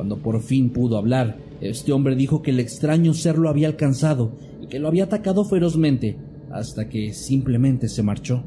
Cuando 0.00 0.16
por 0.16 0.40
fin 0.40 0.70
pudo 0.70 0.96
hablar, 0.96 1.36
este 1.60 1.92
hombre 1.92 2.16
dijo 2.16 2.40
que 2.40 2.52
el 2.52 2.58
extraño 2.58 3.12
ser 3.12 3.36
lo 3.36 3.50
había 3.50 3.68
alcanzado 3.68 4.32
y 4.62 4.66
que 4.66 4.78
lo 4.78 4.88
había 4.88 5.04
atacado 5.04 5.44
ferozmente, 5.44 6.16
hasta 6.50 6.88
que 6.88 7.12
simplemente 7.12 7.86
se 7.86 8.02
marchó. 8.02 8.42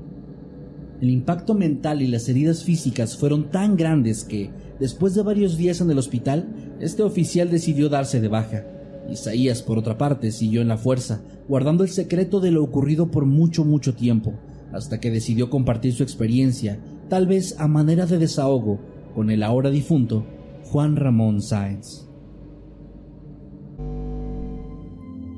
El 1.00 1.12
impacto 1.12 1.54
mental 1.54 2.02
y 2.02 2.08
las 2.08 2.28
heridas 2.28 2.64
físicas 2.64 3.16
fueron 3.16 3.52
tan 3.52 3.78
grandes 3.78 4.24
que, 4.24 4.50
después 4.80 5.14
de 5.14 5.22
varios 5.22 5.56
días 5.56 5.80
en 5.80 5.92
el 5.92 6.00
hospital, 6.00 6.48
este 6.80 7.04
oficial 7.04 7.52
decidió 7.52 7.88
darse 7.88 8.20
de 8.20 8.30
baja. 8.30 8.66
Isaías, 9.12 9.62
por 9.62 9.78
otra 9.78 9.96
parte, 9.96 10.32
siguió 10.32 10.64
en 10.64 10.70
la 10.70 10.78
fuerza, 10.78 11.22
guardando 11.48 11.84
el 11.84 11.92
secreto 11.92 12.40
de 12.40 12.50
lo 12.50 12.64
ocurrido 12.64 13.12
por 13.12 13.28
mucho, 13.28 13.64
mucho 13.64 13.94
tiempo, 13.94 14.34
hasta 14.72 15.00
que 15.00 15.12
decidió 15.12 15.52
compartir 15.52 15.94
su 15.94 16.02
experiencia, 16.02 16.80
tal 17.10 17.28
vez 17.28 17.60
a 17.60 17.68
manera 17.68 18.08
de 18.08 18.18
desahogo, 18.18 18.80
con 19.14 19.30
el 19.30 19.44
ahora 19.44 19.70
difunto 19.70 20.26
Juan 20.74 20.96
Ramón 20.96 21.44
Sáenz. 21.44 22.10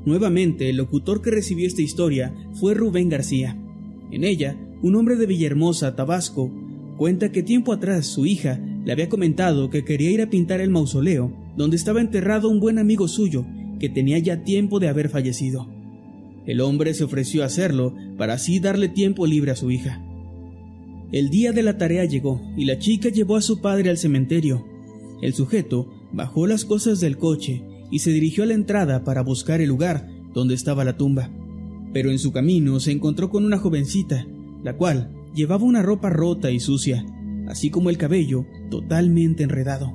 Nuevamente, 0.06 0.70
el 0.70 0.78
locutor 0.78 1.20
que 1.20 1.30
recibió 1.30 1.66
esta 1.66 1.82
historia 1.82 2.34
fue 2.54 2.72
Rubén 2.72 3.10
García. 3.10 3.54
En 4.10 4.24
ella, 4.24 4.56
un 4.82 4.94
hombre 4.94 5.16
de 5.16 5.26
Villahermosa, 5.26 5.94
Tabasco, 5.94 6.50
cuenta 6.96 7.32
que 7.32 7.42
tiempo 7.42 7.74
atrás 7.74 8.06
su 8.06 8.24
hija 8.24 8.58
le 8.82 8.92
había 8.92 9.10
comentado 9.10 9.68
que 9.68 9.84
quería 9.84 10.10
ir 10.10 10.22
a 10.22 10.30
pintar 10.30 10.62
el 10.62 10.70
mausoleo 10.70 11.30
donde 11.54 11.76
estaba 11.76 12.00
enterrado 12.00 12.48
un 12.48 12.58
buen 12.58 12.78
amigo 12.78 13.06
suyo 13.06 13.44
que 13.78 13.90
tenía 13.90 14.18
ya 14.18 14.42
tiempo 14.42 14.80
de 14.80 14.88
haber 14.88 15.10
fallecido. 15.10 15.68
El 16.46 16.62
hombre 16.62 16.94
se 16.94 17.04
ofreció 17.04 17.42
a 17.42 17.46
hacerlo 17.46 17.94
para 18.16 18.32
así 18.32 18.58
darle 18.58 18.88
tiempo 18.88 19.26
libre 19.26 19.50
a 19.50 19.56
su 19.56 19.70
hija. 19.70 20.02
El 21.12 21.28
día 21.28 21.52
de 21.52 21.62
la 21.62 21.76
tarea 21.76 22.06
llegó 22.06 22.40
y 22.56 22.64
la 22.64 22.78
chica 22.78 23.10
llevó 23.10 23.36
a 23.36 23.42
su 23.42 23.60
padre 23.60 23.90
al 23.90 23.98
cementerio. 23.98 24.75
El 25.20 25.34
sujeto 25.34 25.88
bajó 26.12 26.46
las 26.46 26.64
cosas 26.64 27.00
del 27.00 27.16
coche 27.18 27.62
y 27.90 28.00
se 28.00 28.10
dirigió 28.10 28.44
a 28.44 28.46
la 28.46 28.54
entrada 28.54 29.04
para 29.04 29.22
buscar 29.22 29.60
el 29.60 29.68
lugar 29.68 30.08
donde 30.32 30.54
estaba 30.54 30.84
la 30.84 30.96
tumba. 30.96 31.30
Pero 31.92 32.10
en 32.10 32.18
su 32.18 32.32
camino 32.32 32.80
se 32.80 32.92
encontró 32.92 33.30
con 33.30 33.44
una 33.44 33.58
jovencita, 33.58 34.26
la 34.62 34.76
cual 34.76 35.12
llevaba 35.34 35.64
una 35.64 35.82
ropa 35.82 36.10
rota 36.10 36.50
y 36.50 36.60
sucia, 36.60 37.04
así 37.48 37.70
como 37.70 37.90
el 37.90 37.98
cabello 37.98 38.46
totalmente 38.70 39.42
enredado. 39.42 39.92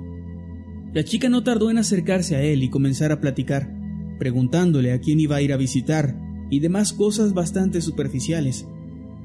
La 0.93 1.03
chica 1.03 1.29
no 1.29 1.43
tardó 1.43 1.69
en 1.69 1.77
acercarse 1.77 2.35
a 2.35 2.41
él 2.41 2.63
y 2.63 2.69
comenzar 2.69 3.11
a 3.11 3.21
platicar, 3.21 3.71
preguntándole 4.19 4.91
a 4.91 4.99
quién 4.99 5.19
iba 5.19 5.37
a 5.37 5.41
ir 5.41 5.53
a 5.53 5.57
visitar 5.57 6.17
y 6.49 6.59
demás 6.59 6.93
cosas 6.93 7.33
bastante 7.33 7.81
superficiales. 7.81 8.67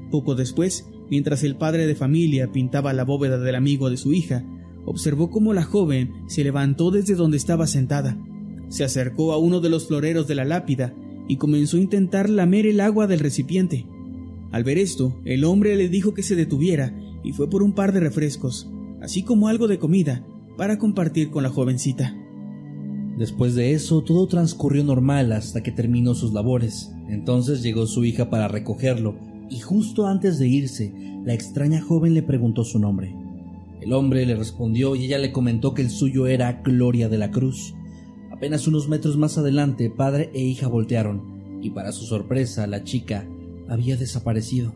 Poco 0.09 0.35
después, 0.35 0.87
mientras 1.09 1.43
el 1.43 1.57
padre 1.57 1.85
de 1.85 1.95
familia 1.95 2.51
pintaba 2.51 2.93
la 2.93 3.03
bóveda 3.03 3.37
del 3.37 3.55
amigo 3.55 3.89
de 3.89 3.97
su 3.97 4.13
hija, 4.13 4.45
observó 4.87 5.29
cómo 5.29 5.53
la 5.53 5.63
joven 5.63 6.13
se 6.27 6.45
levantó 6.45 6.91
desde 6.91 7.13
donde 7.13 7.35
estaba 7.35 7.67
sentada, 7.67 8.17
se 8.69 8.83
acercó 8.83 9.33
a 9.33 9.37
uno 9.37 9.59
de 9.59 9.69
los 9.69 9.87
floreros 9.87 10.27
de 10.27 10.35
la 10.35 10.45
lápida 10.45 10.93
y 11.27 11.35
comenzó 11.35 11.77
a 11.77 11.81
intentar 11.81 12.29
lamer 12.29 12.65
el 12.65 12.79
agua 12.79 13.05
del 13.05 13.19
recipiente. 13.19 13.85
Al 14.51 14.63
ver 14.63 14.77
esto, 14.77 15.19
el 15.25 15.43
hombre 15.43 15.75
le 15.75 15.89
dijo 15.89 16.13
que 16.13 16.23
se 16.23 16.35
detuviera 16.35 16.97
y 17.21 17.33
fue 17.33 17.49
por 17.49 17.63
un 17.63 17.73
par 17.73 17.91
de 17.91 17.99
refrescos, 17.99 18.71
así 19.01 19.23
como 19.23 19.49
algo 19.49 19.67
de 19.67 19.77
comida, 19.77 20.25
para 20.55 20.77
compartir 20.77 21.29
con 21.31 21.43
la 21.43 21.49
jovencita. 21.49 22.15
Después 23.17 23.55
de 23.55 23.73
eso, 23.73 24.03
todo 24.03 24.27
transcurrió 24.27 24.83
normal 24.83 25.33
hasta 25.33 25.63
que 25.63 25.71
terminó 25.71 26.15
sus 26.15 26.33
labores. 26.33 26.91
Entonces 27.09 27.61
llegó 27.61 27.87
su 27.87 28.05
hija 28.05 28.29
para 28.29 28.47
recogerlo, 28.47 29.17
y 29.49 29.59
justo 29.59 30.07
antes 30.07 30.39
de 30.39 30.47
irse, 30.47 30.93
la 31.25 31.33
extraña 31.33 31.81
joven 31.81 32.13
le 32.13 32.23
preguntó 32.23 32.63
su 32.63 32.79
nombre. 32.79 33.15
El 33.87 33.93
hombre 33.93 34.25
le 34.25 34.35
respondió 34.35 34.97
y 34.97 35.05
ella 35.05 35.17
le 35.17 35.31
comentó 35.31 35.73
que 35.73 35.81
el 35.81 35.89
suyo 35.89 36.27
era 36.27 36.61
Gloria 36.61 37.07
de 37.07 37.17
la 37.17 37.31
Cruz. 37.31 37.73
Apenas 38.29 38.67
unos 38.67 38.89
metros 38.89 39.15
más 39.15 39.37
adelante, 39.37 39.89
padre 39.89 40.29
e 40.33 40.41
hija 40.41 40.67
voltearon, 40.67 41.61
y 41.61 41.69
para 41.69 41.93
su 41.93 42.03
sorpresa, 42.03 42.67
la 42.67 42.83
chica 42.83 43.25
había 43.69 43.95
desaparecido. 43.95 44.75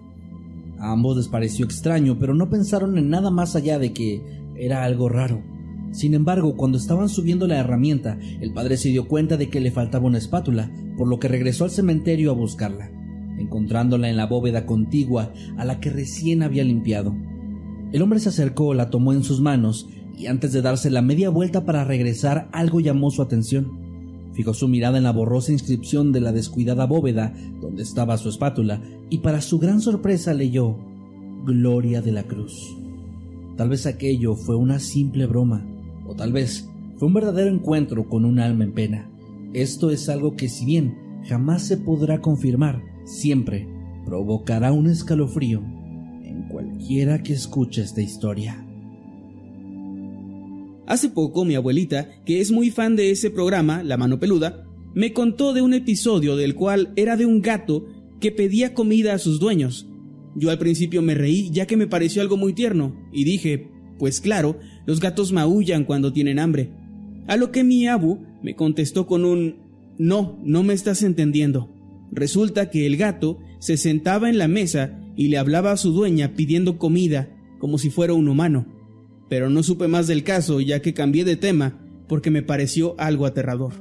A 0.80 0.93
ambos 0.93 1.18
les 1.18 1.28
pareció 1.28 1.66
extraño, 1.66 2.20
pero 2.20 2.34
no 2.34 2.49
pensaron 2.49 2.97
en 2.97 3.09
nada 3.09 3.32
más 3.32 3.57
allá 3.57 3.80
de 3.80 3.91
que 3.91 4.22
era 4.55 4.86
algo 4.86 5.09
raro. 5.09 5.43
Sin 5.91 6.14
embargo, 6.14 6.55
cuando 6.55 6.78
estaban 6.78 7.09
subiendo 7.09 7.47
la 7.47 7.57
herramienta, 7.57 8.18
el 8.39 8.53
padre 8.53 8.78
se 8.78 8.88
dio 8.88 9.09
cuenta 9.09 9.36
de 9.36 9.49
que 9.49 9.59
le 9.59 9.72
faltaba 9.72 10.07
una 10.07 10.20
espátula, 10.20 10.72
por 10.97 11.09
lo 11.09 11.20
que 11.20 11.28
regresó 11.28 11.66
al 11.66 11.72
cementerio 11.72 12.32
a 12.32 12.36
buscarla, 12.36 12.89
encontrándola 13.38 14.09
en 14.09 14.16
la 14.16 14.28
bóveda 14.28 14.66
contigua 14.66 15.34
a 15.57 15.66
la 15.66 15.82
que 15.82 15.89
recién 15.89 16.43
había 16.43 16.64
limpiado. 16.64 17.14
El 17.92 18.02
hombre 18.02 18.20
se 18.20 18.30
acercó, 18.30 18.74
la 18.74 18.89
tomó 18.89 19.12
en 19.14 19.24
sus 19.24 19.42
manos 19.42 19.89
y 20.18 20.28
antes 20.28 20.54
de 20.54 20.62
darse 20.62 20.89
la 20.89 21.02
media 21.02 21.30
vuelta 21.30 21.66
para 21.66 21.84
regresar, 21.84 22.48
algo 22.54 22.80
llamó 22.80 23.12
su 23.12 23.22
atención. 23.22 23.80
Fijó 24.34 24.54
su 24.54 24.70
mirada 24.70 24.98
en 24.98 25.04
la 25.04 25.12
borrosa 25.12 25.52
inscripción 25.52 26.14
de 26.14 26.22
la 26.22 26.32
descuidada 26.32 26.86
bóveda 26.86 27.34
donde 27.60 27.84
estaba 27.84 28.18
su 28.18 28.30
espátula 28.30 28.82
y 29.10 29.18
para 29.18 29.42
su 29.42 29.60
gran 29.60 29.82
sorpresa 29.82 30.34
leyó 30.34 30.78
Gloria 31.46 32.02
de 32.02 32.14
la 32.14 32.24
Cruz. 32.24 32.78
Tal 33.58 33.68
vez 33.68 33.86
aquello 33.86 34.36
fue 34.36 34.56
una 34.56 34.80
simple 34.80 35.26
broma, 35.26 35.66
o 36.08 36.16
tal 36.16 36.32
vez 36.32 36.70
fue 36.98 37.10
un 37.10 37.14
verdadero 37.14 37.50
encuentro 37.50 38.08
con 38.08 38.24
un 38.24 38.39
alma 38.39 38.64
en 38.64 38.74
pena. 38.74 39.10
Esto 39.54 39.92
es 39.92 40.08
algo 40.08 40.38
que 40.38 40.48
si 40.48 40.66
bien 40.66 40.96
jamás 41.28 41.64
se 41.64 41.76
podrá 41.76 42.22
confirmar, 42.22 42.82
siempre 43.04 43.68
provocará 44.06 44.72
un 44.72 44.88
escalofrío 44.88 45.62
cualquiera 46.82 47.22
que 47.22 47.34
escuche 47.34 47.84
esta 47.84 48.02
historia. 48.02 48.66
Hace 50.88 51.10
poco 51.10 51.46
mi 51.46 51.54
abuelita, 51.54 52.10
que 52.26 52.42
es 52.42 52.52
muy 52.52 52.72
fan 52.72 52.96
de 52.96 53.12
ese 53.12 53.30
programa, 53.30 53.84
La 53.84 53.98
mano 53.98 54.20
peluda, 54.20 54.66
me 54.96 55.14
contó 55.14 55.54
de 55.54 55.62
un 55.62 55.76
episodio 55.76 56.36
del 56.36 56.56
cual 56.56 56.92
era 56.96 57.18
de 57.18 57.28
un 57.28 57.42
gato 57.42 57.86
que 58.20 58.32
pedía 58.32 58.74
comida 58.74 59.14
a 59.14 59.20
sus 59.20 59.40
dueños. 59.40 59.88
Yo 60.36 60.50
al 60.50 60.58
principio 60.58 61.04
me 61.04 61.14
reí 61.14 61.52
ya 61.52 61.68
que 61.68 61.78
me 61.78 61.86
pareció 61.86 62.24
algo 62.24 62.36
muy 62.36 62.54
tierno 62.54 62.96
y 63.14 63.26
dije, 63.26 63.70
pues 64.00 64.20
claro, 64.20 64.58
los 64.88 65.00
gatos 65.00 65.32
maullan 65.32 65.86
cuando 65.86 66.12
tienen 66.12 66.40
hambre. 66.40 66.72
A 67.28 67.38
lo 67.38 67.52
que 67.52 67.64
mi 67.64 67.88
abu 67.88 68.26
me 68.42 68.56
contestó 68.56 69.06
con 69.06 69.24
un 69.24 69.58
no, 70.00 70.40
no 70.44 70.64
me 70.64 70.74
estás 70.74 71.04
entendiendo. 71.04 71.72
Resulta 72.12 72.72
que 72.72 72.88
el 72.88 72.98
gato 72.98 73.38
se 73.60 73.78
sentaba 73.78 74.30
en 74.30 74.40
la 74.40 74.48
mesa 74.48 75.01
y 75.16 75.28
le 75.28 75.38
hablaba 75.38 75.72
a 75.72 75.78
su 75.78 75.91
dueña 75.91 76.34
pidiendo 76.36 76.78
comida 76.78 77.30
como 77.59 77.78
si 77.78 77.89
fuera 77.89 78.14
un 78.14 78.28
humano. 78.28 78.66
Pero 79.30 79.49
no 79.49 79.64
supe 79.64 79.88
más 79.88 80.07
del 80.07 80.24
caso 80.24 80.59
ya 80.62 80.82
que 80.82 80.93
cambié 80.93 81.24
de 81.24 81.36
tema 81.36 81.80
porque 82.07 82.32
me 82.32 82.41
pareció 82.41 82.95
algo 82.97 83.26
aterrador. 83.26 83.74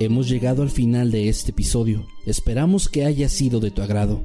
Hemos 0.00 0.30
llegado 0.30 0.62
al 0.62 0.70
final 0.70 1.10
de 1.10 1.28
este 1.28 1.50
episodio. 1.50 2.06
Esperamos 2.24 2.88
que 2.88 3.04
haya 3.04 3.28
sido 3.28 3.60
de 3.60 3.70
tu 3.70 3.82
agrado. 3.82 4.24